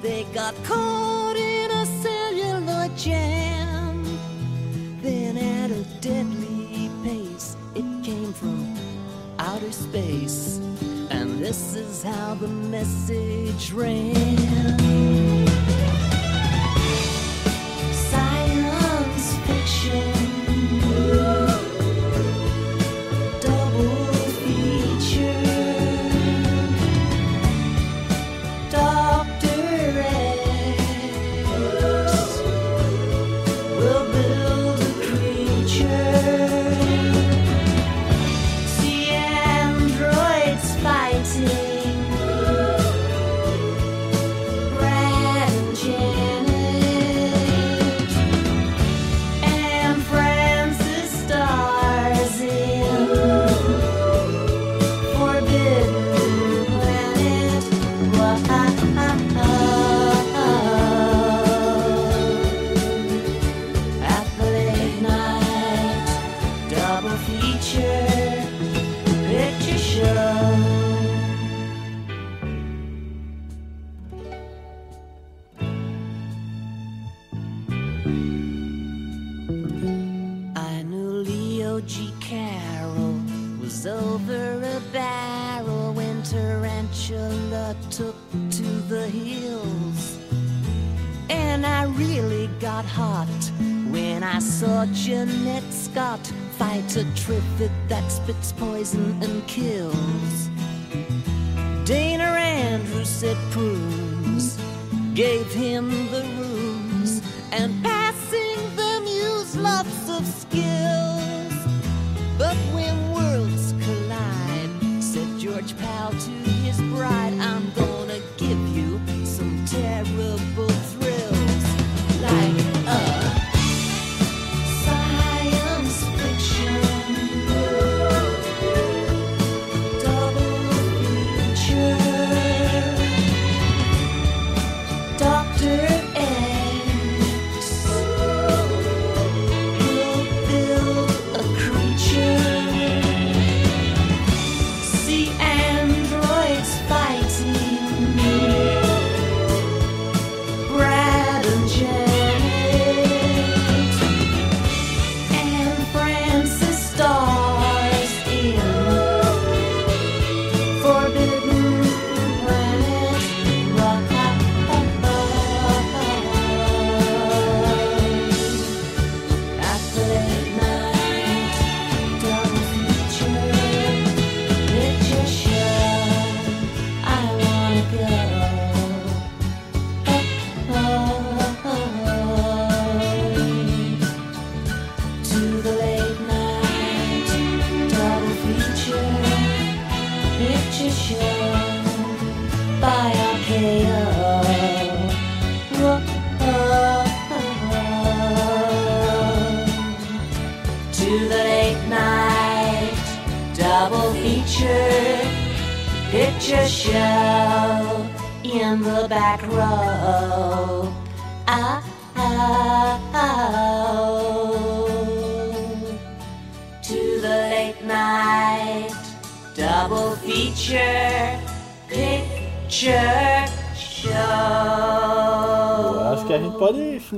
[0.04, 1.19] They got caught
[9.70, 10.58] outer space.
[11.10, 15.39] And this is how the message ran.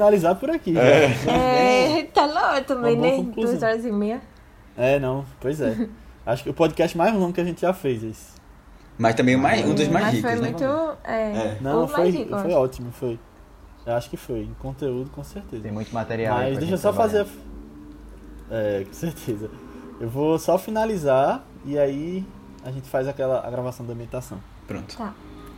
[0.01, 0.73] Finalizar por aqui.
[0.73, 0.81] já.
[0.81, 3.23] É, tá longe também, né?
[3.35, 4.21] Duas horas e meia.
[4.75, 5.87] É, não, pois é.
[6.25, 8.41] Acho que o podcast mais longo que a gente já fez esse.
[8.97, 10.49] Mas também mais, um dos mais Mas ricos, foi né?
[10.49, 10.63] muito.
[11.03, 11.57] É, É.
[11.61, 13.19] Não, foi, mais rico, foi ótimo, foi.
[13.85, 14.41] Eu acho que foi.
[14.41, 15.63] Em conteúdo, com certeza.
[15.63, 16.37] Tem muito material.
[16.37, 17.25] Mas deixa eu só fazer.
[18.49, 19.49] É, com certeza.
[19.99, 22.25] Eu vou só finalizar e aí
[22.63, 24.39] a gente faz aquela a gravação da ambientação.
[24.67, 24.95] Pronto.
[24.97, 25.13] Tá.